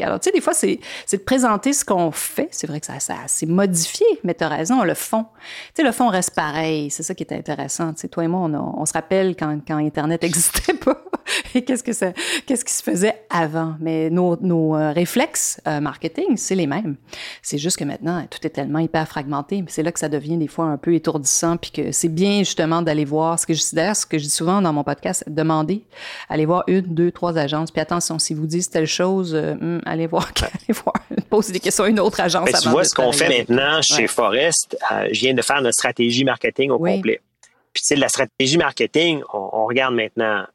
Alors, 0.00 0.20
tu 0.20 0.24
sais, 0.24 0.32
des 0.32 0.40
fois, 0.40 0.54
c'est 0.54 0.78
de 1.12 1.16
présenter 1.18 1.72
ce 1.72 1.84
qu'on 1.84 2.10
fait. 2.10 2.48
C'est 2.50 2.66
vrai 2.66 2.80
que 2.80 2.86
ça, 2.86 2.98
ça 3.00 3.16
c'est 3.26 3.46
modifié, 3.46 4.06
mais 4.24 4.34
tu 4.34 4.44
as 4.44 4.48
raison, 4.48 4.82
le 4.82 4.94
fond. 4.94 5.26
Tu 5.74 5.74
sais, 5.76 5.82
le 5.82 5.92
fond 5.92 6.08
reste 6.08 6.34
pareil. 6.34 6.90
C'est 6.90 7.02
ça 7.02 7.14
qui 7.14 7.22
est 7.22 7.32
intéressant. 7.32 7.92
Tu 7.92 8.00
sais, 8.00 8.08
toi 8.08 8.24
et 8.24 8.28
moi, 8.28 8.40
on, 8.40 8.86
se 8.86 8.92
rappelle 8.92 9.36
quand, 9.36 9.58
quand 9.66 9.76
Internet 9.76 10.22
n'existait 10.24 10.74
pas 10.74 11.02
et 11.54 11.62
qu'est-ce 11.62 11.82
que 11.82 11.92
ça, 11.92 12.12
qu'est-ce 12.46 12.64
qui 12.64 12.72
se 12.72 12.82
faisait 12.82 13.14
avant? 13.30 13.74
Mais 13.80 14.10
nos, 14.10 14.36
nos 14.40 14.74
euh, 14.74 14.92
réflexes 14.92 15.60
euh, 15.66 15.80
marketing, 15.80 16.36
c'est 16.36 16.54
les 16.54 16.66
mêmes. 16.66 16.96
C'est 17.42 17.58
juste 17.58 17.76
que 17.76 17.84
maintenant, 17.84 18.26
tout 18.30 18.44
est 18.46 18.50
tellement 18.50 18.78
hyper 18.78 19.06
fragmenté. 19.06 19.62
C'est 19.68 19.82
là 19.82 19.92
que 19.92 20.00
ça 20.00 20.08
devient 20.08 20.36
des 20.36 20.48
fois 20.48 20.64
un 20.64 20.78
peu 20.78 20.94
étourdissant, 20.94 21.56
puis 21.56 21.70
que 21.70 21.92
c'est 21.92 22.08
bien 22.08 22.38
justement 22.40 22.82
d'aller 22.82 23.04
voir 23.04 23.38
ce 23.38 23.46
que 23.46 23.54
je 23.54 23.60
dis 23.60 23.74
d'ailleurs, 23.74 23.96
ce 23.96 24.06
que 24.06 24.18
je 24.18 24.24
dis 24.24 24.30
souvent 24.30 24.62
dans 24.62 24.72
mon 24.72 24.84
podcast, 24.84 25.24
demander, 25.26 25.84
aller 26.28 26.46
voir 26.46 26.64
une, 26.66 26.82
deux, 26.82 27.10
trois 27.10 27.36
agences. 27.36 27.70
Puis 27.70 27.80
attention, 27.80 28.18
si 28.18 28.34
vous 28.34 28.46
dites 28.46 28.70
telle 28.70 28.86
chose, 28.86 29.34
euh, 29.34 29.54
Hmm, 29.58 29.80
allez 29.84 30.06
voir, 30.06 30.30
allez 30.42 30.78
voir, 30.84 30.94
poser 31.28 31.52
des 31.52 31.60
questions 31.60 31.84
à 31.84 31.88
une 31.88 32.00
autre 32.00 32.20
agence. 32.20 32.48
tu 32.62 32.68
vois, 32.68 32.84
ce 32.84 32.94
qu'on 32.94 33.12
fait 33.12 33.28
maintenant 33.28 33.80
chez 33.82 34.06
Forest, 34.06 34.78
euh, 34.92 35.08
je 35.12 35.20
viens 35.20 35.34
de 35.34 35.42
faire 35.42 35.60
notre 35.62 35.74
stratégie 35.74 36.24
marketing 36.24 36.70
au 36.70 36.78
complet. 36.78 37.20
Puis, 37.72 37.82
tu 37.82 37.86
sais, 37.88 37.96
la 37.96 38.08
stratégie 38.08 38.56
marketing, 38.56 39.22
on, 39.32 39.66
regarde 39.66 39.94
maintenant 39.94 40.46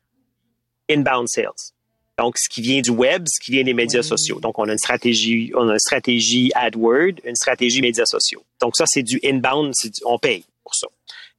inbound 0.93 1.27
sales. 1.27 1.73
Donc, 2.19 2.37
ce 2.37 2.47
qui 2.47 2.61
vient 2.61 2.81
du 2.81 2.91
web, 2.91 3.25
ce 3.27 3.43
qui 3.43 3.51
vient 3.51 3.63
des 3.63 3.73
médias 3.73 4.03
sociaux. 4.03 4.39
Donc, 4.39 4.59
on 4.59 4.69
a 4.69 4.71
une 4.71 4.77
stratégie, 4.77 5.51
on 5.55 5.67
a 5.69 5.73
une 5.73 5.79
stratégie 5.79 6.51
AdWord, 6.53 7.13
une 7.25 7.35
stratégie 7.35 7.81
médias 7.81 8.05
sociaux. 8.05 8.43
Donc, 8.61 8.75
ça, 8.75 8.85
c'est 8.87 9.01
du 9.01 9.19
inbound, 9.23 9.73
on 10.05 10.19
paye 10.19 10.45
pour 10.63 10.75
ça. 10.75 10.87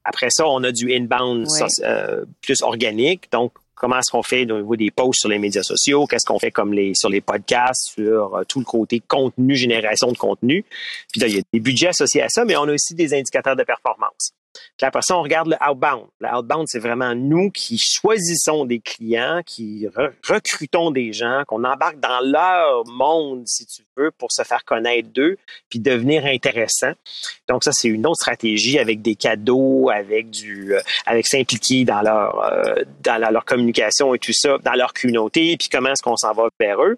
Après 0.03 0.27
ça, 0.29 0.45
on 0.47 0.63
a 0.63 0.71
du 0.71 0.93
inbound 0.93 1.47
euh, 1.81 2.25
plus 2.41 2.61
organique. 2.61 3.31
Donc, 3.31 3.53
comment 3.73 3.97
est-ce 3.99 4.11
qu'on 4.11 4.23
fait 4.23 4.49
au 4.51 4.57
niveau 4.57 4.75
des 4.75 4.91
posts 4.91 5.21
sur 5.21 5.29
les 5.29 5.39
médias 5.39 5.63
sociaux, 5.63 6.05
qu'est-ce 6.07 6.25
qu'on 6.25 6.39
fait 6.39 6.51
comme 6.51 6.73
les 6.73 6.93
sur 6.93 7.09
les 7.09 7.21
podcasts, 7.21 7.91
sur 7.93 8.35
euh, 8.35 8.43
tout 8.43 8.59
le 8.59 8.65
côté 8.65 9.01
contenu, 9.07 9.55
génération 9.55 10.11
de 10.11 10.17
contenu? 10.17 10.63
Puis 11.11 11.21
là, 11.21 11.27
il 11.27 11.35
y 11.35 11.39
a 11.39 11.41
des 11.53 11.59
budgets 11.59 11.87
associés 11.87 12.21
à 12.21 12.29
ça, 12.29 12.45
mais 12.45 12.55
on 12.57 12.63
a 12.63 12.73
aussi 12.73 12.93
des 12.93 13.13
indicateurs 13.13 13.55
de 13.55 13.63
performance. 13.63 14.33
Puis 14.77 14.85
après 14.85 15.01
ça, 15.01 15.17
on 15.17 15.21
regarde 15.21 15.47
le 15.47 15.57
outbound. 15.69 16.07
Le 16.19 16.29
outbound, 16.29 16.65
c'est 16.67 16.79
vraiment 16.79 17.15
nous 17.15 17.51
qui 17.51 17.77
choisissons 17.77 18.65
des 18.65 18.79
clients, 18.79 19.41
qui 19.45 19.87
recrutons 20.27 20.91
des 20.91 21.13
gens, 21.13 21.43
qu'on 21.47 21.63
embarque 21.63 21.99
dans 21.99 22.19
leur 22.21 22.85
monde, 22.85 23.43
si 23.47 23.65
tu 23.65 23.83
veux, 23.97 24.11
pour 24.11 24.31
se 24.31 24.43
faire 24.43 24.63
connaître 24.65 25.09
d'eux, 25.09 25.37
puis 25.69 25.79
devenir 25.79 26.25
intéressant. 26.25 26.91
Donc 27.47 27.63
ça, 27.63 27.71
c'est 27.73 27.87
une 27.87 28.05
autre 28.05 28.17
stratégie 28.17 28.79
avec 28.79 29.01
des 29.01 29.15
cadeaux, 29.15 29.89
avec 29.89 30.29
du, 30.29 30.75
euh, 30.75 30.81
avec 31.05 31.27
s'impliquer 31.27 31.85
dans 31.85 32.01
leur, 32.01 32.39
euh, 32.43 32.83
dans 33.03 33.31
leur 33.31 33.45
communication 33.45 34.13
et 34.13 34.19
tout 34.19 34.33
ça, 34.33 34.57
dans 34.63 34.73
leur 34.73 34.93
communauté, 34.93 35.55
puis 35.57 35.69
comment 35.69 35.89
est-ce 35.89 36.03
qu'on 36.03 36.17
s'en 36.17 36.33
va 36.33 36.47
vers 36.59 36.81
eux. 36.81 36.97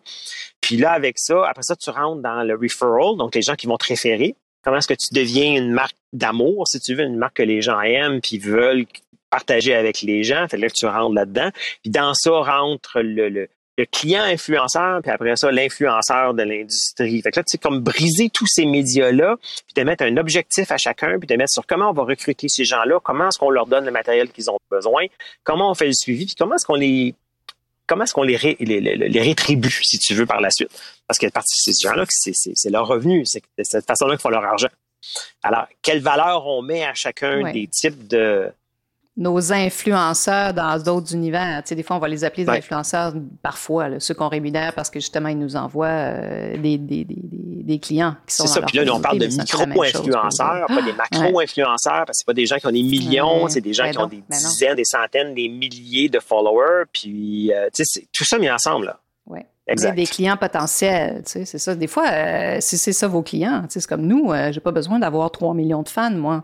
Puis 0.62 0.78
là, 0.78 0.92
avec 0.92 1.18
ça, 1.18 1.48
après 1.48 1.64
ça, 1.64 1.76
tu 1.76 1.90
rentres 1.90 2.22
dans 2.22 2.44
le 2.44 2.56
referral, 2.56 3.18
donc 3.18 3.36
les 3.36 3.42
gens 3.42 3.56
qui 3.56 3.68
vont 3.68 3.78
te 3.78 3.88
référer. 3.88 4.36
Comment 4.68 4.80
est-ce 4.80 4.88
que 4.90 4.96
tu 4.96 5.14
deviens 5.14 5.56
une 5.56 5.72
marque 5.72 5.96
d'amour, 6.12 6.68
si 6.68 6.82
tu 6.82 6.94
veux, 6.94 7.06
une 7.06 7.16
marque 7.16 7.38
que 7.38 7.44
les 7.44 7.62
gens 7.62 7.80
aiment 7.80 8.20
puis 8.20 8.38
veulent 8.38 8.86
partager 9.30 9.74
avec 9.74 10.02
les 10.02 10.26
gens. 10.26 10.46
Fait 10.50 10.58
là 10.58 10.68
que 10.68 10.74
tu 10.74 10.86
rentres 10.86 11.16
là-dedans. 11.16 11.52
Puis 11.84 11.90
dans 11.90 12.14
ça 12.14 12.32
rentre 12.32 13.00
le, 13.00 13.30
le, 13.30 13.48
client 13.90 14.24
influenceur, 14.24 15.02
puis 15.02 15.10
après 15.10 15.38
ça, 15.38 15.54
l'influenceur 15.54 16.34
de 16.34 16.44
l'industrie. 16.44 17.22
Fait 17.22 17.32
que 17.32 17.40
là, 17.40 17.44
tu 17.46 17.52
sais, 17.52 17.58
comme 17.58 17.80
briser 17.80 18.30
tous 18.30 18.48
ces 18.48 18.66
médias-là, 18.66 19.38
puis 19.40 19.74
de 19.74 19.84
mettre 19.84 20.04
un 20.04 20.18
objectif 20.18 20.70
à 20.70 20.78
chacun, 20.78 21.18
puis 21.18 21.28
de 21.28 21.36
mettre 21.38 21.54
sur 21.54 21.66
comment 21.66 21.92
on 21.92 21.94
va 21.94 22.04
recruter 22.04 22.50
ces 22.50 22.66
gens-là, 22.66 23.00
comment 23.02 23.30
est-ce 23.30 23.40
qu'on 23.40 23.52
leur 23.52 23.68
donne 23.68 23.86
le 23.86 23.92
matériel 23.92 24.30
qu'ils 24.32 24.50
ont 24.50 24.60
besoin, 24.70 25.06
comment 25.46 25.72
on 25.72 25.76
fait 25.76 25.88
le 25.88 25.94
suivi, 25.94 26.26
puis 26.26 26.36
comment 26.38 26.56
est-ce 26.56 26.66
qu'on 26.66 26.76
les 26.76 27.16
comment 27.88 28.04
est-ce 28.04 28.14
qu'on 28.14 28.24
les, 28.24 28.38
les, 28.60 29.22
rétribue, 29.22 29.72
si 29.72 29.98
tu 29.98 30.14
veux, 30.14 30.26
par 30.26 30.42
la 30.42 30.52
suite? 30.52 30.70
Parce 31.08 31.18
que 31.18 31.28
ces 31.46 31.74
gens-là, 31.74 32.06
c'est 32.10 32.70
leur 32.70 32.88
revenu. 32.88 33.26
C'est 33.26 33.42
de 33.58 33.64
cette 33.64 33.88
façon-là 33.88 34.16
qu'ils 34.16 34.22
font 34.22 34.30
leur 34.30 34.44
argent. 34.44 34.68
Alors, 35.42 35.66
quelle 35.82 36.02
valeur 36.02 36.46
on 36.46 36.62
met 36.62 36.84
à 36.84 36.94
chacun 36.94 37.52
des 37.52 37.68
types 37.68 38.08
de, 38.08 38.52
nos 39.18 39.52
influenceurs 39.52 40.54
dans 40.54 40.82
d'autres 40.82 41.14
univers. 41.14 41.64
Tu 41.64 41.70
sais, 41.70 41.76
des 41.76 41.82
fois, 41.82 41.96
on 41.96 42.00
va 42.00 42.08
les 42.08 42.24
appeler 42.24 42.46
des 42.46 42.52
influenceurs, 42.52 43.14
parfois, 43.42 44.00
ceux 44.00 44.14
qu'on 44.14 44.28
rémunère 44.28 44.74
parce 44.74 44.92
que 44.92 45.00
justement, 45.00 45.30
ils 45.30 45.40
nous 45.40 45.56
envoient 45.56 45.88
euh, 45.88 46.58
des, 46.58 46.78
des, 46.78 47.04
des, 47.04 47.16
des, 47.64 47.80
clients 47.80 48.16
qui 48.28 48.36
sont 48.36 48.46
C'est 48.46 48.60
ça. 48.60 48.62
Puis 48.62 48.78
là, 48.78 48.94
on 48.94 49.02
parle 49.02 49.18
de 49.18 49.26
micro-influenceurs, 49.26 50.68
pas 50.68 50.82
des 50.84 50.94
macro-influenceurs, 50.94 52.06
parce 52.06 52.10
que 52.10 52.14
c'est 52.18 52.28
pas 52.28 52.34
des 52.34 52.46
gens 52.46 52.58
qui 52.58 52.68
ont 52.68 52.72
des 52.72 52.84
millions, 52.84 53.48
c'est 53.48 53.62
des 53.62 53.74
gens 53.74 53.86
ben 53.86 53.92
qui 53.92 53.98
ont 53.98 54.08
des 54.08 54.24
dizaines, 54.30 54.76
des 54.76 54.86
centaines, 54.86 55.34
des 55.34 55.50
milliers 55.50 56.10
de 56.10 56.20
followers. 56.20 56.86
Puis, 56.94 57.52
euh, 57.52 57.70
tu 57.74 57.86
sais, 57.86 58.08
tout 58.14 58.24
ça 58.24 58.38
mis 58.38 58.50
ensemble, 58.52 58.86
là. 58.86 59.00
Ouais. 59.26 59.48
Exact. 59.68 59.96
Des 59.96 60.06
clients 60.06 60.38
potentiels, 60.38 61.24
tu 61.26 61.32
sais, 61.32 61.46
c'est 61.46 61.58
ça. 61.58 61.76
Des 61.76 61.88
fois, 61.88 62.06
euh, 62.10 62.58
c'est 62.60 62.94
ça 62.94 63.08
vos 63.08 63.22
clients. 63.22 63.62
Tu 63.64 63.74
sais, 63.74 63.80
c'est 63.82 63.88
comme 63.88 64.06
nous, 64.06 64.32
euh, 64.32 64.52
j'ai 64.52 64.60
pas 64.60 64.72
besoin 64.72 65.00
d'avoir 65.00 65.32
3 65.32 65.54
millions 65.54 65.84
de 65.84 65.90
fans, 65.90 66.12
moi, 66.12 66.44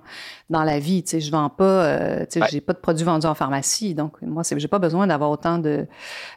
dans 0.49 0.63
la 0.63 0.80
vie. 0.80 1.03
Tu 1.03 1.11
sais, 1.11 1.21
je 1.21 1.32
vends 1.32 1.49
pas, 1.49 1.63
euh, 1.63 2.19
tu 2.21 2.26
sais, 2.32 2.41
Ouais. 2.41 2.47
j'ai 2.51 2.61
pas 2.61 2.74
de 2.74 2.80
produits 2.80 3.05
vendus 3.05 3.26
en 3.28 3.34
pharmacie. 3.36 3.93
Donc, 3.95 4.21
moi, 4.21 4.43
j'ai 4.55 4.67
pas 4.67 4.80
besoin 4.80 5.07
d'avoir 5.07 5.30
autant 5.32 5.57
de, 5.57 5.86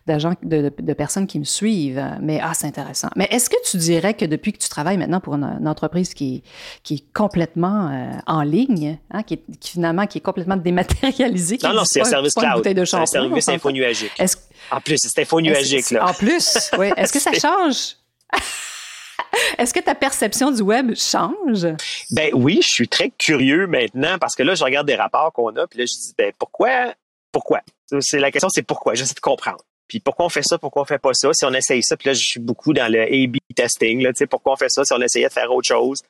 d'agents, 0.06 0.34
de, 0.42 0.62
de, 0.62 0.72
de 0.78 0.92
personnes 0.92 1.26
qui 1.26 1.38
me 1.38 1.44
suivent. 1.44 2.02
Mais, 2.20 2.40
ah, 2.42 2.52
c'est 2.54 2.66
intéressant. 2.66 3.08
Mais 3.16 3.26
est-ce 3.30 3.50
que 3.50 3.56
tu 3.68 3.76
dirais 3.76 4.14
que 4.14 4.24
depuis 4.24 4.52
que 4.52 4.58
tu 4.58 4.68
travailles 4.68 4.96
maintenant 4.98 5.20
pour 5.20 5.34
une, 5.34 5.44
une 5.60 5.68
entreprise 5.68 6.14
qui 6.14 6.36
est, 6.36 6.42
qui 6.82 6.94
est 6.94 7.04
complètement 7.12 7.90
euh, 7.90 8.10
en 8.26 8.42
ligne, 8.42 8.98
hein, 9.10 9.22
qui, 9.22 9.34
est, 9.34 9.42
qui 9.60 9.72
finalement, 9.72 10.06
qui 10.06 10.18
est 10.18 10.22
complètement 10.22 10.56
dématérialisée, 10.56 11.58
qui 11.58 11.66
Non, 11.66 11.74
non, 11.74 11.84
c'est 11.84 12.00
un 12.00 12.04
service 12.04 12.34
cloud. 12.34 12.54
bouteille 12.54 12.74
de 12.74 12.84
C'est 12.84 12.96
un 12.96 13.06
service 13.06 13.48
infonuagique. 13.48 14.12
Est-ce, 14.18 14.36
En 14.70 14.80
plus, 14.80 14.98
c'est 14.98 15.20
infonuagique, 15.20 15.78
est-ce- 15.80 15.94
là. 15.94 16.06
En 16.08 16.14
plus, 16.14 16.70
oui. 16.78 16.90
Est-ce 16.96 17.12
que 17.12 17.20
ça 17.20 17.32
change? 17.40 17.96
Est-ce 19.58 19.72
que 19.74 19.80
ta 19.80 19.94
perception 19.94 20.50
du 20.50 20.62
web 20.62 20.94
change? 20.96 21.66
Ben 22.10 22.30
oui, 22.34 22.60
je 22.62 22.68
suis 22.68 22.88
très 22.88 23.10
curieux 23.10 23.66
maintenant 23.66 24.18
parce 24.18 24.34
que 24.34 24.42
là, 24.42 24.54
je 24.54 24.64
regarde 24.64 24.86
des 24.86 24.96
rapports 24.96 25.32
qu'on 25.32 25.54
a, 25.56 25.66
puis 25.66 25.78
là, 25.80 25.84
je 25.86 25.92
dis, 25.92 26.14
ben 26.16 26.32
pourquoi? 26.38 26.94
Pourquoi? 27.32 27.60
C'est 28.00 28.18
la 28.18 28.30
question, 28.30 28.48
c'est 28.48 28.62
pourquoi? 28.62 28.94
J'essaie 28.94 29.14
de 29.14 29.20
comprendre. 29.20 29.58
Puis 29.88 30.00
pourquoi 30.00 30.26
on 30.26 30.28
fait 30.28 30.42
ça, 30.42 30.58
pourquoi 30.58 30.82
on 30.82 30.84
fait 30.84 30.98
pas 30.98 31.12
ça? 31.14 31.30
Si 31.32 31.44
on 31.44 31.52
essaye 31.54 31.82
ça, 31.82 31.96
puis 31.96 32.08
là, 32.08 32.12
je 32.14 32.22
suis 32.24 32.40
beaucoup 32.40 32.72
dans 32.72 32.90
le 32.90 33.02
A-B 33.02 33.36
testing, 33.54 34.02
là, 34.02 34.12
tu 34.12 34.18
sais, 34.18 34.26
pourquoi 34.26 34.54
on 34.54 34.56
fait 34.56 34.68
ça? 34.68 34.84
Si 34.84 34.92
on 34.92 35.00
essayait 35.00 35.28
de 35.28 35.32
faire 35.32 35.52
autre 35.52 35.68
chose? 35.68 36.00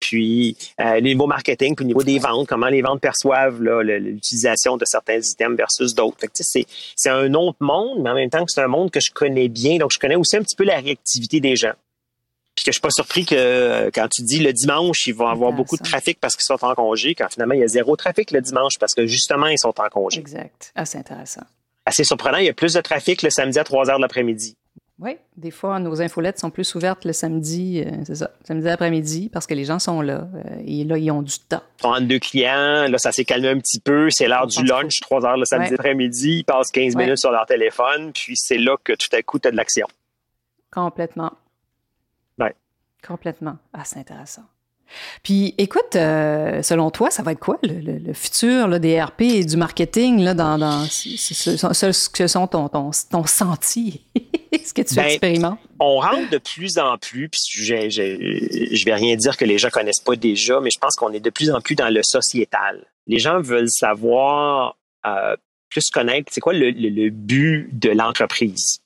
Puis, 0.00 0.56
euh, 0.80 1.00
niveau 1.00 1.26
marketing, 1.26 1.74
puis 1.74 1.84
au 1.84 1.88
niveau 1.88 2.02
des 2.02 2.18
ventes, 2.18 2.46
comment 2.48 2.68
les 2.68 2.82
ventes 2.82 3.00
perçoivent 3.00 3.60
le- 3.62 3.82
l'utilisation 3.98 4.76
de 4.76 4.84
certains 4.84 5.18
items 5.20 5.56
versus 5.56 5.94
d'autres. 5.94 6.18
C'est, 6.34 7.08
un 7.08 7.32
autre 7.34 7.58
monde, 7.60 8.02
mais 8.02 8.10
en 8.10 8.14
même 8.14 8.30
temps 8.30 8.44
que 8.44 8.50
c'est 8.52 8.60
un 8.62 8.68
monde 8.68 8.90
que 8.90 9.00
je 9.00 9.10
connais 9.12 9.48
bien, 9.48 9.78
donc 9.78 9.90
je 9.92 9.98
connais 9.98 10.16
aussi 10.16 10.36
un 10.36 10.42
petit 10.42 10.56
peu 10.56 10.64
la 10.64 10.78
réactivité 10.80 11.40
des 11.40 11.56
gens. 11.56 11.72
Puis 12.54 12.64
que 12.66 12.70
je 12.70 12.74
suis 12.74 12.80
pas 12.82 12.90
surpris 12.90 13.24
que 13.24 13.90
quand 13.94 14.08
tu 14.08 14.22
dis 14.22 14.38
le 14.40 14.52
dimanche, 14.52 15.06
ils 15.06 15.14
vont 15.14 15.26
avoir 15.26 15.52
beaucoup 15.52 15.76
de 15.78 15.82
trafic 15.82 16.20
parce 16.20 16.36
qu'ils 16.36 16.44
sont 16.44 16.62
en 16.62 16.74
congé, 16.74 17.14
quand 17.14 17.28
finalement 17.30 17.54
il 17.54 17.60
y 17.60 17.64
a 17.64 17.66
zéro 17.68 17.96
trafic 17.96 18.30
le 18.30 18.42
dimanche 18.42 18.78
parce 18.78 18.94
que 18.94 19.06
justement 19.06 19.46
ils 19.46 19.58
sont 19.58 19.72
en 19.80 19.88
congé. 19.88 20.20
Exact. 20.20 20.70
Ah, 20.74 20.84
c'est 20.84 20.98
intéressant. 20.98 21.40
Assez 21.86 22.04
surprenant, 22.04 22.38
il 22.38 22.44
y 22.46 22.48
a 22.48 22.52
plus 22.54 22.74
de 22.74 22.80
trafic 22.80 23.22
le 23.22 23.30
samedi 23.30 23.58
à 23.58 23.64
3 23.64 23.90
heures 23.90 23.96
de 23.96 24.02
l'après-midi. 24.02 24.56
Oui, 24.98 25.16
des 25.36 25.50
fois, 25.50 25.80
nos 25.80 26.00
infolettes 26.00 26.38
sont 26.38 26.50
plus 26.50 26.76
ouvertes 26.76 27.04
le 27.04 27.12
samedi, 27.12 27.82
euh, 27.84 27.90
c'est 28.06 28.14
ça, 28.14 28.30
samedi 28.44 28.68
après-midi, 28.68 29.30
parce 29.32 29.48
que 29.48 29.54
les 29.54 29.64
gens 29.64 29.80
sont 29.80 30.00
là. 30.00 30.28
euh, 30.34 30.62
et 30.64 30.84
là, 30.84 30.96
ils 30.96 31.10
ont 31.10 31.22
du 31.22 31.38
temps. 31.40 31.62
Ils 31.82 31.86
entre 31.86 32.00
deux 32.02 32.20
clients, 32.20 32.86
là 32.88 32.98
ça 32.98 33.10
s'est 33.10 33.24
calmé 33.24 33.48
un 33.48 33.58
petit 33.58 33.80
peu, 33.80 34.10
c'est 34.10 34.28
l'heure 34.28 34.46
du 34.46 34.62
lunch, 34.62 35.00
3 35.00 35.26
heures 35.26 35.36
le 35.36 35.44
samedi 35.44 35.70
Ouais. 35.70 35.74
après-midi, 35.74 36.36
ils 36.40 36.44
passent 36.44 36.70
15 36.70 36.94
Ouais. 36.94 37.04
minutes 37.04 37.18
sur 37.18 37.32
leur 37.32 37.46
téléphone, 37.46 38.12
puis 38.12 38.34
c'est 38.36 38.58
là 38.58 38.76
que 38.84 38.92
tout 38.92 39.08
à 39.16 39.20
coup 39.22 39.40
tu 39.40 39.48
as 39.48 39.50
de 39.50 39.56
l'action. 39.56 39.88
Complètement. 40.70 41.32
Ouais. 42.38 42.54
Complètement. 43.04 43.56
Ah, 43.72 43.82
c'est 43.84 43.98
intéressant. 43.98 44.44
Puis, 45.22 45.54
écoute, 45.58 45.96
euh, 45.96 46.62
selon 46.62 46.90
toi, 46.90 47.10
ça 47.10 47.22
va 47.22 47.32
être 47.32 47.38
quoi 47.40 47.58
le, 47.62 47.74
le- 47.80 47.98
le 47.98 48.12
futur 48.12 48.68
là, 48.68 48.78
des 48.78 49.00
RP 49.02 49.22
et 49.22 49.44
du 49.44 49.56
marketing 49.56 50.20
là, 50.22 50.34
dans, 50.34 50.58
dans 50.58 50.84
ce, 50.84 52.08
que 52.10 52.26
sont 52.26 52.46
ton, 52.46 52.68
ton, 52.68 52.90
ton 53.10 53.24
senti, 53.26 54.02
ce 54.64 54.72
que 54.72 54.82
tu 54.82 54.94
Ben, 54.94 55.04
expérimentes? 55.06 55.58
on 55.80 55.98
rentre 56.00 56.30
de 56.30 56.38
plus 56.38 56.78
en 56.78 56.98
plus, 56.98 57.28
puis 57.28 57.40
je, 57.50 57.88
je, 57.90 58.74
je 58.76 58.84
vais 58.84 58.94
rien 58.94 59.16
dire 59.16 59.36
que 59.36 59.44
les 59.44 59.58
gens 59.58 59.70
connaissent 59.70 60.00
pas 60.00 60.16
déjà, 60.16 60.60
mais 60.60 60.70
je 60.70 60.78
pense 60.78 60.96
qu'on 60.96 61.12
est 61.12 61.20
de 61.20 61.30
plus 61.30 61.50
en 61.50 61.60
plus 61.60 61.74
dans 61.74 61.88
le 61.88 62.02
sociétal. 62.02 62.84
Les 63.06 63.18
gens 63.18 63.40
veulent 63.40 63.68
savoir 63.70 64.76
euh, 65.06 65.36
plus 65.70 65.90
connaître, 65.90 66.30
c'est 66.32 66.40
quoi 66.40 66.52
le 66.52 67.08
but 67.10 67.68
de 67.72 67.90
l'entreprise. 67.90 68.80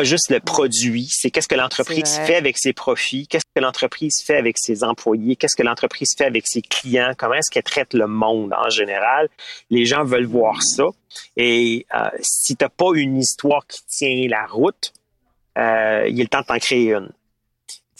Pas 0.00 0.04
juste 0.04 0.30
le 0.30 0.40
produit, 0.40 1.08
c'est 1.10 1.30
qu'est-ce 1.30 1.46
que 1.46 1.54
l'entreprise 1.54 2.16
fait 2.24 2.36
avec 2.36 2.56
ses 2.56 2.72
profits, 2.72 3.26
qu'est-ce 3.26 3.44
que 3.54 3.60
l'entreprise 3.60 4.22
fait 4.24 4.36
avec 4.36 4.56
ses 4.58 4.82
employés, 4.82 5.36
qu'est-ce 5.36 5.54
que 5.56 5.62
l'entreprise 5.62 6.14
fait 6.16 6.24
avec 6.24 6.46
ses 6.46 6.62
clients, 6.62 7.12
comment 7.18 7.34
est-ce 7.34 7.50
qu'elle 7.50 7.64
traite 7.64 7.92
le 7.92 8.06
monde 8.06 8.54
en 8.54 8.70
général. 8.70 9.28
Les 9.68 9.84
gens 9.84 10.02
veulent 10.04 10.24
voir 10.24 10.62
ça. 10.62 10.84
Et 11.36 11.84
euh, 11.94 12.08
si 12.22 12.56
tu 12.56 12.64
n'as 12.64 12.70
pas 12.70 12.92
une 12.94 13.18
histoire 13.18 13.66
qui 13.66 13.80
tient 13.86 14.26
la 14.28 14.46
route, 14.46 14.94
euh, 15.58 16.06
il 16.08 16.18
est 16.18 16.22
le 16.22 16.28
temps 16.28 16.40
de 16.40 16.46
t'en 16.46 16.58
créer 16.58 16.92
une. 16.94 17.10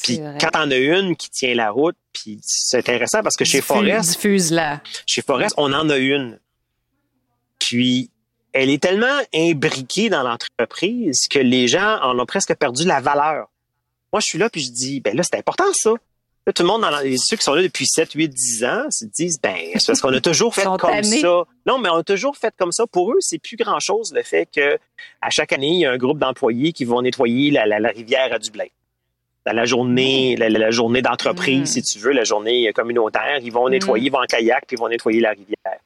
Puis 0.02 0.18
quand 0.40 0.48
t'en 0.52 0.70
as 0.70 0.78
une 0.78 1.16
qui 1.16 1.28
tient 1.28 1.54
la 1.54 1.70
route, 1.70 1.96
puis 2.14 2.38
c'est 2.42 2.78
intéressant 2.78 3.22
parce 3.22 3.36
que 3.36 3.44
chez 3.44 3.58
Diffuse- 3.60 3.66
Forest, 3.66 4.10
Diffuse-la. 4.12 4.80
chez 5.04 5.20
Forest, 5.20 5.54
on 5.58 5.70
en 5.74 5.90
a 5.90 5.98
une. 5.98 6.38
Puis 7.58 8.08
elle 8.52 8.70
est 8.70 8.82
tellement 8.82 9.18
imbriquée 9.34 10.08
dans 10.08 10.22
l'entreprise 10.22 11.28
que 11.28 11.38
les 11.38 11.68
gens 11.68 11.98
en 12.02 12.18
ont 12.18 12.26
presque 12.26 12.54
perdu 12.54 12.84
la 12.84 13.00
valeur. 13.00 13.48
Moi, 14.12 14.20
je 14.20 14.26
suis 14.26 14.38
là 14.38 14.48
puis 14.50 14.60
je 14.62 14.70
dis, 14.72 15.00
ben 15.00 15.16
là, 15.16 15.22
c'est 15.22 15.38
important 15.38 15.72
ça. 15.72 15.90
Là, 16.46 16.52
tout 16.54 16.62
le 16.62 16.68
monde, 16.68 16.80
dans 16.80 16.90
la- 16.90 17.02
ceux 17.18 17.36
qui 17.36 17.42
sont 17.44 17.52
là 17.54 17.62
depuis 17.62 17.86
7, 17.86 18.12
8, 18.12 18.28
10 18.28 18.64
ans, 18.64 18.84
se 18.90 19.04
disent, 19.04 19.38
ben, 19.40 19.54
c'est 19.76 19.86
parce 19.86 20.00
qu'on 20.00 20.12
a 20.12 20.20
toujours 20.20 20.54
fait 20.54 20.64
comme 20.64 20.78
ça. 21.20 21.44
Non, 21.66 21.78
mais 21.78 21.88
on 21.90 21.96
a 21.98 22.02
toujours 22.02 22.36
fait 22.36 22.52
comme 22.58 22.72
ça. 22.72 22.86
Pour 22.86 23.12
eux, 23.12 23.18
c'est 23.20 23.38
plus 23.38 23.56
grand-chose 23.56 24.12
le 24.14 24.22
fait 24.22 24.48
que 24.52 24.78
à 25.20 25.30
chaque 25.30 25.52
année, 25.52 25.68
il 25.68 25.78
y 25.80 25.86
a 25.86 25.92
un 25.92 25.98
groupe 25.98 26.18
d'employés 26.18 26.72
qui 26.72 26.84
vont 26.84 27.02
nettoyer 27.02 27.50
la, 27.50 27.66
la- 27.66 27.78
la 27.78 27.90
rivière 27.90 28.32
à 28.32 28.38
Dublin. 28.38 28.64
Dans 29.46 29.52
la 29.52 29.64
journée, 29.64 30.36
la, 30.36 30.70
journée 30.70 31.02
d'entreprise, 31.02 31.62
Mm. 31.62 31.66
si 31.66 31.82
tu 31.82 31.98
veux, 31.98 32.12
la 32.12 32.24
journée 32.24 32.70
communautaire, 32.74 33.38
ils 33.42 33.52
vont 33.52 33.68
nettoyer, 33.68 34.06
ils 34.06 34.10
vont 34.12 34.18
en 34.22 34.26
kayak, 34.26 34.64
puis 34.66 34.76
ils 34.76 34.80
vont 34.80 34.88
nettoyer 34.88 35.20
la 35.20 35.30
rivière. 35.30 35.78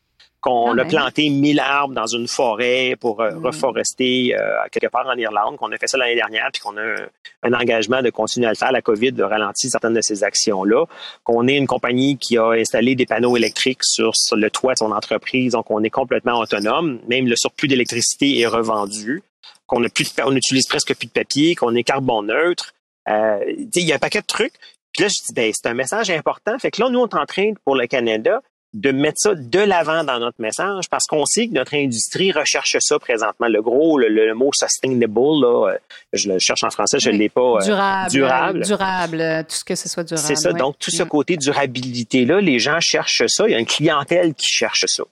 Qu'on 0.45 0.67
Quand 0.67 0.73
a 0.73 0.75
même. 0.75 0.89
planté 0.89 1.31
1000 1.31 1.59
arbres 1.59 1.95
dans 1.95 2.07
une 2.07 2.29
forêt 2.29 2.97
pour 3.01 3.23
euh, 3.23 3.31
Mm. 3.31 3.47
reforester 3.47 4.37
euh, 4.39 4.41
quelque 4.71 4.89
part 4.89 5.07
en 5.09 5.17
Irlande, 5.17 5.57
qu'on 5.57 5.73
a 5.73 5.79
fait 5.79 5.87
ça 5.87 5.97
l'année 5.97 6.17
dernière, 6.17 6.51
puis 6.53 6.61
qu'on 6.61 6.77
a 6.77 6.83
un, 6.83 6.97
un 7.45 7.53
engagement 7.55 8.03
de 8.03 8.11
continuer 8.11 8.47
à 8.47 8.51
le 8.51 8.57
faire. 8.57 8.71
La 8.71 8.83
COVID 8.83 9.13
de 9.13 9.23
ralentir 9.23 9.71
certaines 9.71 9.95
de 9.95 10.03
ces 10.03 10.23
actions-là. 10.23 10.85
Qu'on 11.23 11.49
est 11.49 11.57
une 11.57 11.67
compagnie 11.67 12.19
qui 12.19 12.37
a 12.37 12.51
installé 12.51 12.95
des 12.95 13.07
panneaux 13.07 13.39
électriques 13.39 13.83
sur, 13.83 14.15
sur 14.15 14.37
le 14.37 14.51
toit 14.51 14.75
de 14.75 14.79
son 14.81 14.93
entreprise, 14.93 15.53
donc 15.53 15.71
on 15.71 15.83
est 15.83 15.89
complètement 15.91 16.39
autonome. 16.39 17.01
Même 17.09 17.27
le 17.27 17.37
surplus 17.37 17.67
d'électricité 17.69 18.39
est 18.41 18.47
revendu. 18.47 19.23
Qu'on 19.67 19.83
a 19.83 19.89
plus 19.89 20.15
de, 20.15 20.23
on 20.27 20.37
utilise 20.37 20.67
presque 20.67 20.95
plus 20.95 21.07
de 21.07 21.13
papier, 21.13 21.55
qu'on 21.55 21.75
est 21.75 21.85
carbone 21.85 22.27
neutre. 22.27 22.75
Euh, 23.09 23.39
il 23.49 23.83
y 23.83 23.93
a 23.93 23.97
un 23.97 23.99
paquet 23.99 24.21
de 24.21 24.27
trucs. 24.27 24.53
Puis 24.93 25.03
là, 25.05 25.09
je 25.09 25.15
dis, 25.27 25.33
ben, 25.35 25.51
c'est 25.55 25.69
un 25.69 25.75
message 25.75 26.11
important. 26.11 26.59
Fait 26.59 26.71
que 26.71 26.83
là, 26.83 26.91
nous, 26.91 27.01
on 27.01 27.09
est 27.09 27.15
en 27.17 27.25
train, 27.25 27.53
pour 27.65 27.75
le 27.77 27.87
Canada, 27.87 28.43
de 28.75 28.91
mettre 28.91 29.19
ça 29.21 29.35
de 29.37 29.59
l'avant 29.61 30.03
dans 30.05 30.19
notre 30.19 30.41
message 30.43 30.89
parce 30.91 31.07
qu'on 31.07 31.25
sait 31.27 31.47
que 31.47 31.53
notre 31.55 31.75
industrie 31.75 32.33
recherche 32.33 32.77
ça 32.81 32.99
présentement. 32.99 33.47
Le 33.49 33.63
gros, 33.63 33.99
le, 33.99 34.09
le 34.09 34.35
mot 34.35 34.51
sustainable, 34.53 35.41
là, 35.41 35.69
euh, 35.71 35.79
je 36.13 36.29
le 36.29 36.39
cherche 36.41 36.65
en 36.65 36.71
français, 36.71 36.99
je 36.99 37.09
ne 37.11 37.15
Oui. 37.15 37.19
l'ai 37.21 37.29
pas. 37.29 37.41
euh, 37.41 37.61
durable. 37.65 38.11
durable. 38.11 38.65
Durable. 38.65 39.21
euh, 39.21 39.43
Tout 39.45 39.55
ce 39.55 39.65
que 39.65 39.77
ce 39.77 39.89
soit 39.89 40.03
durable. 40.03 40.27
c'est 40.27 40.35
ça. 40.35 40.53
Donc, 40.53 40.77
tout 40.81 40.91
ce 40.91 41.05
Mm. 41.05 41.09
côté 41.09 41.37
durabilité-là, 41.37 42.41
les 42.41 42.59
gens 42.59 42.81
cherchent 42.81 43.23
ça. 43.29 43.47
Il 43.47 43.53
y 43.53 43.55
a 43.55 43.61
une 43.61 43.67
clientèle 43.67 44.35
qui 44.35 44.49
cherche 44.49 44.85
ça. 44.87 45.05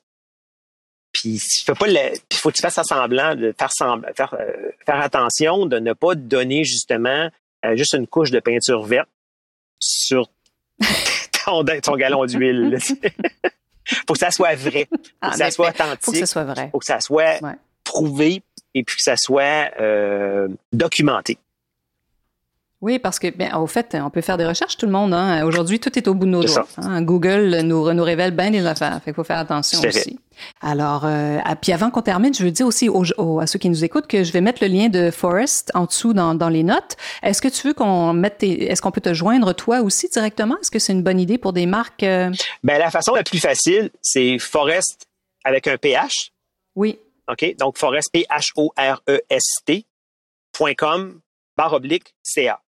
Puis, 1.13 1.35
il 1.35 1.65
faut 1.65 1.75
pas 1.75 1.87
le, 1.87 2.19
puis 2.29 2.39
faut 2.39 2.51
que 2.51 2.57
tu 2.57 2.63
fasses 2.63 2.81
semblant 2.85 3.35
de 3.37 3.55
faire, 3.57 3.71
semblant, 3.71 4.09
faire, 4.17 4.35
euh, 4.41 4.71
faire 4.85 5.01
attention 5.01 5.67
de 5.67 5.79
ne 5.79 5.93
pas 5.93 6.15
donner 6.17 6.65
justement 6.65 7.29
euh, 7.65 7.77
juste 7.77 7.95
une 7.95 8.07
couche 8.09 8.31
de 8.33 8.41
peinture 8.41 8.83
verte 8.83 9.09
sur 9.79 10.29
ton, 11.45 11.65
ton 11.83 11.97
galon 11.97 12.25
d'huile. 12.27 12.79
faut 14.07 14.13
que 14.15 14.19
ça 14.19 14.31
soit 14.31 14.55
vrai. 14.55 14.89
Faut 14.91 15.31
que 15.31 15.37
ça 15.37 15.51
soit 15.51 15.73
faut 15.73 15.79
que 15.79 15.85
authentique. 15.85 16.17
ce 16.17 16.27
soit 16.27 16.45
vrai. 16.45 16.69
faut 16.73 16.79
que 16.79 16.85
ça 16.85 17.01
soit 17.01 17.43
Ouais. 17.43 17.55
prouvé 17.85 18.43
et 18.75 18.85
puis 18.85 18.97
que 18.97 19.03
ça 19.03 19.17
soit 19.17 19.71
euh, 19.81 20.49
documenté. 20.73 21.39
Oui, 22.83 22.99
parce 22.99 23.21
que, 23.21 23.29
ben, 23.31 23.55
au 23.55 23.69
fait, 23.69 23.97
on 23.99 24.11
peut 24.11 24.21
faire 24.23 24.37
des 24.37 24.45
recherches, 24.45 24.77
tout 24.77 24.87
le 24.87 24.93
monde. 24.93 25.15
Hein. 25.15 25.45
Aujourd'hui, 25.47 25.79
tout 25.79 25.97
est 25.97 26.09
au 26.09 26.15
bout 26.15 26.27
de 26.27 26.31
nos 26.33 26.43
doigts. 26.43 26.67
hein. 26.79 27.01
Google 27.03 27.61
nous, 27.63 27.93
nous 27.93 28.03
révèle 28.03 28.33
bien 28.33 28.51
des 28.51 28.67
affaires. 28.67 28.97
Fait 29.05 29.13
qu'il 29.13 29.15
faut 29.15 29.23
faire 29.25 29.39
attention 29.39 29.79
aussi. 30.01 30.19
Alors, 30.61 31.05
euh, 31.05 31.39
puis 31.61 31.73
avant 31.73 31.91
qu'on 31.91 32.03
termine, 32.03 32.35
je 32.35 32.43
veux 32.43 32.51
dire 32.51 32.67
aussi 32.67 32.89
aux, 32.89 33.05
aux- 33.19 33.39
à 33.39 33.47
ceux 33.47 33.61
qui 33.61 33.69
nous 33.71 33.85
écoutent 33.85 34.09
que 34.09 34.25
je 34.25 34.33
vais 34.33 34.41
mettre 34.41 34.65
le 34.65 34.69
lien 34.69 34.89
de 34.89 35.13
Forest 35.13 35.71
en 35.75 35.85
dessous 35.85 36.13
dans, 36.13 36.35
dans 36.35 36.49
les 36.49 36.65
notes. 36.65 36.97
Est-ce 37.23 37.41
que 37.41 37.47
tu 37.47 37.69
veux 37.69 37.75
qu'on 37.75 38.13
mette 38.15 38.39
tes, 38.39 38.65
est-ce 38.65 38.83
qu'on 38.83 38.91
peut 38.91 39.01
te 39.01 39.15
joindre 39.15 39.53
toi 39.55 39.81
aussi 39.83 40.09
directement? 40.09 40.57
Est-ce 40.61 40.71
que 40.73 40.81
c'est 40.81 40.93
une 40.93 41.05
bonne 41.05 41.21
idée 41.21 41.39
pour 41.39 41.53
des 41.53 41.67
marques? 41.67 42.03
euh, 42.03 42.31
Ben, 42.65 42.79
la 42.79 42.91
façon 42.91 43.15
la 43.15 43.23
plus 43.23 43.39
facile, 43.39 43.91
c'est 44.01 44.39
Forest 44.41 45.07
avec 45.45 45.69
un 45.69 45.77
PH. 45.77 46.33
Oui. 46.75 46.99
OK? 47.31 47.55
Donc, 47.61 47.79
Forest, 47.79 48.11
P-H-O-R-E-S-T, 48.13 49.85
.com, 50.77 51.21
barre 51.57 51.73
oblique, 51.75 52.15
CA, 52.23 52.61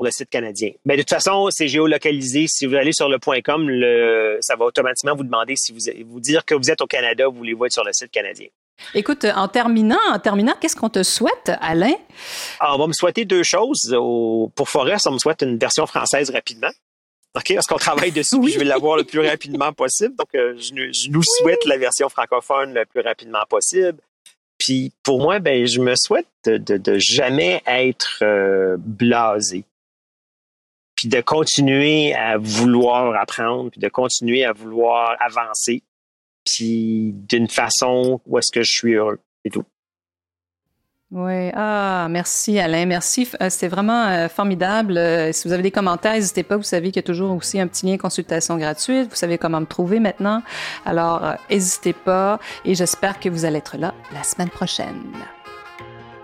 pour 0.00 0.06
le 0.06 0.10
site 0.12 0.30
canadien. 0.30 0.70
Mais 0.86 0.96
de 0.96 1.02
toute 1.02 1.10
façon, 1.10 1.48
c'est 1.50 1.68
géolocalisé. 1.68 2.46
Si 2.48 2.64
vous 2.64 2.74
allez 2.74 2.92
sur 2.94 3.10
le 3.10 3.18
point 3.18 3.42
.com, 3.42 3.68
le, 3.68 4.38
ça 4.40 4.56
va 4.56 4.64
automatiquement 4.64 5.14
vous 5.14 5.24
demander 5.24 5.56
si 5.56 5.72
vous, 5.74 5.80
vous 6.06 6.20
dire 6.20 6.46
que 6.46 6.54
vous 6.54 6.70
êtes 6.70 6.80
au 6.80 6.86
Canada, 6.86 7.28
vous 7.28 7.36
voulez 7.36 7.52
voir 7.52 7.70
sur 7.70 7.84
le 7.84 7.92
site 7.92 8.10
canadien. 8.10 8.46
Écoute, 8.94 9.26
en 9.26 9.46
terminant, 9.46 9.98
en 10.10 10.18
terminant, 10.18 10.54
qu'est-ce 10.58 10.74
qu'on 10.74 10.88
te 10.88 11.02
souhaite, 11.02 11.52
Alain? 11.60 11.92
Alors, 12.60 12.76
on 12.76 12.78
va 12.78 12.86
me 12.86 12.94
souhaiter 12.94 13.26
deux 13.26 13.42
choses. 13.42 13.94
Au- 13.94 14.50
pour 14.54 14.70
Forest, 14.70 15.06
on 15.06 15.10
me 15.12 15.18
souhaite 15.18 15.42
une 15.42 15.58
version 15.58 15.84
française 15.84 16.30
rapidement. 16.30 16.70
OK? 17.36 17.52
Parce 17.54 17.66
qu'on 17.66 17.76
travaille 17.76 18.10
dessus, 18.10 18.36
Oui. 18.36 18.44
puis 18.44 18.52
je 18.54 18.58
vais 18.60 18.64
l'avoir 18.64 18.96
le 18.96 19.04
plus 19.04 19.20
rapidement 19.20 19.70
possible. 19.74 20.14
Donc, 20.16 20.28
euh, 20.34 20.54
je, 20.56 20.72
nous- 20.72 20.94
je 20.94 21.10
nous 21.10 21.22
souhaite 21.22 21.62
la 21.66 21.76
version 21.76 22.08
francophone 22.08 22.72
le 22.72 22.86
plus 22.86 23.02
rapidement 23.02 23.42
possible. 23.50 23.98
Puis 24.56 24.92
pour 25.02 25.20
moi, 25.20 25.40
ben, 25.40 25.66
je 25.66 25.78
me 25.80 25.94
souhaite 25.94 26.26
de, 26.46 26.56
de, 26.56 26.98
jamais 26.98 27.62
être 27.66 28.20
euh, 28.22 28.76
blasé. 28.78 29.64
Puis 31.00 31.08
de 31.08 31.22
continuer 31.22 32.12
à 32.12 32.36
vouloir 32.36 33.18
apprendre, 33.18 33.70
puis 33.70 33.80
de 33.80 33.88
continuer 33.88 34.44
à 34.44 34.52
vouloir 34.52 35.16
avancer, 35.18 35.82
puis 36.44 37.14
d'une 37.14 37.48
façon 37.48 38.20
où 38.26 38.36
est-ce 38.36 38.52
que 38.52 38.62
je 38.62 38.70
suis 38.70 38.92
heureux 38.96 39.18
et 39.46 39.48
tout. 39.48 39.64
Oui, 41.10 41.50
ah, 41.54 42.06
merci 42.10 42.58
Alain, 42.58 42.84
merci. 42.84 43.26
Euh, 43.40 43.48
c'était 43.48 43.68
vraiment 43.68 44.08
euh, 44.08 44.28
formidable. 44.28 44.98
Euh, 44.98 45.32
si 45.32 45.48
vous 45.48 45.54
avez 45.54 45.62
des 45.62 45.70
commentaires, 45.70 46.12
n'hésitez 46.12 46.42
pas. 46.42 46.58
Vous 46.58 46.62
savez 46.64 46.88
qu'il 46.88 46.96
y 46.96 46.98
a 46.98 47.02
toujours 47.02 47.34
aussi 47.34 47.58
un 47.58 47.66
petit 47.66 47.86
lien 47.86 47.96
consultation 47.96 48.58
gratuite. 48.58 49.08
Vous 49.08 49.16
savez 49.16 49.38
comment 49.38 49.60
me 49.60 49.66
trouver 49.66 50.00
maintenant. 50.00 50.42
Alors, 50.84 51.34
n'hésitez 51.48 51.94
pas 51.94 52.38
et 52.66 52.74
j'espère 52.74 53.18
que 53.18 53.30
vous 53.30 53.46
allez 53.46 53.56
être 53.56 53.78
là 53.78 53.94
la 54.12 54.22
semaine 54.22 54.50
prochaine. 54.50 55.02